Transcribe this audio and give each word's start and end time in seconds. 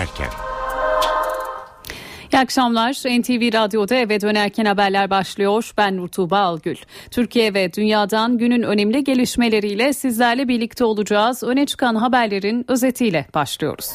dönerken. 0.00 0.30
İyi 2.32 2.38
akşamlar. 2.38 2.92
NTV 2.92 3.52
Radyo'da 3.52 3.94
eve 3.94 4.20
dönerken 4.20 4.64
haberler 4.64 5.10
başlıyor. 5.10 5.72
Ben 5.76 5.96
Nurtuğba 5.96 6.38
Algül. 6.38 6.76
Türkiye 7.10 7.54
ve 7.54 7.72
dünyadan 7.72 8.38
günün 8.38 8.62
önemli 8.62 9.04
gelişmeleriyle 9.04 9.92
sizlerle 9.92 10.48
birlikte 10.48 10.84
olacağız. 10.84 11.42
Öne 11.42 11.66
çıkan 11.66 11.94
haberlerin 11.94 12.64
özetiyle 12.68 13.26
başlıyoruz. 13.34 13.90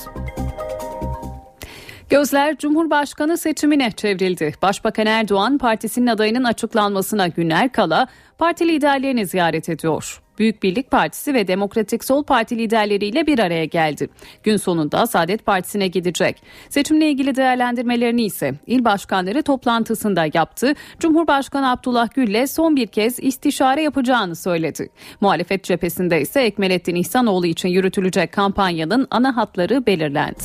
Gözler 2.09 2.57
Cumhurbaşkanı 2.57 3.37
seçimine 3.37 3.91
çevrildi. 3.91 4.53
Başbakan 4.61 5.05
Erdoğan 5.05 5.57
partisinin 5.57 6.07
adayının 6.07 6.43
açıklanmasına 6.43 7.27
günler 7.27 7.71
kala 7.71 8.07
parti 8.37 8.67
liderlerini 8.67 9.25
ziyaret 9.25 9.69
ediyor. 9.69 10.24
Büyük 10.39 10.63
Birlik 10.63 10.91
Partisi 10.91 11.33
ve 11.33 11.47
Demokratik 11.47 12.03
Sol 12.03 12.23
Parti 12.23 12.57
liderleriyle 12.57 13.27
bir 13.27 13.39
araya 13.39 13.65
geldi. 13.65 14.09
Gün 14.43 14.57
sonunda 14.57 15.07
Saadet 15.07 15.45
Partisi'ne 15.45 15.87
gidecek. 15.87 16.43
Seçimle 16.69 17.09
ilgili 17.09 17.35
değerlendirmelerini 17.35 18.23
ise 18.23 18.53
il 18.67 18.85
başkanları 18.85 19.43
toplantısında 19.43 20.25
yaptı. 20.33 20.73
Cumhurbaşkanı 20.99 21.71
Abdullah 21.71 22.13
Gül'le 22.13 22.47
son 22.47 22.75
bir 22.75 22.87
kez 22.87 23.19
istişare 23.19 23.81
yapacağını 23.81 24.35
söyledi. 24.35 24.89
Muhalefet 25.21 25.63
cephesinde 25.63 26.21
ise 26.21 26.41
Ekmelettin 26.41 26.95
İhsanoğlu 26.95 27.45
için 27.45 27.69
yürütülecek 27.69 28.31
kampanyanın 28.31 29.07
ana 29.11 29.35
hatları 29.35 29.85
belirlendi. 29.85 30.43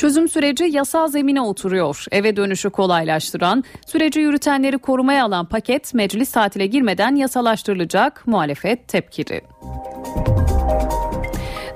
Çözüm 0.00 0.28
süreci 0.28 0.64
yasal 0.64 1.08
zemine 1.08 1.40
oturuyor. 1.40 2.04
Eve 2.10 2.36
dönüşü 2.36 2.70
kolaylaştıran, 2.70 3.64
süreci 3.86 4.20
yürütenleri 4.20 4.78
korumaya 4.78 5.24
alan 5.24 5.46
paket 5.46 5.94
meclis 5.94 6.32
tatile 6.32 6.66
girmeden 6.66 7.14
yasalaştırılacak. 7.14 8.26
Muhalefet 8.26 8.88
tepkili. 8.88 9.40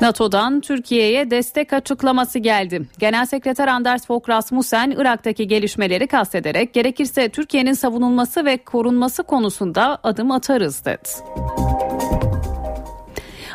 NATO'dan 0.01 0.61
Türkiye'ye 0.61 1.31
destek 1.31 1.73
açıklaması 1.73 2.39
geldi. 2.39 2.83
Genel 2.99 3.27
Sekreter 3.27 3.69
Anders 3.69 4.07
Fogh 4.07 4.29
Rasmussen 4.29 4.91
Irak'taki 4.91 5.49
gelişmeleri 5.49 6.07
kastederek 6.07 6.75
gerekirse 6.75 7.29
Türkiye'nin 7.29 7.73
savunulması 7.73 8.45
ve 8.45 8.57
korunması 8.57 9.23
konusunda 9.23 9.99
adım 10.03 10.31
atarız 10.31 10.85
dedi. 10.85 11.09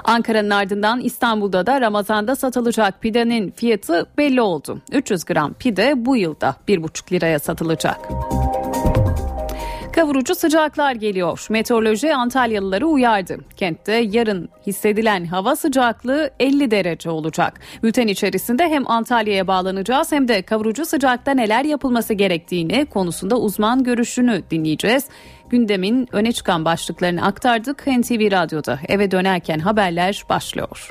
Ankara'nın 0.03 0.49
ardından 0.49 0.99
İstanbul'da 0.99 1.65
da 1.65 1.81
Ramazan'da 1.81 2.35
satılacak 2.35 3.01
pidenin 3.01 3.51
fiyatı 3.51 4.05
belli 4.17 4.41
oldu. 4.41 4.81
300 4.91 5.25
gram 5.25 5.53
pide 5.53 5.93
bu 6.05 6.17
yılda 6.17 6.55
1,5 6.67 7.11
liraya 7.11 7.39
satılacak. 7.39 7.97
Kavurucu 9.99 10.35
sıcaklar 10.35 10.95
geliyor. 10.95 11.47
Meteoroloji 11.49 12.15
Antalyalıları 12.15 12.87
uyardı. 12.87 13.37
Kentte 13.57 13.93
yarın 13.93 14.49
hissedilen 14.67 15.25
hava 15.25 15.55
sıcaklığı 15.55 16.29
50 16.39 16.71
derece 16.71 17.09
olacak. 17.09 17.59
Bülten 17.83 18.07
içerisinde 18.07 18.69
hem 18.69 18.91
Antalya'ya 18.91 19.47
bağlanacağız 19.47 20.11
hem 20.11 20.27
de 20.27 20.41
kavurucu 20.41 20.85
sıcakta 20.85 21.31
neler 21.31 21.65
yapılması 21.65 22.13
gerektiğini 22.13 22.85
konusunda 22.85 23.39
uzman 23.39 23.83
görüşünü 23.83 24.43
dinleyeceğiz. 24.51 25.05
Gündemin 25.49 26.07
öne 26.11 26.31
çıkan 26.31 26.65
başlıklarını 26.65 27.25
aktardık. 27.25 27.87
NTV 27.87 28.31
Radyo'da 28.31 28.79
eve 28.87 29.11
dönerken 29.11 29.59
haberler 29.59 30.23
başlıyor. 30.29 30.89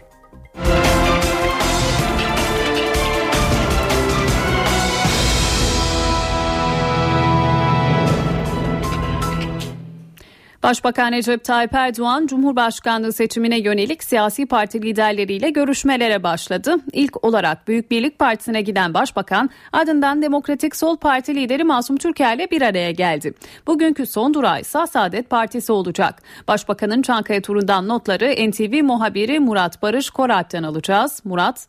Başbakan 10.62 11.12
Recep 11.12 11.44
Tayyip 11.44 11.74
Erdoğan 11.74 12.26
Cumhurbaşkanlığı 12.26 13.12
seçimine 13.12 13.58
yönelik 13.58 14.04
siyasi 14.04 14.46
parti 14.46 14.82
liderleriyle 14.82 15.50
görüşmelere 15.50 16.22
başladı. 16.22 16.76
İlk 16.92 17.24
olarak 17.24 17.68
Büyük 17.68 17.90
Birlik 17.90 18.18
Partisi'ne 18.18 18.62
giden 18.62 18.94
Başbakan 18.94 19.50
ardından 19.72 20.22
Demokratik 20.22 20.76
Sol 20.76 20.96
Parti 20.96 21.34
lideri 21.34 21.64
Masum 21.64 21.96
Türker 21.96 22.38
bir 22.38 22.62
araya 22.62 22.90
geldi. 22.90 23.34
Bugünkü 23.66 24.06
son 24.06 24.34
durağı 24.34 24.60
ise 24.60 24.86
Saadet 24.86 25.30
Partisi 25.30 25.72
olacak. 25.72 26.22
Başbakanın 26.48 27.02
Çankaya 27.02 27.42
turundan 27.42 27.88
notları 27.88 28.50
NTV 28.50 28.82
muhabiri 28.84 29.40
Murat 29.40 29.82
Barış 29.82 30.10
Korat'tan 30.10 30.62
alacağız. 30.62 31.22
Murat 31.24 31.66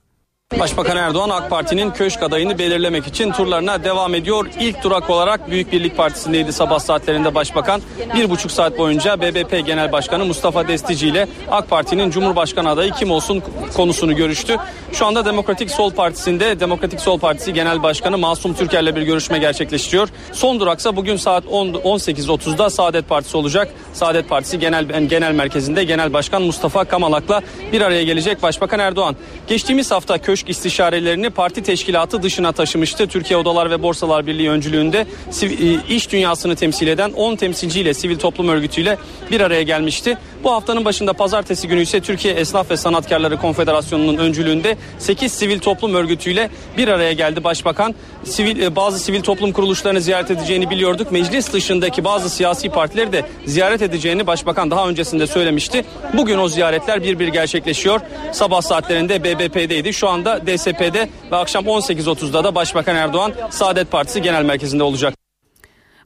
Başbakan 0.59 0.97
Erdoğan 0.97 1.29
AK 1.29 1.49
Parti'nin 1.49 1.91
köşk 1.91 2.23
adayını 2.23 2.59
belirlemek 2.59 3.07
için 3.07 3.31
turlarına 3.31 3.83
devam 3.83 4.15
ediyor. 4.15 4.45
İlk 4.59 4.83
durak 4.83 5.09
olarak 5.09 5.51
Büyük 5.51 5.71
Birlik 5.71 5.97
Partisi'ndeydi 5.97 6.53
sabah 6.53 6.79
saatlerinde 6.79 7.35
Başbakan. 7.35 7.81
Bir 8.15 8.29
buçuk 8.29 8.51
saat 8.51 8.77
boyunca 8.77 9.21
BBP 9.21 9.65
Genel 9.65 9.91
Başkanı 9.91 10.25
Mustafa 10.25 10.67
Destici 10.67 11.09
ile 11.09 11.27
AK 11.51 11.69
Parti'nin 11.69 12.11
Cumhurbaşkanı 12.11 12.69
adayı 12.69 12.91
kim 12.91 13.11
olsun 13.11 13.43
konusunu 13.75 14.15
görüştü. 14.15 14.57
Şu 14.93 15.05
anda 15.05 15.25
Demokratik 15.25 15.71
Sol 15.71 15.91
Partisi'nde 15.91 16.59
Demokratik 16.59 16.99
Sol 16.99 17.19
Partisi 17.19 17.53
Genel 17.53 17.83
Başkanı 17.83 18.17
Masum 18.17 18.53
Türker'le 18.53 18.95
bir 18.95 19.01
görüşme 19.01 19.39
gerçekleştiriyor. 19.39 20.09
Son 20.31 20.59
duraksa 20.59 20.95
bugün 20.95 21.15
saat 21.15 21.45
18.30'da 21.45 22.69
Saadet 22.69 23.09
Partisi 23.09 23.37
olacak. 23.37 23.73
Saadet 23.93 24.29
Partisi 24.29 24.59
Genel 24.59 24.85
Genel 25.07 25.31
Merkezi'nde 25.31 25.83
Genel 25.83 26.13
Başkan 26.13 26.41
Mustafa 26.41 26.83
Kamalak'la 26.83 27.41
bir 27.71 27.81
araya 27.81 28.03
gelecek 28.03 28.43
Başbakan 28.43 28.79
Erdoğan. 28.79 29.15
Geçtiğimiz 29.47 29.91
hafta 29.91 30.17
köşk 30.17 30.38
köşk 30.39 30.49
istişarelerini 30.49 31.29
parti 31.29 31.63
teşkilatı 31.63 32.23
dışına 32.23 32.51
taşımıştı. 32.51 33.07
Türkiye 33.07 33.39
Odalar 33.39 33.71
ve 33.71 33.83
Borsalar 33.83 34.27
Birliği 34.27 34.49
öncülüğünde 34.49 35.05
e, 35.41 35.95
iş 35.95 36.11
dünyasını 36.11 36.55
temsil 36.55 36.87
eden 36.87 37.11
10 37.11 37.35
temsilciyle 37.35 37.93
sivil 37.93 38.17
toplum 38.17 38.49
örgütüyle 38.49 38.97
bir 39.31 39.41
araya 39.41 39.63
gelmişti. 39.63 40.17
Bu 40.43 40.51
haftanın 40.51 40.85
başında 40.85 41.13
pazartesi 41.13 41.67
günü 41.67 41.81
ise 41.81 41.99
Türkiye 41.99 42.33
Esnaf 42.33 42.71
ve 42.71 42.77
Sanatkarları 42.77 43.37
Konfederasyonu'nun 43.37 44.17
öncülüğünde 44.17 44.77
8 44.99 45.31
sivil 45.31 45.59
toplum 45.59 45.93
örgütüyle 45.93 46.49
bir 46.77 46.87
araya 46.87 47.13
geldi 47.13 47.43
Başbakan. 47.43 47.95
Sivil, 48.23 48.61
e, 48.61 48.75
bazı 48.75 48.99
sivil 48.99 49.21
toplum 49.21 49.51
kuruluşlarını 49.51 50.01
ziyaret 50.01 50.31
edeceğini 50.31 50.69
biliyorduk. 50.69 51.11
Meclis 51.11 51.53
dışındaki 51.53 52.03
bazı 52.03 52.29
siyasi 52.29 52.69
partileri 52.69 53.11
de 53.11 53.25
ziyaret 53.45 53.81
edeceğini 53.81 54.27
Başbakan 54.27 54.71
daha 54.71 54.89
öncesinde 54.89 55.27
söylemişti. 55.27 55.85
Bugün 56.13 56.37
o 56.37 56.47
ziyaretler 56.47 57.03
bir 57.03 57.19
bir 57.19 57.27
gerçekleşiyor. 57.27 57.99
Sabah 58.31 58.61
saatlerinde 58.61 59.23
BBP'deydi. 59.23 59.93
Şu 59.93 60.09
anda 60.09 60.28
da 60.29 60.47
DSP'de 60.47 61.09
ve 61.31 61.35
akşam 61.35 61.65
18.30'da 61.65 62.43
da 62.43 62.55
Başbakan 62.55 62.95
Erdoğan 62.95 63.33
Saadet 63.49 63.91
Partisi 63.91 64.21
Genel 64.21 64.45
Merkezi'nde 64.45 64.83
olacak. 64.83 65.13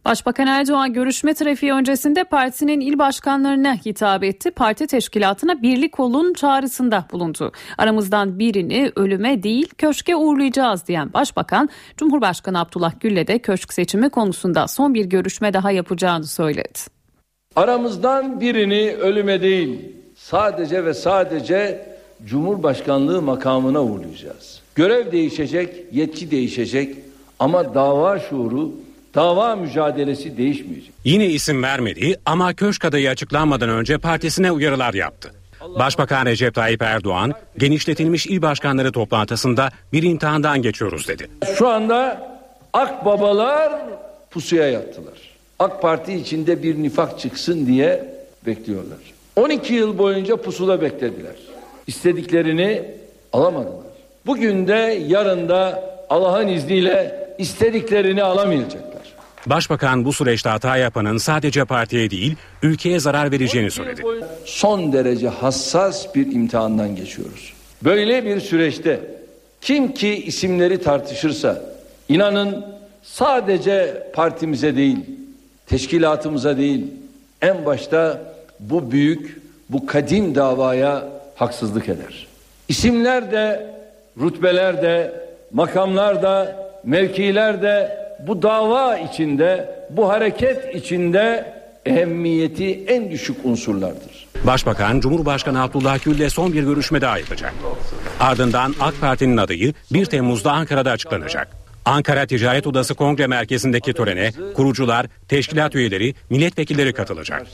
Başbakan 0.05 0.47
Erdoğan 0.47 0.93
görüşme 0.93 1.33
trafiği 1.33 1.73
öncesinde 1.73 2.23
partisinin 2.23 2.79
il 2.79 2.99
başkanlarına 2.99 3.75
hitap 3.75 4.23
etti. 4.23 4.51
Parti 4.51 4.87
teşkilatına 4.87 5.61
birlik 5.61 5.99
olun 5.99 6.33
çağrısında 6.33 7.05
bulundu. 7.11 7.51
Aramızdan 7.77 8.39
birini 8.39 8.91
ölüme 8.95 9.43
değil 9.43 9.69
köşke 9.77 10.15
uğurlayacağız 10.15 10.87
diyen 10.87 11.13
başbakan 11.13 11.69
Cumhurbaşkanı 11.97 12.59
Abdullah 12.59 12.93
Gül'le 12.99 13.27
de 13.27 13.39
köşk 13.39 13.73
seçimi 13.73 14.09
konusunda 14.09 14.67
son 14.67 14.93
bir 14.93 15.05
görüşme 15.05 15.53
daha 15.53 15.71
yapacağını 15.71 16.27
söyledi. 16.27 16.79
Aramızdan 17.55 18.41
birini 18.41 18.91
ölüme 18.91 19.41
değil 19.41 19.95
sadece 20.15 20.85
ve 20.85 20.93
sadece 20.93 21.92
Cumhurbaşkanlığı 22.25 23.21
makamına 23.21 23.83
uğurlayacağız. 23.83 24.61
Görev 24.75 25.11
değişecek, 25.11 25.69
yetki 25.91 26.31
değişecek 26.31 26.95
ama 27.39 27.73
dava 27.75 28.19
şuuru, 28.19 28.71
dava 29.15 29.55
mücadelesi 29.55 30.37
değişmeyecek. 30.37 30.93
Yine 31.03 31.25
isim 31.25 31.63
vermedi 31.63 32.15
ama 32.25 32.53
köşk 32.53 32.85
adayı 32.85 33.09
açıklanmadan 33.09 33.69
önce 33.69 33.97
partisine 33.97 34.51
uyarılar 34.51 34.93
yaptı. 34.93 35.31
Başbakan 35.79 36.25
Recep 36.25 36.55
Tayyip 36.55 36.81
Erdoğan 36.81 37.33
genişletilmiş 37.57 38.25
il 38.25 38.41
başkanları 38.41 38.91
toplantısında 38.91 39.69
bir 39.93 40.03
imtihandan 40.03 40.61
geçiyoruz 40.61 41.07
dedi. 41.07 41.27
Şu 41.57 41.67
anda 41.67 42.27
akbabalar 42.73 43.73
pusuya 44.31 44.69
yattılar. 44.69 45.13
AK 45.59 45.81
Parti 45.81 46.13
içinde 46.13 46.63
bir 46.63 46.83
nifak 46.83 47.19
çıksın 47.19 47.67
diye 47.67 48.13
bekliyorlar. 48.45 48.97
12 49.35 49.73
yıl 49.73 49.97
boyunca 49.97 50.35
pusula 50.35 50.81
beklediler 50.81 51.35
istediklerini 51.87 52.81
alamadılar. 53.33 53.83
Bugün 54.25 54.67
de 54.67 55.03
yarın 55.07 55.49
da 55.49 55.83
Allah'ın 56.09 56.47
izniyle 56.47 57.25
istediklerini 57.37 58.23
alamayacaklar. 58.23 58.93
Başbakan 59.45 60.05
bu 60.05 60.13
süreçte 60.13 60.49
hata 60.49 60.77
yapanın 60.77 61.17
sadece 61.17 61.65
partiye 61.65 62.09
değil 62.09 62.35
ülkeye 62.61 62.99
zarar 62.99 63.31
vereceğini 63.31 63.71
söyledi. 63.71 64.01
Son 64.45 64.93
derece 64.93 65.27
hassas 65.27 66.15
bir 66.15 66.31
imtihandan 66.31 66.95
geçiyoruz. 66.95 67.53
Böyle 67.83 68.25
bir 68.25 68.39
süreçte 68.39 68.99
kim 69.61 69.93
ki 69.93 70.25
isimleri 70.25 70.81
tartışırsa 70.81 71.61
inanın 72.09 72.65
sadece 73.03 74.07
partimize 74.13 74.75
değil, 74.75 74.97
teşkilatımıza 75.67 76.57
değil, 76.57 76.85
en 77.41 77.65
başta 77.65 78.21
bu 78.59 78.91
büyük, 78.91 79.41
bu 79.69 79.85
kadim 79.85 80.35
davaya 80.35 81.09
haksızlık 81.35 81.89
eder. 81.89 82.27
İsimler 82.67 83.31
de, 83.31 83.75
rütbeler 84.21 84.81
de, 84.81 85.13
makamlar 85.51 86.23
da, 86.23 86.55
mevkiler 86.83 87.61
de 87.61 87.97
bu 88.27 88.41
dava 88.41 88.97
içinde, 88.97 89.75
bu 89.89 90.09
hareket 90.09 90.75
içinde 90.75 91.53
ehemmiyeti 91.85 92.83
en 92.87 93.11
düşük 93.11 93.45
unsurlardır. 93.45 94.27
Başbakan 94.43 94.99
Cumhurbaşkanı 94.99 95.63
Abdullah 95.63 96.03
Gül 96.03 96.15
ile 96.15 96.29
son 96.29 96.53
bir 96.53 96.63
görüşme 96.63 97.01
daha 97.01 97.17
yapacak. 97.17 97.53
Ardından 98.19 98.75
AK 98.79 98.93
Parti'nin 99.01 99.37
adayı 99.37 99.73
1 99.91 100.05
Temmuz'da 100.05 100.51
Ankara'da 100.51 100.91
açıklanacak. 100.91 101.62
Ankara 101.85 102.25
Ticaret 102.25 102.67
Odası 102.67 102.95
Kongre 102.95 103.27
Merkezi'ndeki 103.27 103.93
törene 103.93 104.31
kurucular, 104.55 105.05
teşkilat 105.27 105.75
üyeleri, 105.75 106.15
milletvekilleri 106.29 106.93
katılacak. 106.93 107.47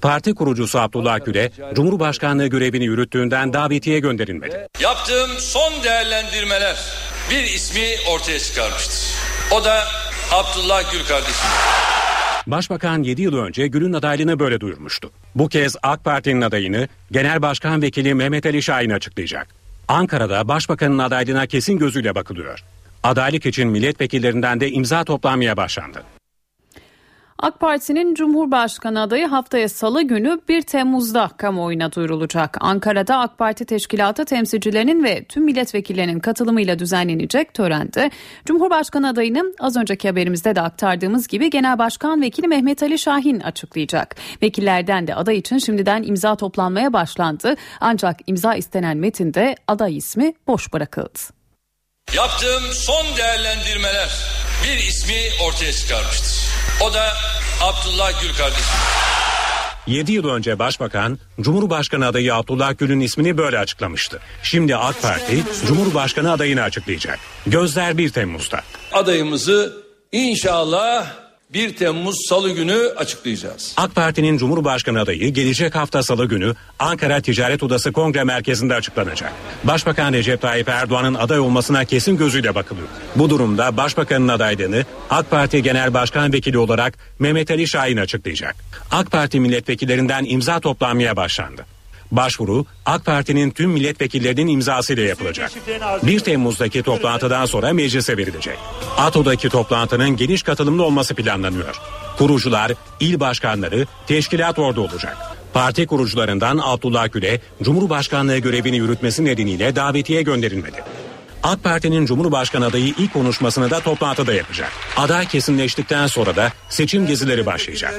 Parti 0.00 0.34
kurucusu 0.34 0.78
Abdullah 0.78 1.24
Gül'e 1.24 1.50
Cumhurbaşkanlığı 1.74 2.46
görevini 2.46 2.84
yürüttüğünden 2.84 3.52
davetiye 3.52 3.98
gönderilmedi. 3.98 4.66
Yaptığım 4.80 5.30
son 5.38 5.84
değerlendirmeler 5.84 6.76
bir 7.30 7.42
ismi 7.42 7.86
ortaya 8.14 8.38
çıkarmıştır. 8.38 8.98
O 9.52 9.64
da 9.64 9.84
Abdullah 10.32 10.92
Gül 10.92 11.04
kardeşim. 11.04 11.48
Başbakan 12.46 13.02
7 13.02 13.22
yıl 13.22 13.36
önce 13.36 13.66
Gül'ün 13.66 13.92
adaylığını 13.92 14.38
böyle 14.38 14.60
duyurmuştu. 14.60 15.10
Bu 15.34 15.48
kez 15.48 15.76
AK 15.82 16.04
Parti'nin 16.04 16.40
adayını 16.40 16.88
Genel 17.12 17.42
Başkan 17.42 17.82
Vekili 17.82 18.14
Mehmet 18.14 18.46
Ali 18.46 18.62
Şahin 18.62 18.90
açıklayacak. 18.90 19.48
Ankara'da 19.88 20.48
Başbakanın 20.48 20.98
adaylığına 20.98 21.46
kesin 21.46 21.78
gözüyle 21.78 22.14
bakılıyor. 22.14 22.64
Adaylık 23.02 23.46
için 23.46 23.68
milletvekillerinden 23.68 24.60
de 24.60 24.70
imza 24.70 25.04
toplanmaya 25.04 25.56
başlandı. 25.56 26.02
AK 27.38 27.60
Parti'nin 27.60 28.14
Cumhurbaşkanı 28.14 29.00
adayı 29.00 29.26
haftaya 29.26 29.68
salı 29.68 30.02
günü 30.02 30.40
1 30.48 30.62
Temmuz'da 30.62 31.30
kamuoyuna 31.36 31.92
duyurulacak. 31.92 32.56
Ankara'da 32.60 33.18
AK 33.18 33.38
Parti 33.38 33.64
teşkilatı 33.64 34.24
temsilcilerinin 34.24 35.04
ve 35.04 35.24
tüm 35.24 35.44
milletvekillerinin 35.44 36.20
katılımıyla 36.20 36.78
düzenlenecek 36.78 37.54
törende 37.54 38.10
Cumhurbaşkanı 38.44 39.08
adayını 39.08 39.54
az 39.60 39.76
önceki 39.76 40.08
haberimizde 40.08 40.56
de 40.56 40.60
aktardığımız 40.60 41.28
gibi 41.28 41.50
Genel 41.50 41.78
Başkan 41.78 42.22
Vekili 42.22 42.48
Mehmet 42.48 42.82
Ali 42.82 42.98
Şahin 42.98 43.40
açıklayacak. 43.40 44.16
Vekillerden 44.42 45.06
de 45.06 45.14
aday 45.14 45.38
için 45.38 45.58
şimdiden 45.58 46.02
imza 46.02 46.36
toplanmaya 46.36 46.92
başlandı. 46.92 47.54
Ancak 47.80 48.20
imza 48.26 48.54
istenen 48.54 48.96
metinde 48.96 49.56
aday 49.68 49.96
ismi 49.96 50.32
boş 50.46 50.72
bırakıldı. 50.72 51.41
Yaptığım 52.16 52.72
son 52.72 53.16
değerlendirmeler 53.16 54.08
bir 54.64 54.76
ismi 54.76 55.44
ortaya 55.44 55.72
çıkarmıştır. 55.72 56.32
O 56.80 56.94
da 56.94 57.12
Abdullah 57.62 58.22
Gül 58.22 58.34
kardeşim. 58.34 58.74
7 59.86 60.12
yıl 60.12 60.28
önce 60.28 60.58
Başbakan, 60.58 61.18
Cumhurbaşkanı 61.40 62.06
adayı 62.06 62.34
Abdullah 62.34 62.78
Gül'ün 62.78 63.00
ismini 63.00 63.38
böyle 63.38 63.58
açıklamıştı. 63.58 64.20
Şimdi 64.42 64.76
AK 64.76 65.02
Parti, 65.02 65.42
Cumhurbaşkanı 65.66 66.32
adayını 66.32 66.62
açıklayacak. 66.62 67.18
Gözler 67.46 67.98
1 67.98 68.10
Temmuz'da. 68.10 68.60
Adayımızı 68.92 69.82
inşallah 70.12 71.06
1 71.54 71.76
Temmuz 71.76 72.16
Salı 72.28 72.50
günü 72.50 72.92
açıklayacağız. 72.96 73.74
AK 73.76 73.94
Parti'nin 73.94 74.38
Cumhurbaşkanı 74.38 75.00
adayı 75.00 75.28
gelecek 75.28 75.74
hafta 75.74 76.02
Salı 76.02 76.28
günü 76.28 76.54
Ankara 76.78 77.20
Ticaret 77.20 77.62
Odası 77.62 77.92
Kongre 77.92 78.24
Merkezi'nde 78.24 78.74
açıklanacak. 78.74 79.32
Başbakan 79.64 80.12
Recep 80.12 80.40
Tayyip 80.40 80.68
Erdoğan'ın 80.68 81.14
aday 81.14 81.38
olmasına 81.38 81.84
kesin 81.84 82.16
gözüyle 82.16 82.54
bakılıyor. 82.54 82.88
Bu 83.16 83.30
durumda 83.30 83.76
Başbakanın 83.76 84.28
adaylığını 84.28 84.84
AK 85.10 85.30
Parti 85.30 85.62
Genel 85.62 85.94
Başkan 85.94 86.32
Vekili 86.32 86.58
olarak 86.58 86.98
Mehmet 87.18 87.50
Ali 87.50 87.68
Şahin 87.68 87.96
açıklayacak. 87.96 88.56
AK 88.90 89.10
Parti 89.10 89.40
milletvekillerinden 89.40 90.24
imza 90.24 90.60
toplanmaya 90.60 91.16
başlandı. 91.16 91.66
Başvuru 92.12 92.66
AK 92.86 93.04
Parti'nin 93.04 93.50
tüm 93.50 93.70
milletvekillerinin 93.70 94.46
imzasıyla 94.46 95.02
yapılacak. 95.02 95.52
1 96.02 96.20
Temmuz'daki 96.20 96.82
toplantıdan 96.82 97.46
sonra 97.46 97.72
meclise 97.72 98.16
verilecek. 98.16 98.58
ATO'daki 98.96 99.48
toplantının 99.48 100.16
geniş 100.16 100.42
katılımlı 100.42 100.84
olması 100.84 101.14
planlanıyor. 101.14 101.76
Kurucular, 102.18 102.72
il 103.00 103.20
başkanları, 103.20 103.86
teşkilat 104.06 104.58
orada 104.58 104.80
olacak. 104.80 105.16
Parti 105.52 105.86
kurucularından 105.86 106.60
Abdullah 106.62 107.12
Gül'e 107.12 107.40
Cumhurbaşkanlığı 107.62 108.38
görevini 108.38 108.76
yürütmesi 108.76 109.24
nedeniyle 109.24 109.76
davetiye 109.76 110.22
gönderilmedi. 110.22 110.84
AK 111.42 111.64
Parti'nin 111.64 112.06
Cumhurbaşkanı 112.06 112.66
adayı 112.66 112.94
ilk 112.98 113.12
konuşmasını 113.12 113.70
da 113.70 113.80
toplantıda 113.80 114.32
yapacak. 114.32 114.72
Aday 114.96 115.28
kesinleştikten 115.28 116.06
sonra 116.06 116.36
da 116.36 116.52
seçim 116.68 117.06
gezileri 117.06 117.46
başlayacak. 117.46 117.94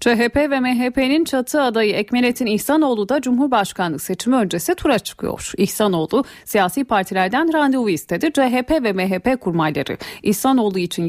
CHP 0.00 0.36
ve 0.36 0.60
MHP'nin 0.60 1.24
çatı 1.24 1.62
adayı 1.62 1.94
Ekmelettin 1.94 2.46
İhsanoğlu 2.46 3.08
da 3.08 3.20
Cumhurbaşkanlık 3.20 4.02
seçimi 4.02 4.36
öncesi 4.36 4.74
tura 4.74 4.98
çıkıyor. 4.98 5.52
İhsanoğlu 5.56 6.24
siyasi 6.44 6.84
partilerden 6.84 7.52
randevu 7.52 7.90
istedi. 7.90 8.30
CHP 8.34 8.70
ve 8.70 8.92
MHP 8.92 9.40
kurmayları 9.40 9.96
İhsanoğlu 10.22 10.78
için 10.78 11.04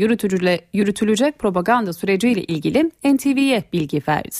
yürütülecek 0.73 1.39
propaganda 1.39 1.93
süreciyle 1.93 2.43
ilgili 2.43 2.91
NTV'ye 3.03 3.63
bilgi 3.73 4.01
verdi. 4.07 4.35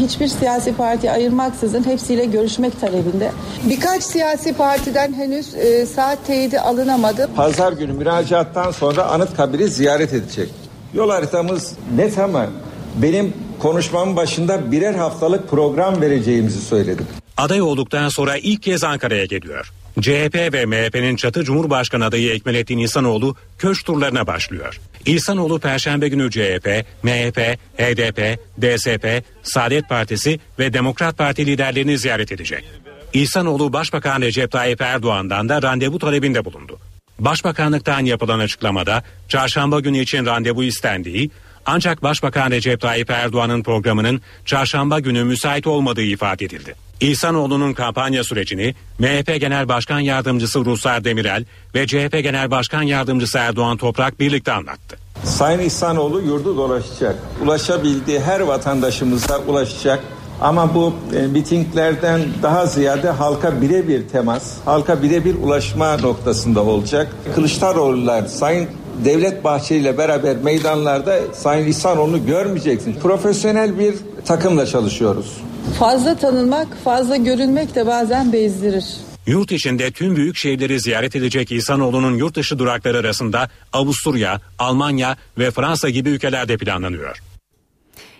Hiçbir 0.00 0.28
siyasi 0.28 0.76
parti 0.76 1.10
ayırmaksızın 1.10 1.86
hepsiyle 1.86 2.24
görüşmek 2.24 2.80
talebinde. 2.80 3.32
Birkaç 3.68 4.02
siyasi 4.02 4.56
partiden 4.56 5.12
henüz 5.12 5.54
e, 5.54 5.86
saat 5.86 6.26
teyidi 6.26 6.60
alınamadı. 6.60 7.28
Pazar 7.36 7.72
günü 7.72 7.92
müracaattan 7.92 8.70
sonra 8.70 9.04
Anıtkabir'i 9.04 9.68
ziyaret 9.68 10.12
edecek. 10.12 10.50
Yol 10.94 11.10
haritamız 11.10 11.76
net 11.96 12.18
ama 12.18 12.46
benim 13.02 13.34
konuşmamın 13.58 14.16
başında 14.16 14.72
birer 14.72 14.94
haftalık 14.94 15.50
program 15.50 16.00
vereceğimizi 16.00 16.60
söyledim. 16.60 17.06
Aday 17.36 17.62
olduktan 17.62 18.08
sonra 18.08 18.36
ilk 18.36 18.62
kez 18.62 18.84
Ankara'ya 18.84 19.24
geliyor. 19.24 19.72
CHP 20.00 20.52
ve 20.52 20.66
MHP'nin 20.66 21.16
çatı 21.16 21.44
Cumhurbaşkanı 21.44 22.04
adayı 22.04 22.32
Ekmelettin 22.32 22.78
İhsanoğlu 22.78 23.36
köşk 23.58 23.86
turlarına 23.86 24.26
başlıyor. 24.26 24.80
İhsanoğlu 25.06 25.58
Perşembe 25.58 26.08
günü 26.08 26.30
CHP, 26.30 26.84
MHP, 27.02 27.58
HDP, 27.78 28.38
DSP, 28.62 29.24
Saadet 29.42 29.88
Partisi 29.88 30.40
ve 30.58 30.72
Demokrat 30.72 31.18
Parti 31.18 31.46
liderlerini 31.46 31.98
ziyaret 31.98 32.32
edecek. 32.32 32.64
İhsanoğlu 33.12 33.72
Başbakan 33.72 34.20
Recep 34.20 34.50
Tayyip 34.50 34.80
Erdoğan'dan 34.80 35.48
da 35.48 35.62
randevu 35.62 35.98
talebinde 35.98 36.44
bulundu. 36.44 36.78
Başbakanlıktan 37.18 38.04
yapılan 38.04 38.38
açıklamada 38.38 39.02
çarşamba 39.28 39.80
günü 39.80 39.98
için 39.98 40.26
randevu 40.26 40.64
istendiği 40.64 41.30
ancak 41.68 42.02
Başbakan 42.02 42.50
Recep 42.50 42.80
Tayyip 42.80 43.10
Erdoğan'ın 43.10 43.62
programının 43.62 44.20
çarşamba 44.44 45.00
günü 45.00 45.24
müsait 45.24 45.66
olmadığı 45.66 46.02
ifade 46.02 46.44
edildi. 46.44 46.74
İhsanoğlu'nun 47.00 47.72
kampanya 47.72 48.24
sürecini 48.24 48.74
MHP 48.98 49.40
Genel 49.40 49.68
Başkan 49.68 50.00
Yardımcısı 50.00 50.64
Ruslar 50.64 51.04
Demirel 51.04 51.44
ve 51.74 51.86
CHP 51.86 52.22
Genel 52.22 52.50
Başkan 52.50 52.82
Yardımcısı 52.82 53.38
Erdoğan 53.38 53.76
Toprak 53.76 54.20
birlikte 54.20 54.52
anlattı. 54.52 54.98
Sayın 55.24 55.60
İhsanoğlu 55.60 56.20
yurdu 56.20 56.56
dolaşacak. 56.56 57.16
Ulaşabildiği 57.44 58.20
her 58.20 58.40
vatandaşımıza 58.40 59.38
ulaşacak. 59.38 60.04
Ama 60.40 60.74
bu 60.74 60.94
e, 61.16 61.26
mitinglerden 61.26 62.20
daha 62.42 62.66
ziyade 62.66 63.10
halka 63.10 63.62
birebir 63.62 64.08
temas, 64.08 64.52
halka 64.64 65.02
birebir 65.02 65.34
ulaşma 65.34 65.96
noktasında 65.96 66.64
olacak. 66.64 67.16
Kılıçdaroğlu'lar, 67.34 68.26
Sayın 68.26 68.68
Devlet 69.04 69.44
Bahçeli 69.44 69.78
ile 69.78 69.98
beraber 69.98 70.36
meydanlarda 70.36 71.18
Sayın 71.34 71.66
İhsanoğlu'nu 71.66 72.26
görmeyeceksin. 72.26 72.94
Profesyonel 73.02 73.78
bir 73.78 73.94
takımla 74.24 74.66
çalışıyoruz. 74.66 75.36
Fazla 75.78 76.14
tanınmak, 76.16 76.68
fazla 76.84 77.16
görünmek 77.16 77.74
de 77.74 77.86
bazen 77.86 78.32
bezdirir. 78.32 78.84
Yurt 79.26 79.52
içinde 79.52 79.90
tüm 79.90 80.16
büyük 80.16 80.36
şehirleri 80.36 80.80
ziyaret 80.80 81.16
edecek 81.16 81.52
İhsanoğlu'nun 81.52 82.16
yurt 82.16 82.36
dışı 82.36 82.58
durakları 82.58 82.98
arasında 82.98 83.48
Avusturya, 83.72 84.40
Almanya 84.58 85.16
ve 85.38 85.50
Fransa 85.50 85.88
gibi 85.88 86.08
ülkelerde 86.08 86.56
planlanıyor. 86.56 87.22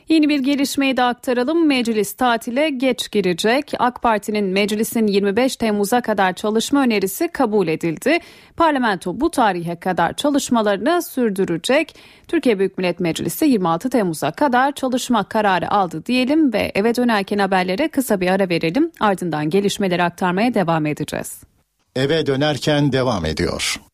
Yeni 0.08 0.28
bir 0.28 0.38
gelişmeyi 0.38 0.96
de 0.96 1.02
aktaralım. 1.02 1.66
Meclis 1.66 2.12
tatile 2.12 2.70
geç 2.70 3.10
girecek. 3.10 3.72
AK 3.78 4.02
Parti'nin 4.02 4.44
meclisin 4.44 5.06
25 5.06 5.56
Temmuz'a 5.56 6.00
kadar 6.00 6.32
çalışma 6.32 6.82
önerisi 6.82 7.28
kabul 7.28 7.68
edildi. 7.68 8.18
Parlamento 8.56 9.20
bu 9.20 9.30
tarihe 9.30 9.76
kadar 9.76 10.12
çalışmalarını 10.12 11.02
sürdürecek. 11.02 11.94
Türkiye 12.28 12.58
Büyük 12.58 12.78
Millet 12.78 13.00
Meclisi 13.00 13.44
26 13.44 13.90
Temmuz'a 13.90 14.30
kadar 14.30 14.72
çalışma 14.72 15.24
kararı 15.24 15.70
aldı 15.70 16.06
diyelim 16.06 16.52
ve 16.52 16.72
eve 16.74 16.96
dönerken 16.96 17.38
haberlere 17.38 17.88
kısa 17.88 18.20
bir 18.20 18.28
ara 18.30 18.48
verelim. 18.48 18.90
Ardından 19.00 19.50
gelişmeleri 19.50 20.02
aktarmaya 20.02 20.54
devam 20.54 20.86
edeceğiz. 20.86 21.42
Eve 21.96 22.26
dönerken 22.26 22.92
devam 22.92 23.24
ediyor. 23.24 23.87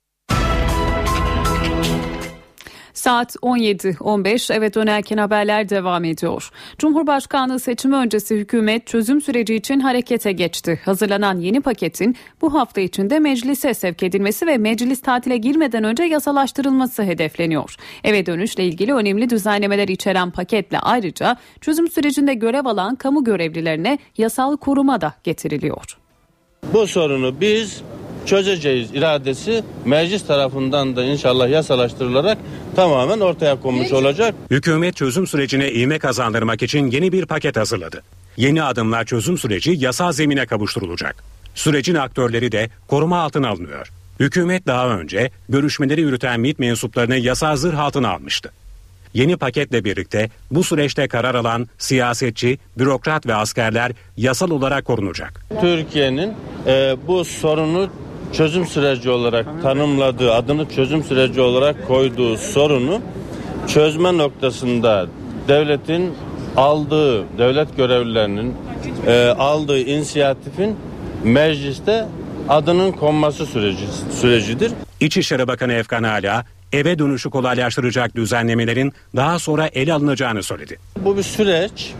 Saat 3.04 3.36
17.15 3.36 4.54
eve 4.54 4.74
dönerken 4.74 5.18
haberler 5.18 5.68
devam 5.68 6.04
ediyor. 6.04 6.50
Cumhurbaşkanlığı 6.78 7.60
seçimi 7.60 7.96
öncesi 7.96 8.36
hükümet 8.36 8.86
çözüm 8.86 9.20
süreci 9.20 9.54
için 9.54 9.80
harekete 9.80 10.32
geçti. 10.32 10.80
Hazırlanan 10.84 11.38
yeni 11.38 11.60
paketin 11.60 12.16
bu 12.40 12.54
hafta 12.54 12.80
içinde 12.80 13.18
meclise 13.18 13.74
sevk 13.74 14.02
edilmesi 14.02 14.46
ve 14.46 14.58
meclis 14.58 15.02
tatile 15.02 15.36
girmeden 15.36 15.84
önce 15.84 16.02
yasalaştırılması 16.02 17.02
hedefleniyor. 17.02 17.76
Eve 18.04 18.26
dönüşle 18.26 18.64
ilgili 18.64 18.94
önemli 18.94 19.30
düzenlemeler 19.30 19.88
içeren 19.88 20.30
paketle 20.30 20.78
ayrıca 20.78 21.36
çözüm 21.60 21.90
sürecinde 21.90 22.34
görev 22.34 22.66
alan 22.66 22.96
kamu 22.96 23.24
görevlilerine 23.24 23.98
yasal 24.18 24.56
koruma 24.56 25.00
da 25.00 25.14
getiriliyor. 25.24 25.98
Bu 26.72 26.86
sorunu 26.86 27.40
biz 27.40 27.82
çözeceğiz 28.26 28.90
iradesi 28.94 29.64
meclis 29.84 30.26
tarafından 30.26 30.96
da 30.96 31.04
inşallah 31.04 31.48
yasalaştırılarak 31.48 32.38
tamamen 32.76 33.20
ortaya 33.20 33.60
konmuş 33.60 33.92
olacak. 33.92 34.34
Hükümet 34.50 34.96
çözüm 34.96 35.26
sürecine 35.26 35.72
ivme 35.72 35.98
kazandırmak 35.98 36.62
için 36.62 36.90
yeni 36.90 37.12
bir 37.12 37.26
paket 37.26 37.56
hazırladı. 37.56 38.02
Yeni 38.36 38.62
adımla 38.62 39.04
çözüm 39.04 39.38
süreci 39.38 39.74
yasal 39.78 40.12
zemine 40.12 40.46
kavuşturulacak. 40.46 41.24
Sürecin 41.54 41.94
aktörleri 41.94 42.52
de 42.52 42.70
koruma 42.88 43.20
altına 43.20 43.48
alınıyor. 43.48 43.88
Hükümet 44.20 44.66
daha 44.66 44.88
önce 44.88 45.30
görüşmeleri 45.48 46.00
yürüten 46.00 46.40
MİT 46.40 46.58
mensuplarını 46.58 47.16
yasal 47.16 47.56
zırh 47.56 47.78
altına 47.78 48.10
almıştı. 48.10 48.50
Yeni 49.14 49.36
paketle 49.36 49.84
birlikte 49.84 50.30
bu 50.50 50.64
süreçte 50.64 51.08
karar 51.08 51.34
alan 51.34 51.68
siyasetçi, 51.78 52.58
bürokrat 52.78 53.26
ve 53.26 53.34
askerler 53.34 53.92
yasal 54.16 54.50
olarak 54.50 54.84
korunacak. 54.84 55.44
Türkiye'nin 55.60 56.32
e, 56.66 56.96
bu 57.06 57.24
sorunu 57.24 57.90
çözüm 58.36 58.66
süreci 58.66 59.10
olarak 59.10 59.46
tanımladığı, 59.62 60.32
adını 60.32 60.68
çözüm 60.68 61.04
süreci 61.04 61.40
olarak 61.40 61.88
koyduğu 61.88 62.36
sorunu 62.36 63.00
çözme 63.68 64.18
noktasında 64.18 65.06
devletin 65.48 66.14
aldığı, 66.56 67.38
devlet 67.38 67.76
görevlilerinin 67.76 68.54
e, 69.06 69.34
aldığı 69.38 69.80
inisiyatifin 69.80 70.76
mecliste 71.24 72.06
adının 72.48 72.92
konması 72.92 73.46
süreci 73.46 73.84
sürecidir. 74.20 74.72
İçişleri 75.00 75.46
Bakanı 75.46 75.72
Efkan 75.72 76.02
Ala, 76.02 76.44
eve 76.72 76.98
dönüşü 76.98 77.30
kolaylaştıracak 77.30 78.16
düzenlemelerin 78.16 78.92
daha 79.16 79.38
sonra 79.38 79.66
ele 79.66 79.92
alınacağını 79.92 80.42
söyledi. 80.42 80.78
Bu 81.04 81.16
bir 81.16 81.22
süreç. 81.22 81.94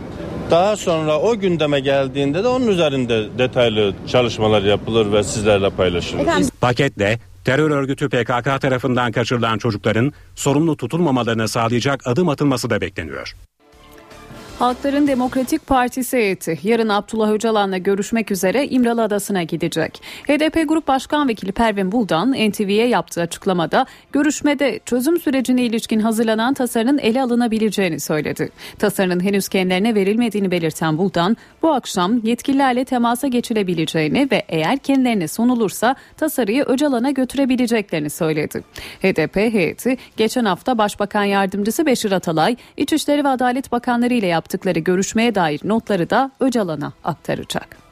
Daha 0.51 0.77
sonra 0.77 1.19
o 1.19 1.39
gündeme 1.39 1.79
geldiğinde 1.79 2.43
de 2.43 2.47
onun 2.47 2.67
üzerinde 2.67 3.37
detaylı 3.37 3.93
çalışmalar 4.07 4.61
yapılır 4.61 5.11
ve 5.11 5.23
sizlerle 5.23 5.69
paylaşılır. 5.69 6.25
Paketle 6.61 7.19
terör 7.45 7.71
örgütü 7.71 8.09
PKK 8.09 8.61
tarafından 8.61 9.11
kaçırılan 9.11 9.57
çocukların 9.57 10.13
sorumlu 10.35 10.77
tutulmamalarını 10.77 11.47
sağlayacak 11.47 12.07
adım 12.07 12.29
atılması 12.29 12.69
da 12.69 12.81
bekleniyor. 12.81 13.35
Halkların 14.59 15.07
Demokratik 15.07 15.67
Partisi 15.67 16.17
heyeti 16.17 16.59
yarın 16.63 16.89
Abdullah 16.89 17.31
Öcalan'la 17.31 17.77
görüşmek 17.77 18.31
üzere 18.31 18.67
İmralı 18.67 19.03
Adası'na 19.03 19.43
gidecek. 19.43 20.01
HDP 20.27 20.69
Grup 20.69 20.87
Başkan 20.87 21.27
Vekili 21.27 21.51
Pervin 21.51 21.91
Buldan 21.91 22.31
NTV'ye 22.31 22.87
yaptığı 22.87 23.21
açıklamada 23.21 23.85
görüşmede 24.11 24.79
çözüm 24.85 25.19
sürecine 25.19 25.63
ilişkin 25.63 25.99
hazırlanan 25.99 26.53
tasarının 26.53 26.97
ele 26.97 27.21
alınabileceğini 27.21 27.99
söyledi. 27.99 28.49
Tasarının 28.79 29.23
henüz 29.23 29.47
kendilerine 29.47 29.95
verilmediğini 29.95 30.51
belirten 30.51 30.97
Buldan 30.97 31.37
bu 31.61 31.73
akşam 31.73 32.19
yetkililerle 32.23 32.85
temasa 32.85 33.27
geçilebileceğini 33.27 34.27
ve 34.31 34.43
eğer 34.49 34.77
kendilerine 34.77 35.27
sunulursa 35.27 35.95
tasarıyı 36.17 36.63
Öcalan'a 36.63 37.11
götürebileceklerini 37.11 38.09
söyledi. 38.09 38.63
HDP 39.01 39.35
heyeti 39.35 39.97
geçen 40.17 40.45
hafta 40.45 40.77
Başbakan 40.77 41.23
Yardımcısı 41.23 41.85
Beşir 41.85 42.11
Atalay, 42.11 42.55
İçişleri 42.77 43.23
ve 43.23 43.27
Adalet 43.27 43.71
Bakanları 43.71 44.13
ile 44.13 44.27
yaptığı 44.27 44.44
yaptıkları 44.45 44.79
görüşmeye 44.79 45.35
dair 45.35 45.61
notları 45.63 46.09
da 46.09 46.31
Öcalan'a 46.39 46.93
aktaracak. 47.03 47.84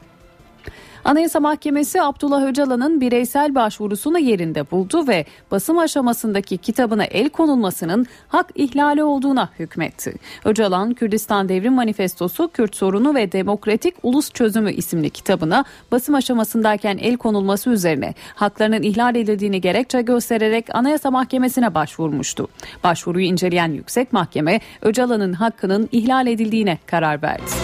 Anayasa 1.05 1.39
Mahkemesi 1.39 2.01
Abdullah 2.01 2.43
Öcalan'ın 2.43 3.01
bireysel 3.01 3.55
başvurusunu 3.55 4.19
yerinde 4.19 4.71
buldu 4.71 5.07
ve 5.07 5.25
basım 5.51 5.79
aşamasındaki 5.79 6.57
kitabına 6.57 7.03
el 7.03 7.29
konulmasının 7.29 8.05
hak 8.27 8.49
ihlali 8.55 9.03
olduğuna 9.03 9.49
hükmetti. 9.59 10.13
Öcalan, 10.45 10.93
Kürdistan 10.93 11.49
Devrim 11.49 11.73
Manifestosu, 11.73 12.51
Kürt 12.53 12.75
Sorunu 12.75 13.15
ve 13.15 13.31
Demokratik 13.31 13.95
Ulus 14.03 14.31
Çözümü 14.31 14.73
isimli 14.73 15.09
kitabına 15.09 15.65
basım 15.91 16.15
aşamasındayken 16.15 16.97
el 16.97 17.17
konulması 17.17 17.69
üzerine 17.69 18.13
haklarının 18.35 18.81
ihlal 18.81 19.15
edildiğini 19.15 19.61
gerekçe 19.61 20.01
göstererek 20.01 20.75
Anayasa 20.75 21.11
Mahkemesi'ne 21.11 21.75
başvurmuştu. 21.75 22.47
Başvuruyu 22.83 23.25
inceleyen 23.25 23.71
Yüksek 23.71 24.13
Mahkeme, 24.13 24.59
Öcalan'ın 24.81 25.33
hakkının 25.33 25.89
ihlal 25.91 26.27
edildiğine 26.27 26.77
karar 26.85 27.21
verdi. 27.21 27.62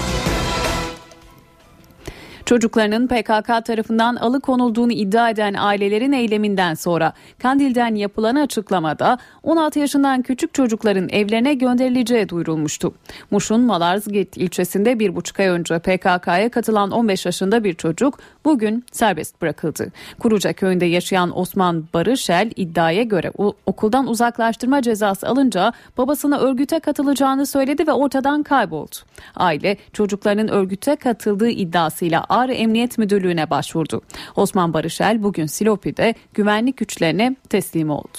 Çocuklarının 2.49 3.07
PKK 3.07 3.65
tarafından 3.65 4.15
alıkonulduğunu 4.15 4.91
iddia 4.91 5.29
eden 5.29 5.53
ailelerin 5.53 6.11
eyleminden 6.11 6.73
sonra 6.73 7.13
Kandil'den 7.41 7.95
yapılan 7.95 8.35
açıklamada 8.35 9.17
16 9.43 9.79
yaşından 9.79 10.21
küçük 10.21 10.53
çocukların 10.53 11.09
evlerine 11.09 11.53
gönderileceği 11.53 12.29
duyurulmuştu. 12.29 12.93
Muş'un 13.31 13.61
Malarzgirt 13.61 14.37
ilçesinde 14.37 14.99
bir 14.99 15.15
buçuk 15.15 15.39
ay 15.39 15.47
önce 15.47 15.79
PKK'ya 15.79 16.49
katılan 16.49 16.91
15 16.91 17.25
yaşında 17.25 17.63
bir 17.63 17.73
çocuk 17.73 18.19
bugün 18.45 18.85
serbest 18.91 19.41
bırakıldı. 19.41 19.91
Kuruca 20.19 20.53
köyünde 20.53 20.85
yaşayan 20.85 21.37
Osman 21.39 21.85
Barışel 21.93 22.51
iddiaya 22.55 23.03
göre 23.03 23.31
okuldan 23.65 24.07
uzaklaştırma 24.07 24.81
cezası 24.81 25.27
alınca 25.27 25.73
babasına 25.97 26.39
örgüte 26.39 26.79
katılacağını 26.79 27.45
söyledi 27.45 27.87
ve 27.87 27.93
ortadan 27.93 28.43
kayboldu. 28.43 28.95
Aile 29.35 29.77
çocuklarının 29.93 30.47
örgüte 30.47 30.95
katıldığı 30.95 31.49
iddiasıyla 31.49 32.25
Ağrı 32.39 32.53
Emniyet 32.53 32.97
Müdürlüğü'ne 32.97 33.49
başvurdu. 33.49 34.01
Osman 34.35 34.73
Barışel 34.73 35.23
bugün 35.23 35.45
Silopi'de 35.45 36.13
güvenlik 36.33 36.77
güçlerine 36.77 37.35
teslim 37.49 37.89
oldu. 37.89 38.17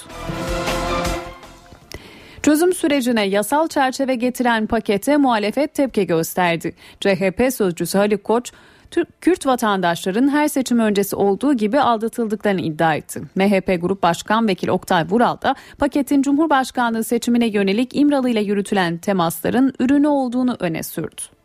Çözüm 2.42 2.72
sürecine 2.72 3.26
yasal 3.26 3.68
çerçeve 3.68 4.14
getiren 4.14 4.66
pakete 4.66 5.16
muhalefet 5.16 5.74
tepki 5.74 6.06
gösterdi. 6.06 6.74
CHP 7.00 7.52
sözcüsü 7.52 7.98
Haluk 7.98 8.24
Koç, 8.24 8.52
Türk, 8.90 9.20
Kürt 9.20 9.46
vatandaşların 9.46 10.28
her 10.28 10.48
seçim 10.48 10.78
öncesi 10.78 11.16
olduğu 11.16 11.54
gibi 11.54 11.80
aldatıldıklarını 11.80 12.60
iddia 12.60 12.94
etti. 12.94 13.22
MHP 13.34 13.78
Grup 13.80 14.02
Başkan 14.02 14.48
Vekili 14.48 14.72
Oktay 14.72 15.04
Vural 15.10 15.36
da 15.42 15.54
paketin 15.78 16.22
Cumhurbaşkanlığı 16.22 17.04
seçimine 17.04 17.46
yönelik 17.46 17.96
İmralı 17.96 18.30
ile 18.30 18.40
yürütülen 18.40 18.98
temasların 18.98 19.72
ürünü 19.78 20.08
olduğunu 20.08 20.56
öne 20.60 20.82
sürdü. 20.82 21.39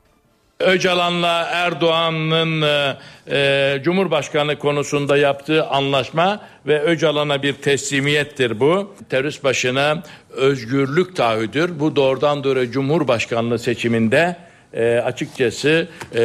Öcalan'la 0.59 1.43
Erdoğan'ın 1.51 2.61
e, 2.61 2.97
e, 3.31 3.79
Cumhurbaşkanı 3.83 4.59
konusunda 4.59 5.17
yaptığı 5.17 5.65
anlaşma 5.65 6.39
ve 6.67 6.81
Öcalan'a 6.81 7.43
bir 7.43 7.53
teslimiyettir 7.53 8.59
bu. 8.59 8.95
Terörist 9.09 9.43
başına 9.43 10.03
özgürlük 10.29 11.15
taahhüdür. 11.15 11.79
Bu 11.79 11.95
doğrudan 11.95 12.43
doğru 12.43 12.71
Cumhurbaşkanlığı 12.71 13.59
seçiminde 13.59 14.35
e, 14.73 14.95
açıkçası 14.97 15.87
e, 16.11 16.19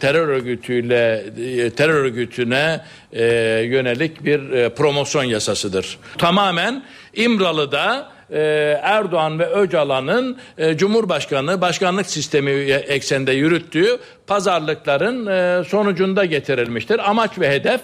terör 0.00 0.28
örgütüyle 0.28 1.24
e, 1.38 1.70
terör 1.70 1.94
örgütüne 1.94 2.80
e, 3.12 3.24
yönelik 3.64 4.24
bir 4.24 4.50
e, 4.50 4.68
promosyon 4.74 5.24
yasasıdır. 5.24 5.98
Tamamen 6.18 6.84
İmralı'da 7.14 8.12
e, 8.32 8.80
Erdoğan 8.82 9.38
ve 9.38 9.46
Öcalan'ın 9.46 10.36
e, 10.58 10.76
Cumhurbaşkanı 10.76 11.60
başkanlık 11.60 12.06
sistemi 12.06 12.50
ekseninde 12.70 13.32
yürüttüğü 13.32 13.98
pazarlıkların 14.26 15.26
e, 15.26 15.64
sonucunda 15.64 16.24
getirilmiştir. 16.24 17.10
Amaç 17.10 17.38
ve 17.38 17.50
hedef 17.50 17.80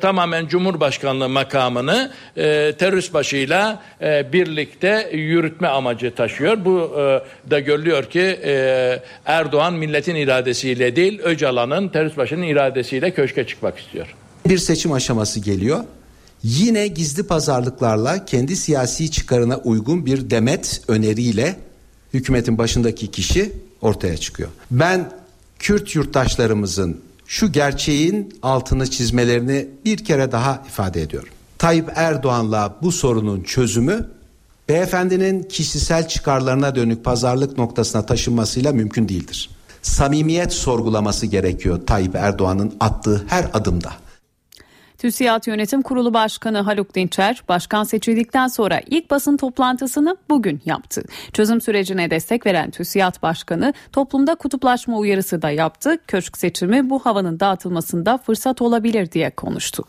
tamamen 0.00 0.46
Cumhurbaşkanlığı 0.46 1.28
makamını 1.28 2.10
terörist 2.78 3.14
başıyla 3.14 3.82
birlikte 4.32 5.10
yürütme 5.12 5.68
amacı 5.68 6.14
taşıyor. 6.14 6.64
Bu 6.64 6.96
da 7.50 7.60
görülüyor 7.60 8.04
ki 8.04 8.38
Erdoğan 9.26 9.74
milletin 9.74 10.14
iradesiyle 10.14 10.96
değil 10.96 11.20
Öcalan'ın 11.22 11.88
terörist 11.88 12.16
başının 12.16 12.42
iradesiyle 12.42 13.10
köşke 13.10 13.46
çıkmak 13.46 13.78
istiyor. 13.78 14.14
Bir 14.48 14.58
seçim 14.58 14.92
aşaması 14.92 15.40
geliyor 15.40 15.84
yine 16.42 16.86
gizli 16.86 17.22
pazarlıklarla 17.22 18.24
kendi 18.24 18.56
siyasi 18.56 19.10
çıkarına 19.10 19.56
uygun 19.56 20.06
bir 20.06 20.30
demet 20.30 20.82
öneriyle 20.88 21.56
hükümetin 22.14 22.58
başındaki 22.58 23.10
kişi 23.10 23.52
ortaya 23.80 24.16
çıkıyor. 24.16 24.48
Ben 24.70 25.12
Kürt 25.58 25.94
yurttaşlarımızın 25.94 27.00
şu 27.26 27.52
gerçeğin 27.52 28.38
altını 28.42 28.90
çizmelerini 28.90 29.68
bir 29.84 30.04
kere 30.04 30.32
daha 30.32 30.64
ifade 30.68 31.02
ediyorum. 31.02 31.28
Tayyip 31.58 31.90
Erdoğan'la 31.94 32.76
bu 32.82 32.92
sorunun 32.92 33.42
çözümü 33.42 34.08
beyefendinin 34.68 35.42
kişisel 35.42 36.08
çıkarlarına 36.08 36.74
dönük 36.74 37.04
pazarlık 37.04 37.58
noktasına 37.58 38.06
taşınmasıyla 38.06 38.72
mümkün 38.72 39.08
değildir. 39.08 39.50
Samimiyet 39.82 40.52
sorgulaması 40.52 41.26
gerekiyor 41.26 41.80
Tayyip 41.86 42.14
Erdoğan'ın 42.14 42.74
attığı 42.80 43.24
her 43.28 43.50
adımda. 43.52 43.92
TÜSİAD 45.02 45.46
Yönetim 45.46 45.82
Kurulu 45.82 46.14
Başkanı 46.14 46.60
Haluk 46.60 46.94
Dinçer, 46.94 47.42
başkan 47.48 47.84
seçildikten 47.84 48.48
sonra 48.48 48.80
ilk 48.86 49.10
basın 49.10 49.36
toplantısını 49.36 50.16
bugün 50.30 50.62
yaptı. 50.64 51.02
Çözüm 51.32 51.60
sürecine 51.60 52.10
destek 52.10 52.46
veren 52.46 52.70
TÜSİAD 52.70 53.22
Başkanı 53.22 53.74
toplumda 53.92 54.34
kutuplaşma 54.34 54.98
uyarısı 54.98 55.42
da 55.42 55.50
yaptı. 55.50 55.98
Köşk 56.06 56.38
seçimi 56.38 56.90
bu 56.90 56.98
havanın 56.98 57.40
dağıtılmasında 57.40 58.18
fırsat 58.18 58.62
olabilir 58.62 59.12
diye 59.12 59.30
konuştu. 59.30 59.84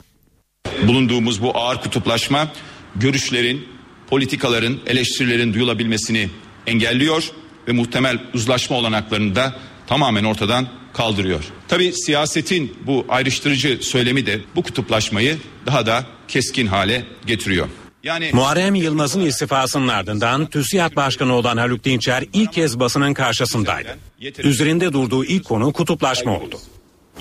Bulunduğumuz 0.88 1.42
bu 1.42 1.58
ağır 1.58 1.82
kutuplaşma 1.82 2.48
görüşlerin, 2.96 3.68
politikaların, 4.08 4.78
eleştirilerin 4.88 5.54
duyulabilmesini 5.54 6.30
engelliyor 6.68 7.32
ve 7.68 7.72
muhtemel 7.72 8.20
uzlaşma 8.34 8.78
olanaklarını 8.78 9.36
da 9.36 9.56
tamamen 9.88 10.24
ortadan 10.24 10.68
kaldırıyor. 10.94 11.44
Tabi 11.68 11.94
siyasetin 11.94 12.76
bu 12.88 13.06
ayrıştırıcı 13.10 13.78
söylemi 13.82 14.26
de 14.26 14.40
bu 14.56 14.64
kutuplaşmayı 14.64 15.38
daha 15.66 15.86
da 15.86 16.06
keskin 16.28 16.68
hale 16.68 17.06
getiriyor. 17.26 17.68
Yani 18.04 18.30
Muharrem 18.34 18.76
Yılmaz'ın 18.76 19.26
istifasının 19.26 19.88
ardından 19.88 20.46
TÜSİAD 20.46 20.96
Başkanı 20.96 21.34
olan 21.34 21.58
Haluk 21.58 21.84
Dinçer 21.84 22.24
ilk 22.34 22.54
kez 22.54 22.80
basının 22.80 23.14
karşısındaydı. 23.14 23.98
Üzerinde 24.44 24.94
durduğu 24.94 25.26
ilk 25.26 25.46
konu 25.46 25.74
kutuplaşma 25.74 26.40
oldu. 26.40 26.60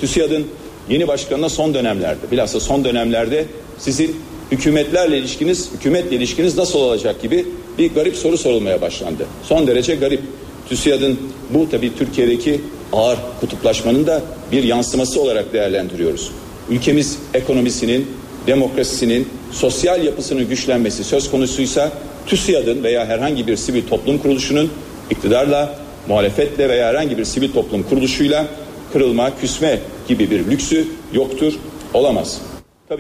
TÜSİAD'ın 0.01 0.47
yeni 0.89 1.09
başkanına 1.09 1.49
son 1.49 1.75
dönemlerde, 1.75 2.31
bilhassa 2.31 2.61
son 2.61 2.85
dönemlerde 2.85 3.47
sizin 3.79 4.17
hükümetlerle 4.51 5.19
ilişkiniz, 5.19 5.71
hükümetle 5.75 6.17
ilişkiniz 6.17 6.57
nasıl 6.57 6.79
olacak 6.79 7.23
gibi 7.23 7.47
bir 7.79 7.95
garip 7.95 8.17
soru 8.17 8.39
sorulmaya 8.39 8.81
başlandı. 8.81 9.27
Son 9.43 9.67
derece 9.67 9.95
garip. 9.95 10.21
TÜSİAD'ın 10.69 11.19
bu 11.51 11.71
tabii 11.71 11.97
Türkiye'deki 11.97 12.61
ağır 12.93 13.19
kutuplaşmanın 13.41 14.07
da 14.07 14.23
bir 14.53 14.63
yansıması 14.63 15.21
olarak 15.21 15.53
değerlendiriyoruz. 15.53 16.33
Ülkemiz 16.71 17.19
ekonomisinin, 17.35 18.11
demokrasisinin, 18.47 19.29
sosyal 19.53 20.05
yapısının 20.05 20.49
güçlenmesi 20.49 21.05
söz 21.05 21.31
konusuysa 21.31 21.93
TÜSİAD'ın 22.27 22.83
veya 22.83 23.07
herhangi 23.07 23.47
bir 23.47 23.57
sivil 23.57 23.89
toplum 23.89 24.19
kuruluşunun 24.19 24.71
iktidarla, 25.11 25.75
muhalefetle 26.09 26.69
veya 26.69 26.89
herhangi 26.89 27.19
bir 27.19 27.25
sivil 27.25 27.53
toplum 27.53 27.83
kuruluşuyla 27.83 28.47
kırılma, 28.93 29.39
küsme 29.41 29.79
gibi 30.09 30.31
bir 30.31 30.51
lüksü 30.51 30.89
yoktur, 31.13 31.53
olamaz. 31.95 32.41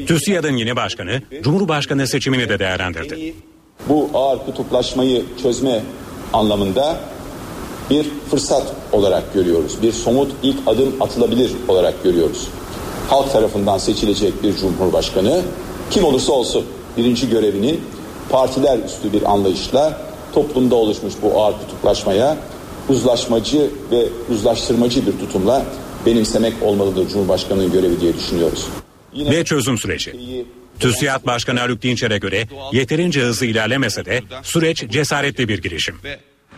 TÜSİAD'ın 0.07 0.57
yeni 0.57 0.77
başkanı 0.77 1.23
Cumhurbaşkanı 1.43 2.07
seçimini 2.07 2.49
de 2.49 2.59
değerlendirdi. 2.59 3.35
Bu 3.89 4.11
ağır 4.15 4.39
kutuplaşmayı 4.39 5.23
çözme 5.43 5.81
anlamında 6.33 7.01
bir 7.93 8.07
fırsat 8.31 8.75
olarak 8.93 9.35
görüyoruz. 9.35 9.83
Bir 9.83 9.93
somut 9.93 10.33
ilk 10.43 10.57
adım 10.67 10.93
atılabilir 11.01 11.53
olarak 11.69 12.05
görüyoruz. 12.05 12.49
Halk 13.09 13.33
tarafından 13.33 13.79
seçilecek 13.79 14.43
bir 14.43 14.57
cumhurbaşkanı 14.57 15.43
kim 15.91 16.05
olursa 16.05 16.33
olsun 16.33 16.65
birinci 16.97 17.31
görevinin 17.31 17.81
partiler 18.31 18.79
üstü 18.79 19.13
bir 19.13 19.33
anlayışla 19.33 20.01
toplumda 20.35 20.75
oluşmuş 20.75 21.15
bu 21.23 21.43
ağır 21.43 21.53
kutuplaşmaya 21.53 22.37
uzlaşmacı 22.89 23.71
ve 23.91 24.05
uzlaştırmacı 24.31 25.07
bir 25.07 25.13
tutumla 25.13 25.67
benimsemek 26.07 26.53
olmalıdır 26.63 27.09
Cumhurbaşkanı'nın 27.09 27.73
görevi 27.73 28.01
diye 28.01 28.15
düşünüyoruz. 28.15 28.67
Ve 29.17 29.45
çözüm 29.45 29.79
süreci. 29.79 30.45
TÜSİAD 30.81 31.27
Başkanı 31.27 31.61
Haluk 31.61 31.83
Dinçer'e 31.83 32.19
göre 32.19 32.49
yeterince 32.73 33.21
hızlı 33.21 33.47
ilerlemese 33.47 34.05
de 34.05 34.23
süreç 34.43 34.85
cesaretli 34.91 35.49
bir 35.49 35.63
girişim. 35.63 35.97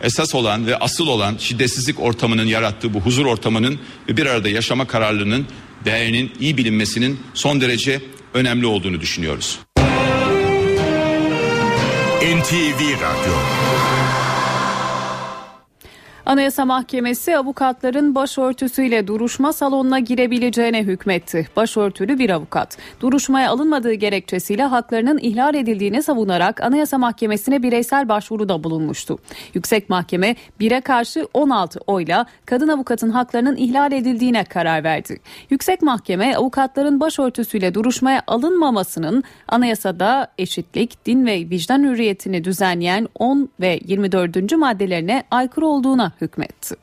Esas 0.01 0.35
olan 0.35 0.67
ve 0.67 0.77
asıl 0.77 1.07
olan 1.07 1.37
şiddetsizlik 1.37 1.99
ortamının 1.99 2.45
yarattığı 2.45 2.93
bu 2.93 2.99
huzur 2.99 3.25
ortamının 3.25 3.79
ve 4.09 4.17
bir 4.17 4.25
arada 4.25 4.49
yaşama 4.49 4.87
kararlılığının 4.87 5.47
değerinin 5.85 6.31
iyi 6.39 6.57
bilinmesinin 6.57 7.19
son 7.33 7.61
derece 7.61 8.01
önemli 8.33 8.65
olduğunu 8.65 9.01
düşünüyoruz. 9.01 9.59
NTV 12.21 12.81
Radyo 13.01 13.35
Anayasa 16.25 16.65
Mahkemesi 16.65 17.37
avukatların 17.37 18.15
başörtüsüyle 18.15 19.07
duruşma 19.07 19.53
salonuna 19.53 19.99
girebileceğine 19.99 20.83
hükmetti. 20.83 21.47
Başörtülü 21.55 22.19
bir 22.19 22.29
avukat 22.29 22.77
duruşmaya 23.01 23.49
alınmadığı 23.49 23.93
gerekçesiyle 23.93 24.63
haklarının 24.63 25.17
ihlal 25.17 25.55
edildiğini 25.55 26.03
savunarak 26.03 26.61
Anayasa 26.61 26.97
Mahkemesi'ne 26.97 27.63
bireysel 27.63 28.09
başvuruda 28.09 28.63
bulunmuştu. 28.63 29.19
Yüksek 29.53 29.89
Mahkeme 29.89 30.35
1'e 30.59 30.81
karşı 30.81 31.27
16 31.33 31.79
oyla 31.87 32.25
kadın 32.45 32.67
avukatın 32.67 33.09
haklarının 33.09 33.55
ihlal 33.55 33.91
edildiğine 33.91 34.43
karar 34.43 34.83
verdi. 34.83 35.19
Yüksek 35.49 35.81
Mahkeme 35.81 36.35
avukatların 36.35 36.99
başörtüsüyle 36.99 37.73
duruşmaya 37.73 38.23
alınmamasının 38.27 39.23
anayasada 39.47 40.27
eşitlik, 40.37 41.05
din 41.05 41.25
ve 41.25 41.35
vicdan 41.35 41.83
hürriyetini 41.83 42.43
düzenleyen 42.43 43.07
10 43.19 43.49
ve 43.59 43.79
24. 43.85 44.57
maddelerine 44.57 45.23
aykırı 45.31 45.67
olduğuna 45.67 46.14
hükmetti. 46.21 46.75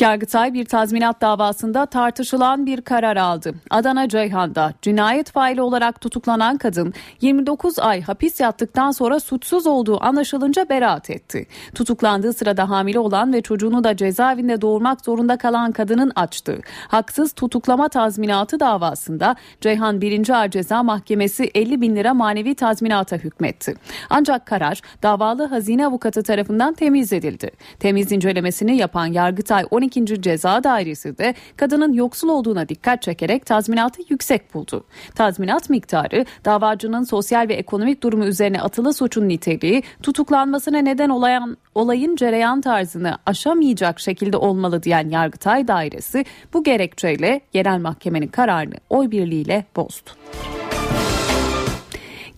Yargıtay 0.00 0.54
bir 0.54 0.64
tazminat 0.64 1.20
davasında 1.20 1.86
tartışılan 1.86 2.66
bir 2.66 2.80
karar 2.80 3.16
aldı. 3.16 3.54
Adana 3.70 4.08
Ceyhan'da 4.08 4.72
cinayet 4.82 5.30
faili 5.30 5.62
olarak 5.62 6.00
tutuklanan 6.00 6.58
kadın 6.58 6.94
29 7.20 7.78
ay 7.78 8.02
hapis 8.02 8.40
yattıktan 8.40 8.90
sonra 8.90 9.20
suçsuz 9.20 9.66
olduğu 9.66 10.04
anlaşılınca 10.04 10.68
beraat 10.68 11.10
etti. 11.10 11.46
Tutuklandığı 11.74 12.32
sırada 12.32 12.70
hamile 12.70 12.98
olan 12.98 13.32
ve 13.32 13.42
çocuğunu 13.42 13.84
da 13.84 13.96
cezaevinde 13.96 14.60
doğurmak 14.60 15.04
zorunda 15.04 15.38
kalan 15.38 15.72
kadının 15.72 16.12
açtığı 16.16 16.60
haksız 16.88 17.32
tutuklama 17.32 17.88
tazminatı 17.88 18.60
davasında 18.60 19.36
Ceyhan 19.60 20.00
1. 20.00 20.28
Ağır 20.28 20.50
Ceza 20.50 20.82
Mahkemesi 20.82 21.50
50 21.54 21.80
bin 21.80 21.96
lira 21.96 22.14
manevi 22.14 22.54
tazminata 22.54 23.16
hükmetti. 23.16 23.74
Ancak 24.10 24.46
karar 24.46 24.80
davalı 25.02 25.46
hazine 25.46 25.86
avukatı 25.86 26.22
tarafından 26.22 26.74
temiz 26.74 27.12
edildi. 27.12 27.50
Temiz 27.78 28.12
incelemesini 28.12 28.76
yapan 28.76 29.06
Yargıtay 29.06 29.64
12 29.70 29.87
12. 29.96 30.22
Ceza 30.22 30.64
Dairesi 30.64 31.18
de 31.18 31.34
kadının 31.56 31.92
yoksul 31.92 32.28
olduğuna 32.28 32.68
dikkat 32.68 33.02
çekerek 33.02 33.46
tazminatı 33.46 34.02
yüksek 34.08 34.54
buldu. 34.54 34.84
Tazminat 35.14 35.70
miktarı 35.70 36.24
davacının 36.44 37.04
sosyal 37.04 37.48
ve 37.48 37.54
ekonomik 37.54 38.02
durumu 38.02 38.24
üzerine 38.24 38.60
atılı 38.60 38.92
suçun 38.92 39.28
niteliği 39.28 39.82
tutuklanmasına 40.02 40.78
neden 40.78 41.08
olayan 41.08 41.56
olayın 41.74 42.16
cereyan 42.16 42.60
tarzını 42.60 43.18
aşamayacak 43.26 44.00
şekilde 44.00 44.36
olmalı 44.36 44.82
diyen 44.82 45.08
Yargıtay 45.08 45.68
Dairesi 45.68 46.24
bu 46.52 46.64
gerekçeyle 46.64 47.40
yerel 47.54 47.78
mahkemenin 47.78 48.28
kararını 48.28 48.74
oy 48.90 49.10
birliğiyle 49.10 49.64
bozdu. 49.76 50.10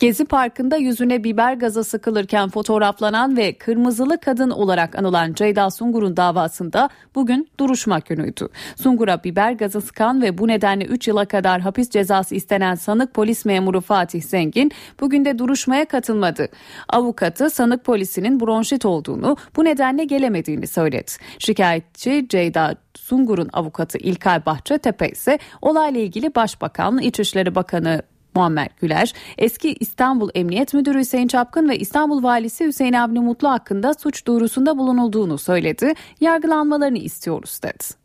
Gezi 0.01 0.25
Parkı'nda 0.25 0.77
yüzüne 0.77 1.25
biber 1.25 1.55
gazı 1.55 1.85
sıkılırken 1.85 2.49
fotoğraflanan 2.49 3.37
ve 3.37 3.53
kırmızılı 3.53 4.21
kadın 4.21 4.51
olarak 4.51 4.99
anılan 4.99 5.33
Ceyda 5.33 5.71
Sungur'un 5.71 6.17
davasında 6.17 6.89
bugün 7.15 7.49
duruşma 7.61 7.99
günüydü. 7.99 8.49
Sungur'a 8.77 9.25
biber 9.25 9.53
gazı 9.53 9.81
sıkan 9.81 10.23
ve 10.23 10.39
bu 10.39 10.49
nedenle 10.49 10.85
3 10.85 11.09
yıla 11.09 11.25
kadar 11.25 11.61
hapis 11.61 11.91
cezası 11.91 12.35
istenen 12.35 12.75
sanık 12.75 13.15
polis 13.15 13.45
memuru 13.45 13.81
Fatih 13.81 14.23
Zengin 14.23 14.71
bugün 15.01 15.25
de 15.25 15.39
duruşmaya 15.39 15.85
katılmadı. 15.85 16.49
Avukatı 16.89 17.51
sanık 17.51 17.85
polisinin 17.85 18.41
bronşit 18.41 18.85
olduğunu 18.85 19.37
bu 19.57 19.65
nedenle 19.65 20.05
gelemediğini 20.05 20.67
söyledi. 20.67 21.11
Şikayetçi 21.39 22.27
Ceyda 22.29 22.75
Sungur'un 22.95 23.51
avukatı 23.53 23.99
İlkay 23.99 24.47
Bahçetepe 24.47 25.09
ise 25.09 25.39
olayla 25.63 26.01
ilgili 26.01 26.35
Başbakan, 26.35 26.99
İçişleri 26.99 27.55
Bakanı 27.55 28.03
Muammer 28.35 28.69
Güler, 28.81 29.13
eski 29.39 29.73
İstanbul 29.73 30.31
Emniyet 30.35 30.75
Müdürü 30.75 30.99
Hüseyin 30.99 31.29
Çapkın 31.29 31.69
ve 31.69 31.79
İstanbul 31.79 32.23
Valisi 32.23 32.67
Hüseyin 32.67 32.93
Avni 32.93 33.21
Mutlu 33.21 33.51
hakkında 33.51 33.95
suç 33.95 34.27
duyurusunda 34.27 34.79
bulunulduğunu 34.79 35.39
söyledi. 35.39 35.95
Yargılanmalarını 36.21 36.99
istiyoruz 36.99 37.61
dedi. 37.63 38.01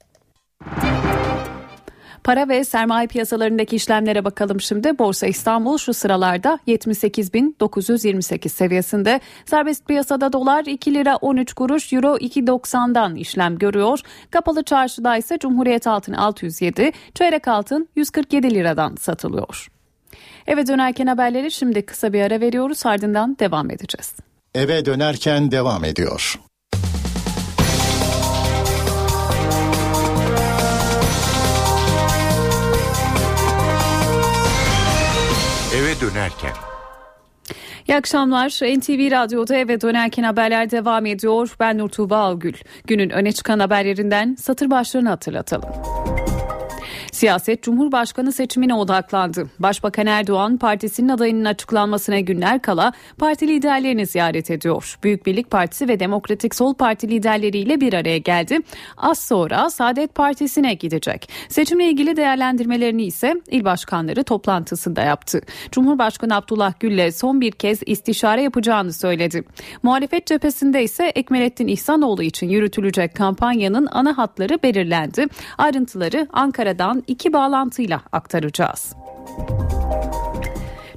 Para 2.25 2.49
ve 2.49 2.63
sermaye 2.63 3.07
piyasalarındaki 3.07 3.75
işlemlere 3.75 4.25
bakalım 4.25 4.61
şimdi. 4.61 4.99
Borsa 4.99 5.27
İstanbul 5.27 5.77
şu 5.77 5.93
sıralarda 5.93 6.59
78.928 6.67 8.49
seviyesinde. 8.49 9.19
Serbest 9.45 9.87
piyasada 9.87 10.33
dolar 10.33 10.65
2 10.65 10.93
lira 10.93 11.15
13 11.15 11.53
kuruş, 11.53 11.93
euro 11.93 12.17
2.90'dan 12.17 13.15
işlem 13.15 13.57
görüyor. 13.57 13.99
Kapalı 14.31 14.63
çarşıda 14.63 15.17
ise 15.17 15.37
Cumhuriyet 15.39 15.87
altın 15.87 16.13
607, 16.13 16.91
çeyrek 17.13 17.47
altın 17.47 17.89
147 17.95 18.55
liradan 18.55 18.95
satılıyor. 18.95 19.74
Eve 20.47 20.67
dönerken 20.67 21.07
haberleri 21.07 21.51
şimdi 21.51 21.85
kısa 21.85 22.13
bir 22.13 22.21
ara 22.21 22.41
veriyoruz 22.41 22.85
ardından 22.85 23.37
devam 23.39 23.71
edeceğiz. 23.71 24.15
Eve 24.55 24.85
dönerken 24.85 25.51
devam 25.51 25.83
ediyor. 25.85 26.39
Eve 35.75 36.01
dönerken 36.01 36.53
İyi 37.87 37.95
akşamlar. 37.95 38.49
NTV 38.49 39.11
Radyo'da 39.11 39.55
eve 39.55 39.81
dönerken 39.81 40.23
haberler 40.23 40.71
devam 40.71 41.05
ediyor. 41.05 41.55
Ben 41.59 41.77
Nur 41.77 41.89
Tuğba 41.89 42.17
Algül. 42.17 42.53
Günün 42.87 43.09
öne 43.09 43.31
çıkan 43.31 43.59
haberlerinden 43.59 44.35
satır 44.35 44.69
başlarını 44.69 45.09
hatırlatalım. 45.09 45.69
Siyaset 47.15 47.63
Cumhurbaşkanı 47.63 48.31
seçimine 48.31 48.73
odaklandı. 48.73 49.49
Başbakan 49.59 50.07
Erdoğan 50.07 50.57
partisinin 50.57 51.09
adayının 51.09 51.45
açıklanmasına 51.45 52.19
günler 52.19 52.61
kala 52.61 52.93
parti 53.17 53.47
liderlerini 53.47 54.05
ziyaret 54.05 54.51
ediyor. 54.51 54.97
Büyük 55.03 55.25
Birlik 55.25 55.51
Partisi 55.51 55.87
ve 55.87 55.99
Demokratik 55.99 56.55
Sol 56.55 56.73
Parti 56.73 57.09
liderleriyle 57.09 57.81
bir 57.81 57.93
araya 57.93 58.17
geldi. 58.17 58.59
Az 58.97 59.19
sonra 59.19 59.69
Saadet 59.69 60.15
Partisi'ne 60.15 60.73
gidecek. 60.73 61.29
Seçimle 61.49 61.89
ilgili 61.89 62.17
değerlendirmelerini 62.17 63.03
ise 63.03 63.35
il 63.51 63.65
başkanları 63.65 64.23
toplantısında 64.23 65.01
yaptı. 65.01 65.41
Cumhurbaşkanı 65.71 66.35
Abdullah 66.35 66.73
Gül'le 66.79 67.11
son 67.11 67.41
bir 67.41 67.51
kez 67.51 67.79
istişare 67.85 68.41
yapacağını 68.41 68.93
söyledi. 68.93 69.43
Muhalefet 69.83 70.27
cephesinde 70.27 70.83
ise 70.83 71.05
Ekmelettin 71.05 71.67
İhsanoğlu 71.67 72.23
için 72.23 72.49
yürütülecek 72.49 73.15
kampanyanın 73.15 73.87
ana 73.91 74.17
hatları 74.17 74.63
belirlendi. 74.63 75.25
Ayrıntıları 75.57 76.27
Ankara'dan 76.33 77.04
iki 77.07 77.33
bağlantıyla 77.33 78.01
aktaracağız. 78.11 78.95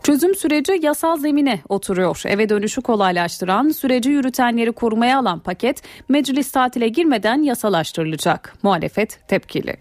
Çözüm 0.02 0.34
süreci 0.34 0.78
yasal 0.82 1.16
zemine 1.16 1.60
oturuyor. 1.68 2.22
Eve 2.26 2.48
dönüşü 2.48 2.80
kolaylaştıran, 2.82 3.68
süreci 3.68 4.10
yürütenleri 4.10 4.72
korumaya 4.72 5.18
alan 5.18 5.40
paket 5.40 5.82
meclis 6.08 6.52
tatile 6.52 6.88
girmeden 6.88 7.42
yasalaştırılacak. 7.42 8.54
Muhalefet 8.62 9.28
tepkili. 9.28 9.76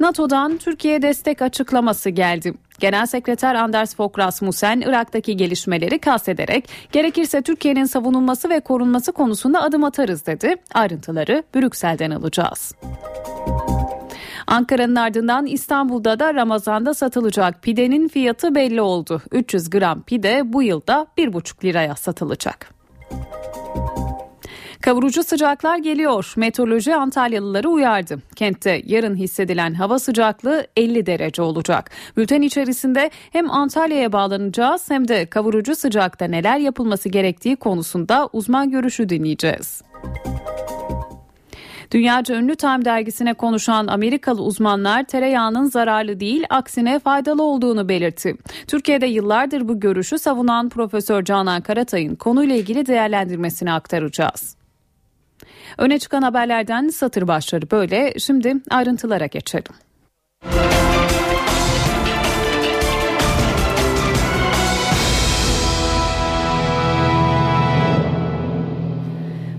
NATO'dan 0.00 0.56
Türkiye 0.56 1.02
destek 1.02 1.42
açıklaması 1.42 2.10
geldi. 2.10 2.54
Genel 2.78 3.06
Sekreter 3.06 3.54
Anders 3.54 3.96
Fogh 3.96 4.18
Rasmussen 4.18 4.80
Irak'taki 4.80 5.36
gelişmeleri 5.36 5.98
kastederek 5.98 6.68
gerekirse 6.92 7.42
Türkiye'nin 7.42 7.84
savunulması 7.84 8.50
ve 8.50 8.60
korunması 8.60 9.12
konusunda 9.12 9.62
adım 9.62 9.84
atarız 9.84 10.26
dedi. 10.26 10.56
Ayrıntıları 10.74 11.42
Brüksel'den 11.54 12.10
alacağız. 12.10 12.74
Ankara'nın 14.46 14.96
ardından 14.96 15.46
İstanbul'da 15.46 16.18
da 16.18 16.34
Ramazan'da 16.34 16.94
satılacak 16.94 17.62
pidenin 17.62 18.08
fiyatı 18.08 18.54
belli 18.54 18.80
oldu. 18.80 19.22
300 19.32 19.70
gram 19.70 20.02
pide 20.02 20.52
bu 20.52 20.62
yılda 20.62 21.06
1,5 21.18 21.64
liraya 21.64 21.94
satılacak. 21.94 22.76
Kavurucu 24.80 25.22
sıcaklar 25.22 25.78
geliyor. 25.78 26.32
Meteoroloji 26.36 26.94
Antalyalıları 26.94 27.68
uyardı. 27.68 28.18
Kentte 28.36 28.82
yarın 28.86 29.16
hissedilen 29.16 29.74
hava 29.74 29.98
sıcaklığı 29.98 30.66
50 30.76 31.06
derece 31.06 31.42
olacak. 31.42 31.90
Bülten 32.16 32.42
içerisinde 32.42 33.10
hem 33.32 33.50
Antalya'ya 33.50 34.12
bağlanacağız 34.12 34.90
hem 34.90 35.08
de 35.08 35.26
kavurucu 35.26 35.76
sıcakta 35.76 36.24
neler 36.24 36.58
yapılması 36.58 37.08
gerektiği 37.08 37.56
konusunda 37.56 38.28
uzman 38.32 38.70
görüşü 38.70 39.08
dinleyeceğiz. 39.08 39.82
Dünyaca 41.96 42.34
ünlü 42.34 42.56
Time 42.56 42.84
dergisine 42.84 43.34
konuşan 43.34 43.86
Amerikalı 43.86 44.42
uzmanlar 44.42 45.04
tereyağının 45.04 45.64
zararlı 45.64 46.20
değil 46.20 46.44
aksine 46.50 46.98
faydalı 46.98 47.42
olduğunu 47.42 47.88
belirtti. 47.88 48.36
Türkiye'de 48.66 49.06
yıllardır 49.06 49.68
bu 49.68 49.80
görüşü 49.80 50.18
savunan 50.18 50.68
Profesör 50.68 51.24
Canan 51.24 51.62
Karatay'ın 51.62 52.14
konuyla 52.14 52.56
ilgili 52.56 52.86
değerlendirmesini 52.86 53.72
aktaracağız. 53.72 54.56
Öne 55.78 55.98
çıkan 55.98 56.22
haberlerden 56.22 56.88
satır 56.88 57.28
başları 57.28 57.70
böyle. 57.70 58.14
Şimdi 58.18 58.54
ayrıntılara 58.70 59.26
geçelim. 59.26 59.72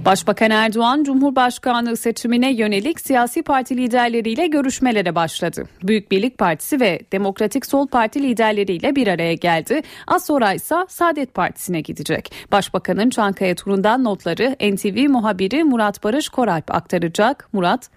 Başbakan 0.08 0.52
Erdoğan 0.52 1.04
Cumhurbaşkanlığı 1.04 1.98
seçimine 1.98 2.54
yönelik 2.54 3.00
siyasi 3.00 3.44
parti 3.44 3.78
liderleriyle 3.78 4.48
görüşmelere 4.48 5.16
başladı. 5.16 5.64
Büyük 5.84 6.12
Birlik 6.12 6.38
Partisi 6.38 6.80
ve 6.80 7.00
Demokratik 7.12 7.66
Sol 7.66 7.88
Parti 7.88 8.24
liderleriyle 8.24 8.96
bir 8.96 9.08
araya 9.08 9.34
geldi. 9.34 9.82
Az 10.08 10.26
sonra 10.26 10.54
ise 10.54 10.76
Saadet 10.88 11.34
Partisi'ne 11.34 11.82
gidecek. 11.82 12.32
Başbakanın 12.52 13.10
Çankaya 13.10 13.56
turundan 13.56 14.04
notları 14.04 14.56
NTV 14.74 15.10
muhabiri 15.10 15.64
Murat 15.64 16.04
Barış 16.04 16.30
Koralp 16.30 16.76
aktaracak. 16.76 17.50
Murat 17.54 17.90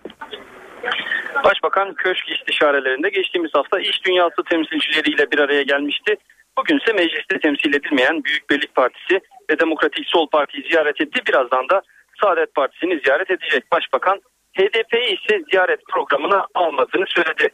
Başbakan 1.44 1.94
köşk 1.94 2.24
istişarelerinde 2.28 3.08
geçtiğimiz 3.08 3.50
hafta 3.54 3.80
iş 3.80 4.04
dünyası 4.06 4.42
temsilcileriyle 4.50 5.30
bir 5.30 5.38
araya 5.38 5.62
gelmişti. 5.62 6.16
Bugün 6.58 6.78
ise 6.78 6.92
mecliste 6.92 7.38
temsil 7.42 7.74
edilmeyen 7.74 8.24
Büyük 8.24 8.50
Birlik 8.50 8.74
Partisi 8.74 9.20
ve 9.50 9.58
Demokratik 9.58 10.06
Sol 10.06 10.26
Parti'yi 10.28 10.68
ziyaret 10.68 11.00
etti. 11.00 11.20
Birazdan 11.28 11.68
da 11.68 11.82
Saadet 12.20 12.54
Partisi'ni 12.54 13.00
ziyaret 13.04 13.30
edecek 13.30 13.72
başbakan 13.72 14.20
HDP'yi 14.59 15.18
ise 15.18 15.42
ziyaret 15.50 15.80
programına 15.92 16.46
almadığını 16.54 17.06
söyledi. 17.06 17.48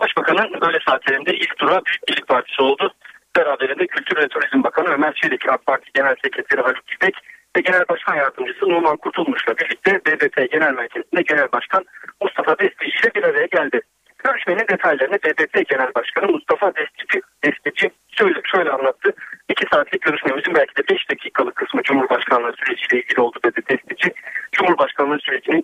Başbakanın 0.00 0.68
öğle 0.68 0.78
saatlerinde 0.86 1.34
ilk 1.34 1.58
tura 1.58 1.84
Büyük 1.84 2.08
Birlik 2.08 2.28
Partisi 2.28 2.62
oldu. 2.62 2.94
Beraberinde 3.36 3.86
Kültür 3.86 4.16
ve 4.16 4.28
Turizm 4.28 4.62
Bakanı 4.62 4.88
Ömer 4.88 5.14
Çelik, 5.14 5.48
AK 5.48 5.66
Parti 5.66 5.90
Genel 5.94 6.16
Sekreteri 6.24 6.60
Haluk 6.60 6.92
İpek 6.92 7.14
ve 7.56 7.60
Genel 7.60 7.84
Başkan 7.88 8.16
Yardımcısı 8.16 8.68
Numan 8.68 8.96
Kurtulmuş'la 8.96 9.56
birlikte 9.58 10.00
BBP 10.06 10.52
Genel 10.52 10.72
Merkezi'nde 10.72 11.22
Genel 11.22 11.52
Başkan 11.52 11.84
Mustafa 12.22 12.58
Destici 12.58 13.00
ile 13.02 13.14
bir 13.14 13.22
araya 13.22 13.46
geldi. 13.46 13.80
Görüşmenin 14.24 14.68
detaylarını 14.68 15.16
BBP 15.16 15.68
Genel 15.68 15.94
Başkanı 15.94 16.32
Mustafa 16.32 16.72
Destici, 16.76 17.22
Destici 17.44 17.90
şöyle, 18.18 18.40
şöyle 18.44 18.70
anlattı. 18.70 19.14
İki 19.50 19.66
saatlik 19.72 20.02
görüşmemizin 20.02 20.54
belki 20.54 20.76
de 20.76 20.94
beş 20.94 21.10
dakikalık 21.10 21.56
kısmı 21.56 21.82
Cumhurbaşkanlığı 21.82 22.52
süreciyle 22.52 23.02
ilgili 23.02 23.20
oldu 23.20 23.38
dedi 23.44 23.60
Destici. 23.70 24.14
Cumhurbaşkanlığı 24.52 25.18
sürecinin 25.18 25.62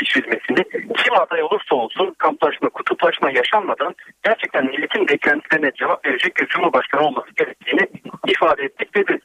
geçirilmesini 0.00 0.64
kim 0.96 1.14
aday 1.14 1.42
olursa 1.42 1.74
olsun 1.74 2.14
kamplaşma, 2.18 2.68
kutuplaşma 2.68 3.30
yaşanmadan 3.30 3.94
gerçekten 4.24 4.66
milletin 4.66 5.08
beklentilerine 5.08 5.70
cevap 5.74 6.06
verecek 6.06 6.36
bir 6.36 6.46
Cumhurbaşkanı 6.46 7.06
olması 7.06 7.30
gerektiğini 7.36 7.88
ifade 8.26 8.62
ettik 8.62 8.94
dedi. 8.94 9.18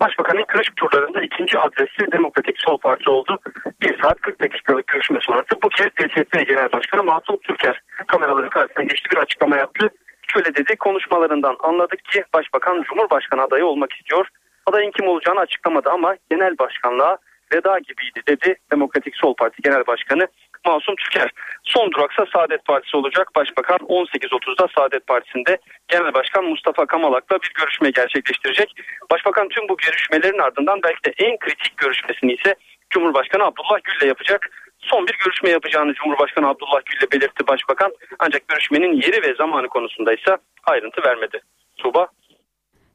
Başbakanın 0.00 0.44
kırışık 0.44 0.76
turlarında 0.76 1.22
ikinci 1.22 1.58
adresi 1.58 2.12
Demokratik 2.12 2.60
Sol 2.60 2.78
Parti 2.78 3.10
oldu. 3.10 3.38
Bir 3.82 4.02
saat 4.02 4.20
40 4.20 4.40
dakikalık 4.40 4.86
görüşme 4.86 5.18
sonrası 5.22 5.62
bu 5.62 5.68
kez 5.68 5.86
DSP 5.86 6.48
Genel 6.48 6.72
Başkanı 6.72 7.04
Masum 7.04 7.36
Türker 7.36 7.80
kameraların 8.06 8.50
karşısına 8.50 8.84
geçti 8.84 9.10
bir 9.12 9.16
açıklama 9.16 9.56
yaptı. 9.56 9.90
Şöyle 10.32 10.54
dedi 10.54 10.76
konuşmalarından 10.76 11.56
anladık 11.60 12.04
ki 12.04 12.24
başbakan 12.34 12.82
Cumhurbaşkanı 12.82 13.42
adayı 13.42 13.66
olmak 13.66 13.92
istiyor. 13.92 14.28
Adayın 14.66 14.90
kim 14.90 15.08
olacağını 15.08 15.40
açıklamadı 15.40 15.90
ama 15.90 16.16
genel 16.30 16.58
başkanlığa 16.58 17.18
veda 17.54 17.78
gibiydi 17.78 18.20
dedi 18.28 18.56
Demokratik 18.72 19.16
Sol 19.16 19.34
Parti 19.34 19.62
Genel 19.62 19.86
Başkanı 19.86 20.28
Masum 20.66 20.96
Tüker. 20.96 21.30
Son 21.64 21.92
duraksa 21.92 22.26
Saadet 22.32 22.64
Partisi 22.64 22.96
olacak. 22.96 23.28
Başbakan 23.36 23.78
18.30'da 23.78 24.68
Saadet 24.76 25.06
Partisi'nde 25.06 25.58
Genel 25.88 26.14
Başkan 26.14 26.44
Mustafa 26.44 26.86
Kamalak'la 26.86 27.38
bir 27.42 27.52
görüşme 27.54 27.90
gerçekleştirecek. 27.90 28.74
Başbakan 29.10 29.48
tüm 29.48 29.68
bu 29.68 29.76
görüşmelerin 29.76 30.38
ardından 30.38 30.80
belki 30.82 31.04
de 31.04 31.24
en 31.24 31.38
kritik 31.38 31.76
görüşmesini 31.76 32.32
ise 32.32 32.54
Cumhurbaşkanı 32.90 33.44
Abdullah 33.44 33.78
Gül'le 33.84 34.08
yapacak. 34.08 34.50
Son 34.78 35.06
bir 35.06 35.18
görüşme 35.24 35.50
yapacağını 35.50 35.94
Cumhurbaşkanı 35.94 36.48
Abdullah 36.48 36.80
Gül'le 36.86 37.12
belirtti 37.12 37.46
Başbakan. 37.46 37.92
Ancak 38.18 38.48
görüşmenin 38.48 38.92
yeri 38.92 39.22
ve 39.22 39.34
zamanı 39.34 39.68
konusunda 39.68 40.12
ise 40.12 40.36
ayrıntı 40.64 41.02
vermedi. 41.02 41.40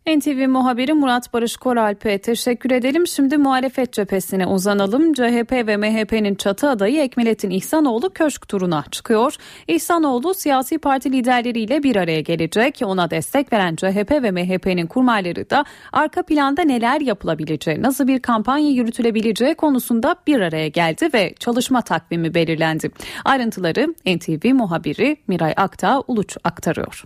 NTV 0.07 0.47
muhabiri 0.47 0.93
Murat 0.93 1.33
Barış 1.33 1.57
Koralp'e 1.57 2.17
teşekkür 2.17 2.71
edelim. 2.71 3.07
Şimdi 3.07 3.37
muhalefet 3.37 3.93
cephesine 3.93 4.47
uzanalım. 4.47 5.13
CHP 5.13 5.51
ve 5.51 5.77
MHP'nin 5.77 6.35
çatı 6.35 6.69
adayı 6.69 7.01
Ekmelettin 7.01 7.49
İhsanoğlu 7.49 8.09
köşk 8.09 8.47
turuna 8.47 8.83
çıkıyor. 8.91 9.35
İhsanoğlu 9.67 10.33
siyasi 10.33 10.77
parti 10.77 11.11
liderleriyle 11.11 11.83
bir 11.83 11.95
araya 11.95 12.21
gelecek. 12.21 12.79
Ona 12.85 13.11
destek 13.11 13.53
veren 13.53 13.75
CHP 13.75 14.11
ve 14.11 14.31
MHP'nin 14.31 14.87
kurmayları 14.87 15.49
da 15.49 15.65
arka 15.93 16.23
planda 16.23 16.61
neler 16.61 17.01
yapılabileceği, 17.01 17.81
nasıl 17.81 18.07
bir 18.07 18.19
kampanya 18.19 18.69
yürütülebileceği 18.69 19.55
konusunda 19.55 20.15
bir 20.27 20.39
araya 20.39 20.67
geldi 20.67 21.09
ve 21.13 21.33
çalışma 21.39 21.81
takvimi 21.81 22.33
belirlendi. 22.33 22.91
Ayrıntıları 23.25 23.95
NTV 24.05 24.53
muhabiri 24.53 25.17
Miray 25.27 25.53
Aktağ 25.57 26.03
Uluç 26.07 26.37
aktarıyor. 26.43 27.03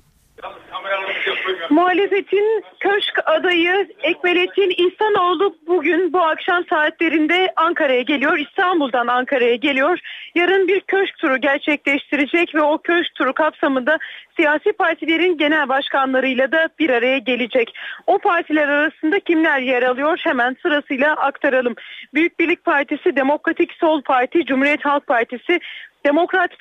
Muhalefetin 1.78 2.64
köşk 2.80 3.20
adayı 3.26 3.88
Ekmelettin 4.04 4.74
İhsanoğlu 4.78 5.56
bugün 5.68 6.14
bu 6.14 6.22
akşam 6.22 6.66
saatlerinde 6.70 7.54
Ankara'ya 7.56 8.02
geliyor. 8.02 8.38
İstanbul'dan 8.38 9.08
Ankara'ya 9.08 9.56
geliyor. 9.56 10.00
Yarın 10.36 10.68
bir 10.68 10.80
köşk 10.80 11.18
turu 11.18 11.38
gerçekleştirecek 11.38 12.56
ve 12.56 12.62
o 12.62 12.78
köşk 12.78 13.16
turu 13.16 13.34
kapsamında 13.34 13.98
siyasi 14.36 14.72
partilerin 14.72 15.38
genel 15.38 15.70
başkanlarıyla 15.70 16.52
da 16.52 16.70
bir 16.80 16.90
araya 16.90 17.18
gelecek. 17.18 17.74
O 18.08 18.18
partiler 18.18 18.68
arasında 18.68 19.20
kimler 19.20 19.60
yer 19.60 19.84
alıyor 19.84 20.18
hemen 20.24 20.56
sırasıyla 20.62 21.14
aktaralım. 21.14 21.76
Büyük 22.14 22.40
Birlik 22.40 22.66
Partisi, 22.66 23.16
Demokratik 23.16 23.74
Sol 23.74 24.02
Parti, 24.02 24.46
Cumhuriyet 24.46 24.86
Halk 24.86 25.08
Partisi, 25.08 25.60
Demokrat 26.08 26.52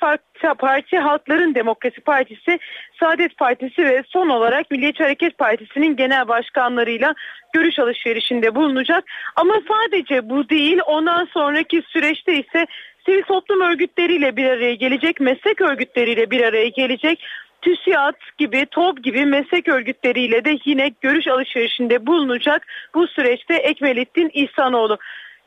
Parti, 0.57 0.97
Halkların 0.97 1.55
Demokrasi 1.55 2.01
Partisi, 2.01 2.59
Saadet 2.99 3.37
Partisi 3.37 3.85
ve 3.85 4.03
son 4.07 4.29
olarak 4.29 4.71
Milliyetçi 4.71 5.03
Hareket 5.03 5.37
Partisi'nin 5.37 5.95
genel 5.95 6.27
başkanlarıyla 6.27 7.15
görüş 7.53 7.79
alışverişinde 7.79 8.55
bulunacak. 8.55 9.03
Ama 9.35 9.53
sadece 9.67 10.29
bu 10.29 10.49
değil 10.49 10.79
ondan 10.87 11.25
sonraki 11.25 11.81
süreçte 11.87 12.33
ise 12.39 12.65
sivil 13.05 13.23
toplum 13.23 13.61
örgütleriyle 13.61 14.35
bir 14.35 14.45
araya 14.45 14.73
gelecek, 14.73 15.19
meslek 15.19 15.61
örgütleriyle 15.61 16.31
bir 16.31 16.41
araya 16.41 16.67
gelecek. 16.67 17.23
TÜSİAD 17.61 18.15
gibi, 18.37 18.65
TOB 18.71 18.97
gibi 19.03 19.25
meslek 19.25 19.67
örgütleriyle 19.67 20.45
de 20.45 20.57
yine 20.65 20.91
görüş 21.01 21.27
alışverişinde 21.27 22.05
bulunacak 22.05 22.67
bu 22.95 23.07
süreçte 23.07 23.55
Ekmelettin 23.55 24.31
İhsanoğlu. 24.33 24.97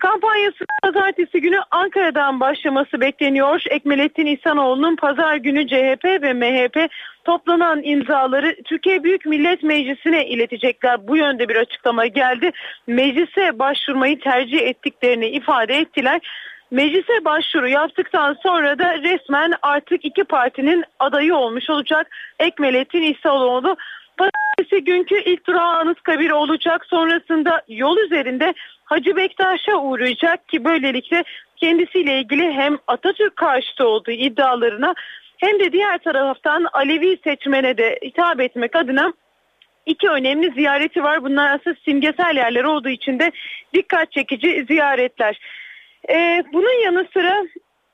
Kampanyası 0.00 0.64
pazartesi 0.82 1.40
günü 1.40 1.60
Ankara'dan 1.70 2.40
başlaması 2.40 3.00
bekleniyor. 3.00 3.62
Ekmelettin 3.70 4.26
İhsanoğlu'nun 4.26 4.96
pazar 4.96 5.36
günü 5.36 5.66
CHP 5.66 6.04
ve 6.04 6.32
MHP 6.32 6.90
toplanan 7.24 7.80
imzaları 7.82 8.56
Türkiye 8.64 9.04
Büyük 9.04 9.26
Millet 9.26 9.62
Meclisi'ne 9.62 10.26
iletecekler. 10.26 11.08
Bu 11.08 11.16
yönde 11.16 11.48
bir 11.48 11.56
açıklama 11.56 12.06
geldi. 12.06 12.50
Meclise 12.86 13.58
başvurmayı 13.58 14.20
tercih 14.20 14.58
ettiklerini 14.58 15.26
ifade 15.26 15.74
ettiler. 15.74 16.20
Meclise 16.70 17.24
başvuru 17.24 17.68
yaptıktan 17.68 18.36
sonra 18.42 18.78
da 18.78 18.98
resmen 18.98 19.52
artık 19.62 20.04
iki 20.04 20.24
partinin 20.24 20.84
adayı 20.98 21.34
olmuş 21.34 21.70
olacak. 21.70 22.06
Ekmelettin 22.38 23.02
İhsanoğlu 23.02 23.76
Pazartesi 24.20 24.84
günkü 24.84 25.22
ilk 25.24 25.46
durağı 25.46 25.76
Anıtkabir 25.76 26.30
olacak. 26.30 26.86
Sonrasında 26.86 27.62
yol 27.68 27.98
üzerinde 27.98 28.54
Hacı 28.84 29.16
Bektaş'a 29.16 29.76
uğrayacak 29.76 30.48
ki 30.48 30.64
böylelikle 30.64 31.24
kendisiyle 31.56 32.18
ilgili 32.18 32.52
hem 32.52 32.78
Atatürk 32.86 33.36
karşıtı 33.36 33.88
olduğu 33.88 34.10
iddialarına 34.10 34.94
hem 35.36 35.60
de 35.60 35.72
diğer 35.72 35.98
taraftan 35.98 36.66
Alevi 36.72 37.18
seçmene 37.24 37.78
de 37.78 37.98
hitap 38.04 38.40
etmek 38.40 38.76
adına 38.76 39.12
iki 39.86 40.08
önemli 40.08 40.50
ziyareti 40.50 41.02
var. 41.02 41.24
Bunlar 41.24 41.54
aslında 41.54 41.76
simgesel 41.84 42.36
yerler 42.36 42.64
olduğu 42.64 42.88
için 42.88 43.18
de 43.18 43.32
dikkat 43.74 44.12
çekici 44.12 44.64
ziyaretler. 44.68 45.40
Ee, 46.08 46.44
bunun 46.52 46.84
yanı 46.84 47.06
sıra 47.12 47.42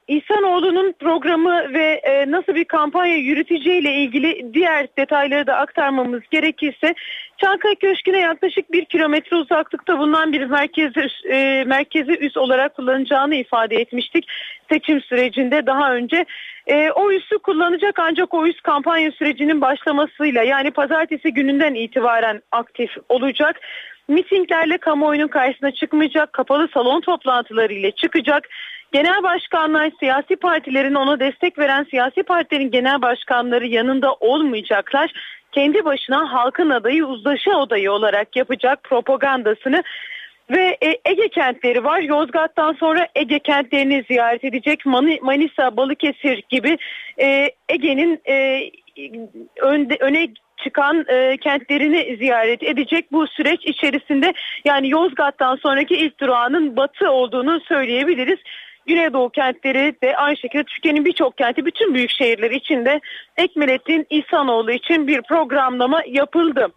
İhsanoğlu'nun 0.09 0.93
programı 1.01 1.73
ve 1.75 2.01
e, 2.05 2.31
nasıl 2.31 2.55
bir 2.55 2.65
kampanya 2.65 3.17
yürüteceğiyle 3.17 3.93
ilgili 3.93 4.55
diğer 4.55 4.87
detayları 4.99 5.47
da 5.47 5.57
aktarmamız 5.57 6.23
gerekirse 6.31 6.95
Çankaya 7.39 7.75
Köşkü'ne 7.75 8.19
yaklaşık 8.19 8.73
bir 8.73 8.85
kilometre 8.85 9.37
uzaklıkta 9.37 9.99
bulunan 9.99 10.33
bir 10.33 10.45
merkezi, 10.45 11.07
e, 11.31 11.65
merkezi 11.67 12.13
üs 12.13 12.37
olarak 12.37 12.75
kullanacağını 12.75 13.35
ifade 13.35 13.77
etmiştik 13.77 14.27
seçim 14.73 15.01
sürecinde 15.01 15.67
daha 15.67 15.95
önce. 15.95 16.25
E, 16.67 16.91
o 16.91 17.13
üssü 17.13 17.39
kullanacak 17.39 17.99
ancak 17.99 18.35
o 18.35 18.47
üs 18.47 18.61
kampanya 18.61 19.13
sürecinin 19.13 19.61
başlamasıyla 19.61 20.43
yani 20.43 20.71
pazartesi 20.71 21.35
gününden 21.35 21.75
itibaren 21.75 22.43
aktif 22.53 22.91
olacak 23.09 23.61
mitinglerle 24.09 24.79
kamuoyunun 24.79 25.29
karşısına 25.29 25.71
çıkmayacak, 25.71 26.33
kapalı 26.33 26.69
salon 26.75 27.01
toplantıları 27.01 27.73
ile 27.73 27.91
çıkacak. 27.91 28.49
Genel 28.97 29.23
başkanlar, 29.23 29.91
siyasi 30.01 30.37
partilerin 30.37 30.95
ona 30.95 31.21
destek 31.21 31.59
veren 31.59 31.87
siyasi 31.91 32.23
partilerin 32.23 32.71
genel 32.71 33.03
başkanları 33.03 33.67
yanında 33.67 34.15
olmayacaklar. 34.15 35.13
Kendi 35.53 35.85
başına 35.85 36.33
halkın 36.33 36.71
adayı, 36.71 37.07
uzlaşı 37.07 37.51
adayı 37.57 37.93
olarak 37.93 38.37
yapacak 38.37 38.85
propagandasını 38.85 39.83
ve 40.51 40.77
e, 40.83 40.99
Ege 41.05 41.29
kentleri 41.29 41.85
var. 41.85 42.01
Yozgat'tan 42.01 42.73
sonra 42.73 43.09
Ege 43.15 43.39
kentlerini 43.39 44.05
ziyaret 44.09 44.45
edecek. 44.45 44.87
Manisa, 45.23 45.77
Balıkesir 45.77 46.43
gibi 46.49 46.79
e, 47.21 47.51
Ege'nin 47.69 48.21
e, 48.29 48.71
öne 50.01 50.29
çıkan 50.65 51.05
e, 51.09 51.37
kentlerini 51.37 52.17
ziyaret 52.17 52.63
edecek 52.63 53.13
bu 53.13 53.27
süreç 53.27 53.61
içerisinde 53.65 54.33
yani 54.65 54.91
Yozgat'tan 54.91 55.57
sonraki 55.57 55.97
ilk 55.97 56.21
durağının 56.21 56.77
batı 56.77 57.11
olduğunu 57.11 57.61
söyleyebiliriz. 57.61 58.39
Güneydoğu 58.87 59.31
kentleri 59.31 59.95
de 60.03 60.17
aynı 60.17 60.37
şekilde 60.37 60.65
Türkiye'nin 60.65 61.05
birçok 61.05 61.39
kenti 61.39 61.67
bütün 61.67 61.95
büyük 61.95 62.11
şehirler 62.11 62.51
içinde 62.51 63.01
Ekmelettin 63.37 64.07
İhsanoğlu 64.11 64.73
için 64.73 65.07
bir 65.07 65.23
programlama 65.23 66.03
yapıldı. 66.07 66.69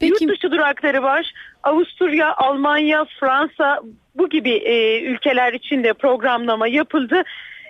Peki. 0.00 0.24
Yurt 0.24 0.32
dışı 0.32 0.52
durakları 0.52 1.02
var. 1.02 1.32
Avusturya, 1.62 2.34
Almanya, 2.36 3.06
Fransa 3.20 3.80
bu 4.14 4.28
gibi 4.28 4.50
e, 4.50 5.02
ülkeler 5.02 5.52
için 5.52 5.84
de 5.84 5.92
programlama 5.92 6.68
yapıldı. 6.68 7.22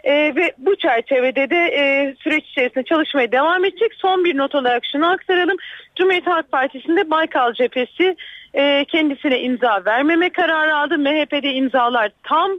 E, 0.04 0.12
ve 0.12 0.52
bu 0.58 0.76
çerçevede 0.76 1.50
de 1.50 1.56
e, 1.56 2.14
süreç 2.22 2.44
içerisinde 2.44 2.84
çalışmaya 2.84 3.32
devam 3.32 3.64
edecek. 3.64 3.92
Son 3.94 4.24
bir 4.24 4.36
not 4.36 4.54
olarak 4.54 4.82
şunu 4.92 5.10
aktaralım. 5.10 5.56
Cumhuriyet 5.96 6.26
Halk 6.26 6.52
Partisi'nde 6.52 7.10
Baykal 7.10 7.52
Cephesi 7.52 8.16
e, 8.54 8.84
kendisine 8.84 9.40
imza 9.40 9.82
vermeme 9.86 10.30
kararı 10.30 10.76
aldı. 10.76 10.98
MHP'de 10.98 11.52
imzalar 11.52 12.10
tam 12.22 12.50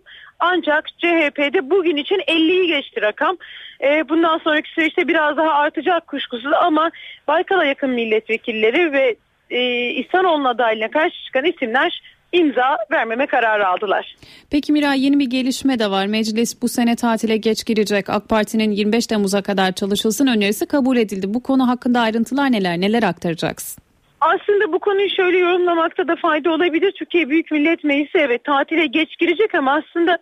ancak 0.44 0.90
CHP'de 0.98 1.70
bugün 1.70 1.98
için 1.98 2.20
50'yi 2.28 2.68
geçti 2.68 3.02
rakam. 3.02 3.38
E, 3.84 4.10
bundan 4.10 4.38
sonraki 4.38 4.70
süreçte 4.70 5.08
biraz 5.08 5.38
daha 5.38 5.54
artacak 5.54 6.08
kuşkusuz 6.08 6.54
ama 6.62 6.92
Baykal'a 7.28 7.66
yakın 7.66 7.90
milletvekilleri 7.90 8.92
ve 8.92 9.16
e, 9.50 9.90
İhsanoğlu'nun 9.90 10.46
adaylığına 10.46 10.92
karşı 10.92 11.26
çıkan 11.26 11.46
isimler 11.46 12.02
imza 12.32 12.78
vermeme 12.92 13.26
kararı 13.28 13.68
aldılar. 13.68 14.16
Peki 14.52 14.72
Miray 14.72 15.06
yeni 15.06 15.20
bir 15.20 15.30
gelişme 15.30 15.80
de 15.80 15.92
var. 15.92 16.06
Meclis 16.06 16.62
bu 16.62 16.70
sene 16.70 16.96
tatile 16.96 17.38
geç 17.38 17.66
girecek. 17.66 18.10
AK 18.10 18.30
Parti'nin 18.30 18.72
25 18.72 19.08
Temmuz'a 19.08 19.42
kadar 19.42 19.72
çalışılsın 19.72 20.28
önerisi 20.28 20.66
kabul 20.66 20.98
edildi. 20.98 21.34
Bu 21.34 21.44
konu 21.44 21.68
hakkında 21.68 22.00
ayrıntılar 22.00 22.52
neler? 22.52 22.82
Neler 22.82 23.04
aktaracaksın? 23.04 23.83
Aslında 24.24 24.74
bu 24.74 24.80
konuyu 24.80 25.10
şöyle 25.10 25.38
yorumlamakta 25.38 26.08
da 26.08 26.16
fayda 26.16 26.52
olabilir. 26.52 26.92
Türkiye 26.92 27.30
Büyük 27.30 27.52
Millet 27.52 27.84
Meclisi 27.84 28.18
evet 28.18 28.44
tatile 28.44 28.86
geç 28.86 29.18
girecek 29.18 29.56
ama 29.56 29.74
aslında 29.74 30.18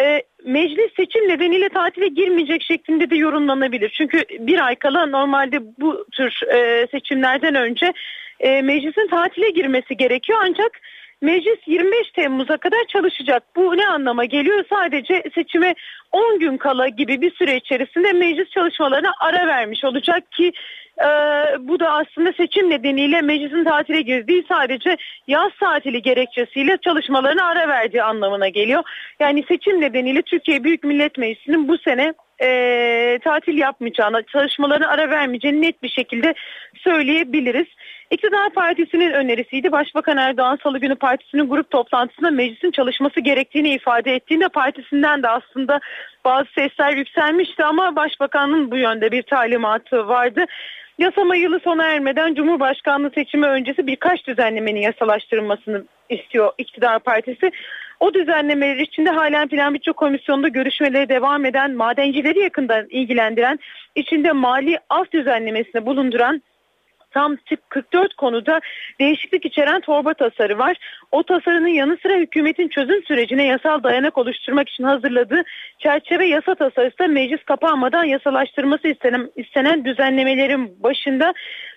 e, 0.00 0.22
meclis 0.44 0.94
seçim 0.96 1.28
nedeniyle 1.28 1.68
tatile 1.68 2.08
girmeyecek 2.08 2.62
şeklinde 2.62 3.10
de 3.10 3.16
yorumlanabilir. 3.16 3.88
Çünkü 3.88 4.22
bir 4.30 4.66
ay 4.66 4.76
kala 4.76 5.06
normalde 5.06 5.60
bu 5.80 6.06
tür 6.12 6.40
e, 6.54 6.86
seçimlerden 6.90 7.54
önce 7.54 7.92
e, 8.40 8.62
meclisin 8.62 9.06
tatile 9.06 9.50
girmesi 9.50 9.96
gerekiyor 9.96 10.38
ancak 10.42 10.80
Meclis 11.20 11.58
25 11.66 12.10
Temmuz'a 12.10 12.56
kadar 12.56 12.84
çalışacak. 12.88 13.42
Bu 13.56 13.76
ne 13.76 13.88
anlama 13.88 14.24
geliyor? 14.24 14.64
Sadece 14.70 15.22
seçime 15.34 15.74
10 16.12 16.38
gün 16.38 16.56
kala 16.56 16.88
gibi 16.88 17.20
bir 17.20 17.34
süre 17.34 17.56
içerisinde 17.56 18.12
meclis 18.12 18.50
çalışmalarına 18.50 19.12
ara 19.20 19.46
vermiş 19.46 19.84
olacak 19.84 20.32
ki 20.32 20.52
e, 21.00 21.08
bu 21.58 21.80
da 21.80 21.90
aslında 21.90 22.32
seçim 22.32 22.70
nedeniyle 22.70 23.22
meclisin 23.22 23.64
tatile 23.64 24.02
girdiği 24.02 24.44
sadece 24.48 24.96
yaz 25.26 25.52
tatili 25.60 26.02
gerekçesiyle 26.02 26.78
çalışmalarına 26.84 27.46
ara 27.46 27.68
verdiği 27.68 28.02
anlamına 28.02 28.48
geliyor. 28.48 28.82
Yani 29.20 29.44
seçim 29.48 29.80
nedeniyle 29.80 30.22
Türkiye 30.22 30.64
Büyük 30.64 30.84
Millet 30.84 31.18
Meclisi'nin 31.18 31.68
bu 31.68 31.78
sene 31.78 32.14
e, 32.42 33.18
tatil 33.24 33.58
yapmayacağını, 33.58 34.22
çalışmalarına 34.22 34.88
ara 34.88 35.10
vermeyeceğini 35.10 35.62
net 35.62 35.82
bir 35.82 35.88
şekilde 35.88 36.34
söyleyebiliriz. 36.74 37.66
İktidar 38.10 38.50
Partisi'nin 38.50 39.12
önerisiydi. 39.12 39.72
Başbakan 39.72 40.16
Erdoğan 40.16 40.58
Salı 40.62 40.78
günü 40.78 40.94
partisinin 40.94 41.48
grup 41.48 41.70
toplantısında 41.70 42.30
meclisin 42.30 42.70
çalışması 42.70 43.20
gerektiğini 43.20 43.68
ifade 43.68 44.14
ettiğinde 44.14 44.48
partisinden 44.48 45.22
de 45.22 45.28
aslında 45.28 45.80
bazı 46.24 46.46
sesler 46.54 46.92
yükselmişti 46.92 47.64
ama 47.64 47.96
başbakanın 47.96 48.70
bu 48.70 48.76
yönde 48.76 49.12
bir 49.12 49.22
talimatı 49.22 50.08
vardı. 50.08 50.44
Yasama 50.98 51.36
yılı 51.36 51.60
sona 51.60 51.84
ermeden 51.84 52.34
Cumhurbaşkanlığı 52.34 53.10
seçimi 53.14 53.46
öncesi 53.46 53.86
birkaç 53.86 54.26
düzenlemenin 54.26 54.80
yasalaştırılmasını 54.80 55.84
istiyor 56.08 56.52
iktidar 56.58 56.98
partisi. 56.98 57.50
O 58.00 58.14
düzenlemeler 58.14 58.76
içinde 58.76 59.10
halen 59.10 59.48
plan 59.48 59.74
bütçe 59.74 59.92
komisyonunda 59.92 60.48
görüşmeleri 60.48 61.08
devam 61.08 61.44
eden 61.44 61.74
madencileri 61.74 62.38
yakından 62.38 62.86
ilgilendiren 62.90 63.58
içinde 63.94 64.32
mali 64.32 64.78
af 64.90 65.12
düzenlemesini 65.12 65.86
bulunduran 65.86 66.42
tam 67.16 67.36
44 67.68 68.14
konuda 68.14 68.60
değişiklik 69.00 69.46
içeren 69.46 69.80
torba 69.80 70.14
tasarı 70.14 70.58
var. 70.58 70.76
O 71.12 71.22
tasarının 71.22 71.68
yanı 71.68 71.96
sıra 72.02 72.14
hükümetin 72.14 72.68
çözüm 72.68 73.02
sürecine 73.04 73.44
yasal 73.44 73.82
dayanak 73.82 74.18
oluşturmak 74.18 74.68
için 74.68 74.84
hazırladığı 74.84 75.42
çerçeve 75.78 76.26
yasa 76.26 76.54
tasarısı 76.54 76.98
da 76.98 77.08
meclis 77.08 77.44
kapanmadan 77.44 78.04
yasalaştırması 78.04 78.88
istenen, 78.88 79.30
istenen 79.36 79.84
düzenlemelerin 79.84 80.82
başında 80.82 81.34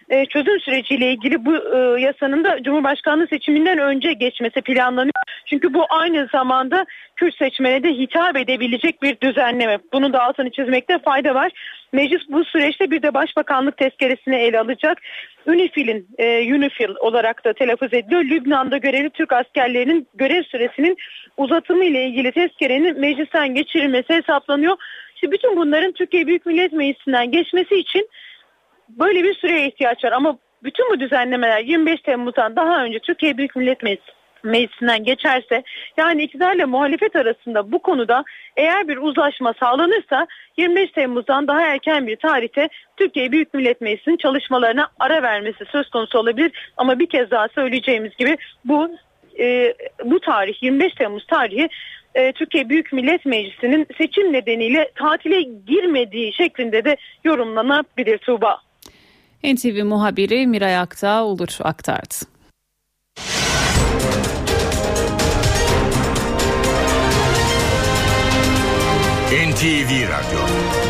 e, 0.09 0.25
çözüm 0.25 0.59
süreciyle 0.59 1.11
ilgili 1.11 1.45
bu 1.45 1.55
e, 1.55 2.01
yasanın 2.01 2.43
da 2.43 2.63
Cumhurbaşkanlığı 2.63 3.27
seçiminden 3.27 3.77
önce 3.77 4.13
geçmesi 4.13 4.61
planlanıyor. 4.61 5.23
Çünkü 5.45 5.73
bu 5.73 5.85
aynı 5.89 6.27
zamanda 6.31 6.85
Kürt 7.15 7.35
seçmene 7.35 7.83
de 7.83 7.89
hitap 7.89 8.37
edebilecek 8.37 9.01
bir 9.01 9.19
düzenleme. 9.21 9.77
Bunu 9.93 10.13
da 10.13 10.23
altını 10.23 10.49
çizmekte 10.51 10.99
fayda 10.99 11.35
var. 11.35 11.51
Meclis 11.93 12.21
bu 12.29 12.45
süreçte 12.45 12.91
bir 12.91 13.01
de 13.01 13.13
başbakanlık 13.13 13.77
tezkeresini 13.77 14.35
ele 14.35 14.59
alacak. 14.59 14.97
UNIFIL'in, 15.45 16.07
e, 16.17 16.53
UNIFIL 16.53 16.89
olarak 16.99 17.45
da 17.45 17.53
telaffuz 17.53 17.93
ediliyor. 17.93 18.23
Lübnan'da 18.23 18.77
görevli 18.77 19.09
Türk 19.09 19.33
askerlerinin 19.33 20.07
görev 20.13 20.43
süresinin 20.43 20.97
uzatımı 21.37 21.85
ile 21.85 22.05
ilgili 22.05 22.31
tezkerenin 22.31 22.99
meclisten 22.99 23.55
geçirilmesi 23.55 24.13
hesaplanıyor. 24.13 24.77
İşte 25.15 25.31
bütün 25.31 25.55
bunların 25.55 25.91
Türkiye 25.91 26.27
Büyük 26.27 26.45
Millet 26.45 26.73
Meclisi'nden 26.73 27.31
geçmesi 27.31 27.75
için 27.75 28.09
böyle 28.89 29.23
bir 29.23 29.33
süreye 29.33 29.67
ihtiyaç 29.67 30.03
var. 30.03 30.11
Ama 30.11 30.37
bütün 30.63 30.89
bu 30.89 30.99
düzenlemeler 30.99 31.59
25 31.59 32.01
Temmuz'dan 32.01 32.55
daha 32.55 32.83
önce 32.83 32.99
Türkiye 32.99 33.37
Büyük 33.37 33.55
Millet 33.55 33.83
Meclisi 33.83 34.18
meclisinden 34.43 35.03
geçerse 35.03 35.63
yani 35.97 36.23
iktidarla 36.23 36.67
muhalefet 36.67 37.15
arasında 37.15 37.71
bu 37.71 37.79
konuda 37.79 38.23
eğer 38.57 38.87
bir 38.87 38.97
uzlaşma 38.97 39.53
sağlanırsa 39.59 40.27
25 40.57 40.91
Temmuz'dan 40.91 41.47
daha 41.47 41.61
erken 41.61 42.07
bir 42.07 42.15
tarihte 42.15 42.69
Türkiye 42.97 43.31
Büyük 43.31 43.53
Millet 43.53 43.81
Meclisi'nin 43.81 44.17
çalışmalarına 44.17 44.87
ara 44.99 45.23
vermesi 45.23 45.65
söz 45.71 45.89
konusu 45.89 46.19
olabilir. 46.19 46.51
Ama 46.77 46.99
bir 46.99 47.09
kez 47.09 47.31
daha 47.31 47.47
söyleyeceğimiz 47.47 48.15
gibi 48.17 48.37
bu 48.65 48.89
e, 49.39 49.73
bu 50.05 50.19
tarih 50.19 50.63
25 50.63 50.93
Temmuz 50.93 51.27
tarihi 51.27 51.69
e, 52.15 52.31
Türkiye 52.31 52.69
Büyük 52.69 52.93
Millet 52.93 53.25
Meclisi'nin 53.25 53.87
seçim 53.97 54.33
nedeniyle 54.33 54.91
tatile 54.95 55.41
girmediği 55.41 56.33
şeklinde 56.33 56.85
de 56.85 56.97
yorumlanabilir 57.23 58.17
Tuğba. 58.17 58.61
NTV 59.43 59.83
muhabiri 59.85 60.47
Miray 60.47 60.77
Aktağ 60.77 61.23
olur 61.23 61.57
aktardı. 61.63 62.38
NTV 69.29 69.91
Radyo, 69.91 70.39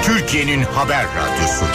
Türkiye'nin 0.04 0.62
haber 0.62 1.06
radyosu. 1.06 1.66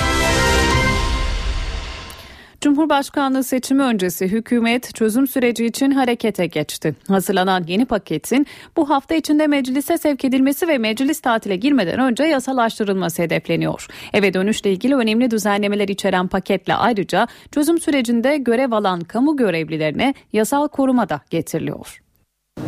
Cumhurbaşkanlığı 2.61 3.45
seçimi 3.45 3.83
öncesi 3.83 4.29
hükümet 4.29 4.95
çözüm 4.95 5.27
süreci 5.27 5.67
için 5.67 5.91
harekete 5.91 6.47
geçti. 6.47 6.95
Hazırlanan 7.09 7.65
yeni 7.69 7.85
paketin 7.85 8.47
bu 8.77 8.91
hafta 8.91 9.15
içinde 9.15 9.47
meclise 9.47 9.99
sevk 9.99 10.25
edilmesi 10.25 10.69
ve 10.69 10.79
meclis 10.79 11.21
tatile 11.21 11.57
girmeden 11.57 12.01
önce 12.01 12.25
yasalaştırılması 12.25 13.23
hedefleniyor. 13.23 13.87
Eve 14.13 14.35
dönüşle 14.35 14.73
ilgili 14.73 14.95
önemli 14.95 15.31
düzenlemeler 15.31 15.89
içeren 15.89 16.29
paketle 16.29 16.75
ayrıca 16.75 17.29
çözüm 17.53 17.81
sürecinde 17.81 18.37
görev 18.37 18.73
alan 18.73 19.01
kamu 19.01 19.37
görevlilerine 19.37 20.15
yasal 20.33 20.69
koruma 20.69 21.09
da 21.09 21.21
getiriliyor. 21.31 22.01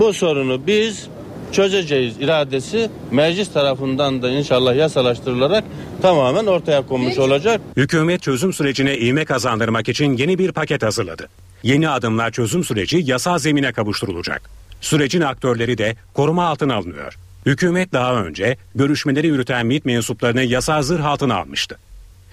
Bu 0.01 0.13
sorunu 0.13 0.67
biz 0.67 1.09
çözeceğiz 1.53 2.17
iradesi 2.21 2.91
meclis 3.11 3.53
tarafından 3.53 4.23
da 4.23 4.31
inşallah 4.31 4.77
yasalaştırılarak 4.77 5.65
tamamen 6.03 6.47
ortaya 6.47 6.87
konmuş 6.87 7.19
olacak. 7.19 7.61
Hükümet 7.77 8.23
çözüm 8.23 8.53
sürecine 8.53 8.99
ivme 8.99 9.25
kazandırmak 9.25 9.89
için 9.89 10.17
yeni 10.17 10.39
bir 10.39 10.53
paket 10.53 10.83
hazırladı. 10.83 11.29
Yeni 11.63 11.89
adımlar 11.89 12.31
çözüm 12.31 12.65
süreci 12.65 13.03
yasal 13.05 13.39
zemine 13.39 13.73
kavuşturulacak. 13.73 14.43
Sürecin 14.81 15.21
aktörleri 15.21 15.79
de 15.79 15.97
koruma 16.15 16.47
altına 16.47 16.75
alınıyor. 16.75 17.15
Hükümet 17.47 17.93
daha 17.93 18.15
önce 18.15 18.57
görüşmeleri 18.75 19.27
yürüten 19.27 19.67
MİT 19.67 19.85
mensuplarını 19.85 20.43
yasal 20.43 20.83
zırh 20.83 21.05
altına 21.05 21.37
almıştı. 21.37 21.79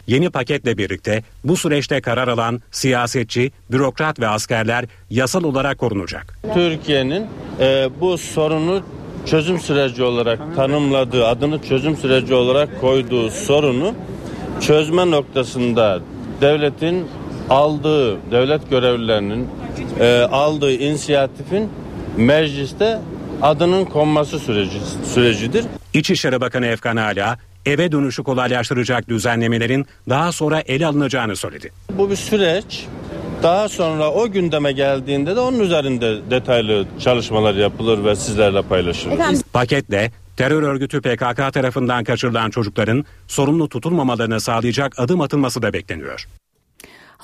Yeni 0.08 0.30
paketle 0.30 0.78
birlikte 0.78 1.24
bu 1.44 1.58
süreçte 1.58 2.02
karar 2.02 2.28
alan 2.28 2.62
siyasetçi, 2.72 3.52
bürokrat 3.72 4.20
ve 4.20 4.28
askerler 4.28 4.86
yasal 5.10 5.44
olarak 5.44 5.78
korunacak. 5.78 6.40
Türkiye'nin 6.54 7.28
e, 7.60 7.90
bu 8.02 8.18
sorunu 8.18 8.84
çözüm 9.26 9.60
süreci 9.60 10.04
olarak 10.04 10.56
tanımladığı, 10.56 11.28
adını 11.28 11.64
çözüm 11.64 11.98
süreci 11.98 12.34
olarak 12.34 12.82
koyduğu 12.82 13.30
sorunu 13.30 13.94
çözme 14.62 15.12
noktasında 15.12 16.00
devletin 16.42 17.08
aldığı, 17.50 18.32
devlet 18.32 18.70
görevlilerinin 18.70 19.48
e, 20.00 20.28
aldığı 20.32 20.72
inisiyatifin 20.72 21.70
mecliste 22.18 23.00
adının 23.42 23.86
konması 23.86 24.40
süreci 24.40 24.78
sürecidir. 25.14 25.66
İçişleri 25.94 26.42
Bakanı 26.42 26.66
Efkan 26.66 26.96
Ala, 26.96 27.38
eve 27.66 27.92
dönüşü 27.92 28.24
kolaylaştıracak 28.24 29.08
düzenlemelerin 29.08 29.86
daha 30.10 30.32
sonra 30.32 30.60
ele 30.60 30.86
alınacağını 30.86 31.36
söyledi. 31.36 31.72
Bu 31.98 32.10
bir 32.10 32.16
süreç. 32.16 32.86
Daha 33.44 33.70
sonra 33.70 34.12
o 34.12 34.32
gündeme 34.32 34.72
geldiğinde 34.72 35.36
de 35.36 35.40
onun 35.40 35.60
üzerinde 35.60 36.32
detaylı 36.32 36.86
çalışmalar 37.00 37.56
yapılır 37.56 38.06
ve 38.06 38.16
sizlerle 38.16 38.62
paylaşılır. 38.62 39.18
Paketle 39.54 40.12
terör 40.38 40.64
örgütü 40.64 41.02
PKK 41.02 41.54
tarafından 41.54 42.04
kaçırılan 42.04 42.50
çocukların 42.50 43.06
sorumlu 43.28 43.70
tutulmamalarını 43.70 44.42
sağlayacak 44.42 45.00
adım 45.00 45.22
atılması 45.22 45.62
da 45.62 45.74
bekleniyor. 45.74 46.28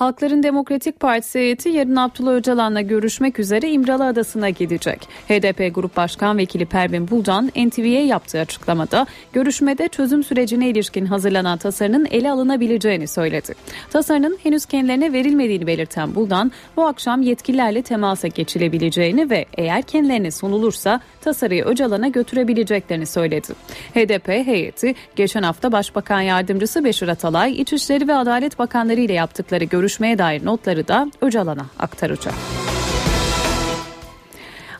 Halkların 0.00 0.42
Demokratik 0.42 1.00
Partisi 1.00 1.38
heyeti 1.38 1.68
yarın 1.68 1.96
Abdullah 1.96 2.32
Öcalan'la 2.32 2.80
görüşmek 2.80 3.38
üzere 3.38 3.70
İmralı 3.70 4.06
Adası'na 4.06 4.50
gidecek. 4.50 5.08
HDP 5.28 5.74
Grup 5.74 5.96
Başkan 5.96 6.38
Vekili 6.38 6.66
Pervin 6.66 7.10
Buldan 7.10 7.46
NTV'ye 7.46 8.06
yaptığı 8.06 8.40
açıklamada 8.40 9.06
görüşmede 9.32 9.88
çözüm 9.88 10.24
sürecine 10.24 10.68
ilişkin 10.68 11.06
hazırlanan 11.06 11.58
tasarının 11.58 12.06
ele 12.10 12.30
alınabileceğini 12.30 13.08
söyledi. 13.08 13.54
Tasarının 13.90 14.38
henüz 14.42 14.66
kendilerine 14.66 15.12
verilmediğini 15.12 15.66
belirten 15.66 16.14
Buldan 16.14 16.52
bu 16.76 16.86
akşam 16.86 17.22
yetkililerle 17.22 17.82
temasa 17.82 18.28
geçilebileceğini 18.28 19.30
ve 19.30 19.46
eğer 19.56 19.82
kendilerine 19.82 20.30
sunulursa 20.30 21.00
tasarıyı 21.20 21.64
Öcalan'a 21.64 22.08
götürebileceklerini 22.08 23.06
söyledi. 23.06 23.52
HDP 23.94 24.28
heyeti 24.28 24.94
geçen 25.16 25.42
hafta 25.42 25.72
Başbakan 25.72 26.20
Yardımcısı 26.20 26.84
Beşir 26.84 27.08
Atalay, 27.08 27.60
İçişleri 27.60 28.08
ve 28.08 28.14
Adalet 28.14 28.58
Bakanları 28.58 29.00
ile 29.00 29.12
yaptıkları 29.12 29.64
görüşmeye 29.90 30.18
dair 30.18 30.44
notları 30.44 30.88
da 30.88 31.10
Öcalan'a 31.20 31.66
aktaracak. 31.78 32.34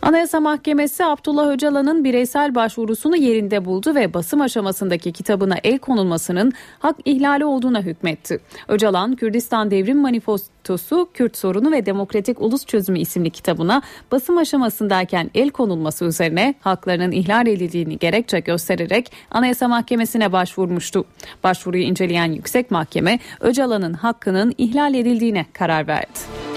Anayasa 0.02 0.40
Mahkemesi 0.40 1.04
Abdullah 1.04 1.48
Öcalan'ın 1.48 2.04
bireysel 2.04 2.54
başvurusunu 2.54 3.16
yerinde 3.16 3.64
buldu 3.64 3.94
ve 3.94 4.14
basım 4.14 4.40
aşamasındaki 4.40 5.12
kitabına 5.12 5.54
el 5.64 5.78
konulmasının 5.78 6.52
hak 6.78 6.96
ihlali 7.04 7.44
olduğuna 7.44 7.82
hükmetti. 7.82 8.40
Öcalan, 8.68 9.16
Kürdistan 9.16 9.70
Devrim 9.70 9.98
Manifestosu, 9.98 11.08
Kürt 11.14 11.36
Sorunu 11.36 11.72
ve 11.72 11.86
Demokratik 11.86 12.42
Ulus 12.42 12.66
Çözümü 12.66 12.98
isimli 12.98 13.30
kitabına 13.30 13.82
basım 14.12 14.38
aşamasındayken 14.38 15.30
el 15.34 15.50
konulması 15.50 16.04
üzerine 16.04 16.54
haklarının 16.60 17.12
ihlal 17.12 17.46
edildiğini 17.46 17.98
gerekçe 17.98 18.40
göstererek 18.40 19.12
Anayasa 19.30 19.68
Mahkemesi'ne 19.68 20.32
başvurmuştu. 20.32 21.04
Başvuruyu 21.44 21.82
inceleyen 21.82 22.32
Yüksek 22.32 22.70
Mahkeme, 22.70 23.18
Öcalan'ın 23.40 23.94
hakkının 23.94 24.54
ihlal 24.58 24.94
edildiğine 24.94 25.46
karar 25.52 25.88
verdi. 25.88 26.49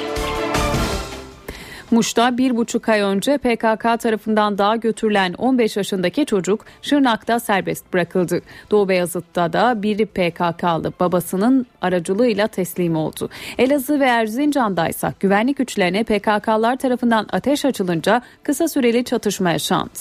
Muş'ta 1.93 2.37
bir 2.37 2.57
buçuk 2.57 2.89
ay 2.89 3.01
önce 3.01 3.37
PKK 3.37 4.01
tarafından 4.01 4.57
dağa 4.57 4.75
götürülen 4.75 5.33
15 5.33 5.77
yaşındaki 5.77 6.25
çocuk 6.25 6.65
Şırnak'ta 6.81 7.39
serbest 7.39 7.93
bırakıldı. 7.93 8.41
Doğu 8.71 8.89
Beyazıt'ta 8.89 9.53
da 9.53 9.83
biri 9.83 10.05
PKK'lı 10.05 10.93
babasının 10.99 11.65
aracılığıyla 11.81 12.47
teslim 12.47 12.95
oldu. 12.95 13.29
Elazığ 13.57 13.99
ve 13.99 14.05
Erzincan'da 14.05 14.89
ise 14.89 15.13
güvenlik 15.19 15.57
güçlerine 15.57 16.03
PKK'lar 16.03 16.77
tarafından 16.77 17.27
ateş 17.31 17.65
açılınca 17.65 18.21
kısa 18.43 18.67
süreli 18.67 19.03
çatışma 19.03 19.51
yaşandı. 19.51 19.99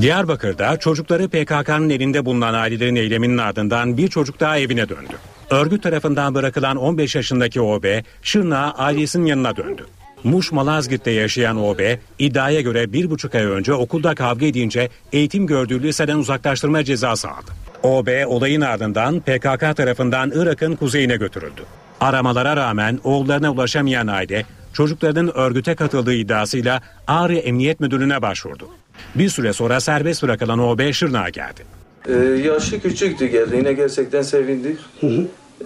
Diyarbakır'da 0.00 0.76
çocukları 0.76 1.28
PKK'nın 1.28 1.90
elinde 1.90 2.26
bulunan 2.26 2.54
ailelerin 2.54 2.96
eyleminin 2.96 3.38
ardından 3.38 3.96
bir 3.96 4.08
çocuk 4.08 4.40
daha 4.40 4.58
evine 4.58 4.88
döndü. 4.88 5.16
Örgüt 5.50 5.82
tarafından 5.82 6.34
bırakılan 6.34 6.76
15 6.76 7.14
yaşındaki 7.14 7.60
OB, 7.60 7.84
Şırnak'a 8.22 8.78
ailesinin 8.78 9.26
yanına 9.26 9.56
döndü. 9.56 9.86
Muş 10.24 10.52
Malazgirt'te 10.52 11.10
yaşayan 11.10 11.56
OB 11.56 11.80
iddiaya 12.18 12.60
göre 12.60 12.92
bir 12.92 13.10
buçuk 13.10 13.34
ay 13.34 13.44
önce 13.44 13.74
okulda 13.74 14.14
kavga 14.14 14.46
edince 14.46 14.88
eğitim 15.12 15.46
gördüğü 15.46 15.82
liseden 15.82 16.16
uzaklaştırma 16.16 16.84
cezası 16.84 17.28
aldı. 17.28 17.50
OB 17.82 18.08
olayın 18.26 18.60
ardından 18.60 19.20
PKK 19.20 19.76
tarafından 19.76 20.32
Irak'ın 20.34 20.76
kuzeyine 20.76 21.16
götürüldü. 21.16 21.62
Aramalara 22.00 22.56
rağmen 22.56 22.98
oğullarına 23.04 23.52
ulaşamayan 23.52 24.06
aile 24.06 24.46
çocuklarının 24.72 25.32
örgüte 25.34 25.74
katıldığı 25.74 26.14
iddiasıyla 26.14 26.82
Ağrı 27.06 27.34
Emniyet 27.34 27.80
Müdürlüğü'ne 27.80 28.22
başvurdu. 28.22 28.68
Bir 29.14 29.28
süre 29.28 29.52
sonra 29.52 29.80
serbest 29.80 30.22
bırakılan 30.22 30.58
OB 30.58 30.92
Şırnak'a 30.92 31.28
geldi. 31.28 31.62
Ee, 32.08 32.12
yaşı 32.48 32.80
küçüktü 32.80 33.26
geldiğine 33.26 33.72
gerçekten 33.72 34.22
sevindik. 34.22 34.78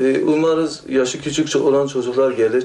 Ee, 0.00 0.18
umarız 0.18 0.82
yaşı 0.88 1.20
küçük 1.20 1.56
olan 1.56 1.86
çocuklar 1.86 2.32
gelir. 2.32 2.64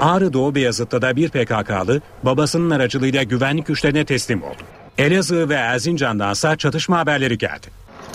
Ağrı 0.00 0.32
Doğu 0.32 0.54
Beyazıt'ta 0.54 1.02
da 1.02 1.16
bir 1.16 1.28
PKK'lı 1.28 2.00
babasının 2.22 2.70
aracılığıyla 2.70 3.22
güvenlik 3.22 3.66
güçlerine 3.66 4.04
teslim 4.04 4.42
oldu. 4.42 4.62
Elazığ 4.98 5.48
ve 5.48 5.54
Erzincan'dansa 5.54 6.56
çatışma 6.56 6.98
haberleri 6.98 7.38
geldi. 7.38 7.66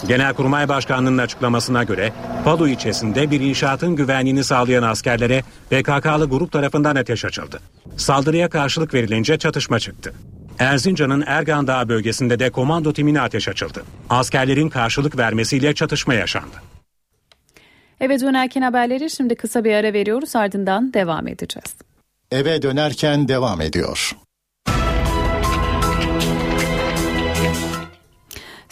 Genelkurmay 0.07 0.69
Başkanlığı'nın 0.69 1.17
açıklamasına 1.17 1.83
göre 1.83 2.13
Palu 2.43 2.67
ilçesinde 2.67 3.31
bir 3.31 3.41
inşaatın 3.41 3.95
güvenliğini 3.95 4.43
sağlayan 4.43 4.83
askerlere 4.83 5.43
PKK'lı 5.69 6.29
grup 6.29 6.51
tarafından 6.51 6.95
ateş 6.95 7.25
açıldı. 7.25 7.59
Saldırıya 7.97 8.49
karşılık 8.49 8.93
verilince 8.93 9.37
çatışma 9.37 9.79
çıktı. 9.79 10.13
Erzincan'ın 10.59 11.23
Ergan 11.27 11.67
Dağı 11.67 11.89
bölgesinde 11.89 12.39
de 12.39 12.49
komando 12.49 12.93
timine 12.93 13.21
ateş 13.21 13.47
açıldı. 13.47 13.83
Askerlerin 14.09 14.69
karşılık 14.69 15.17
vermesiyle 15.17 15.73
çatışma 15.73 16.13
yaşandı. 16.13 16.55
Eve 18.01 18.19
dönerken 18.19 18.61
haberleri 18.61 19.09
şimdi 19.09 19.35
kısa 19.35 19.63
bir 19.63 19.73
ara 19.73 19.93
veriyoruz 19.93 20.35
ardından 20.35 20.93
devam 20.93 21.27
edeceğiz. 21.27 21.75
Eve 22.31 22.61
dönerken 22.61 23.27
devam 23.27 23.61
ediyor. 23.61 24.17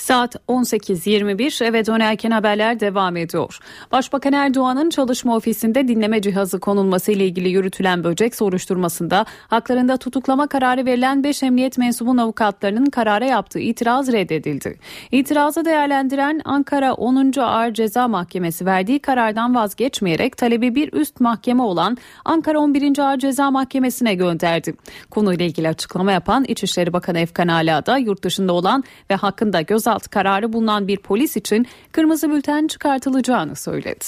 Saat 0.10 0.36
18.21 0.48 1.66
eve 1.66 1.86
dönerken 1.86 2.32
haberler 2.32 2.80
devam 2.80 3.18
ediyor. 3.18 3.60
Başbakan 3.92 4.34
Erdoğan'ın 4.34 4.90
çalışma 4.90 5.36
ofisinde 5.36 5.88
dinleme 5.88 6.22
cihazı 6.22 6.60
konulması 6.60 7.12
ile 7.12 7.26
ilgili 7.26 7.50
yürütülen 7.50 8.04
böcek 8.04 8.36
soruşturmasında 8.36 9.26
haklarında 9.48 9.98
tutuklama 9.98 10.48
kararı 10.48 10.86
verilen 10.86 11.24
5 11.24 11.44
emniyet 11.44 11.78
mensubun 11.78 12.18
avukatlarının 12.18 12.86
karara 12.86 13.26
yaptığı 13.26 13.60
itiraz 13.60 14.12
reddedildi. 14.12 14.80
İtirazı 15.12 15.66
değerlendiren 15.66 16.42
Ankara 16.46 16.94
10. 16.94 17.40
Ağır 17.40 17.74
Ceza 17.74 18.08
Mahkemesi 18.08 18.66
verdiği 18.66 19.00
karardan 19.00 19.56
vazgeçmeyerek 19.56 20.38
talebi 20.38 20.76
bir 20.76 20.94
üst 20.94 21.20
mahkeme 21.20 21.64
olan 21.64 21.98
Ankara 22.26 22.60
11. 22.60 23.00
Ağır 23.00 23.18
Ceza 23.18 23.52
Mahkemesi'ne 23.52 24.16
gönderdi. 24.16 24.76
Konuyla 25.10 25.46
ilgili 25.46 25.70
açıklama 25.70 26.12
yapan 26.12 26.44
İçişleri 26.44 26.94
Bakanı 26.94 27.20
Efkan 27.20 27.48
Ala 27.48 27.86
da 27.86 27.98
yurt 27.98 28.24
dışında 28.24 28.54
olan 28.54 28.84
ve 29.10 29.16
hakkında 29.16 29.62
gözaltı 29.62 29.99
kararı 30.08 30.54
bulunan 30.54 30.88
bir 30.88 30.98
polis 30.98 31.38
için 31.38 31.68
kırmızı 31.92 32.30
bülten 32.30 32.68
çıkartılacağını 32.68 33.56
söyledi. 33.56 34.06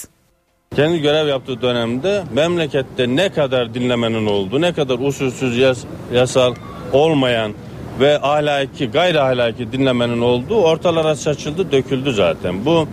Kendi 0.76 1.02
görev 1.02 1.28
yaptığı 1.28 1.62
dönemde 1.62 2.24
memlekette 2.34 3.16
ne 3.16 3.30
kadar 3.30 3.74
dinlemenin 3.74 4.26
olduğu, 4.26 4.62
ne 4.62 4.74
kadar 4.74 5.00
usulsüz 5.00 5.58
yas, 5.58 5.84
yasal 6.14 6.56
olmayan 6.94 7.54
ve 8.00 8.20
ahlaki, 8.22 8.88
gayri 8.88 9.22
ahlaki 9.22 9.72
dinlemenin 9.72 10.22
olduğu 10.22 10.56
ortalara 10.56 11.16
saçıldı, 11.16 11.72
döküldü 11.72 12.14
zaten. 12.14 12.66
Bu 12.66 12.88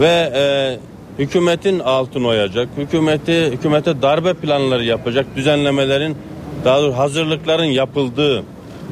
ve 0.00 0.32
e, 0.34 0.78
hükümetin 1.18 1.78
altını 1.78 2.26
oyacak, 2.26 2.68
hükümeti 2.76 3.50
hükümete 3.52 4.02
darbe 4.02 4.34
planları 4.34 4.84
yapacak, 4.84 5.26
düzenlemelerin 5.36 6.16
daha 6.64 6.82
doğrusu 6.82 6.98
hazırlıkların 6.98 7.64
yapıldığı 7.64 8.42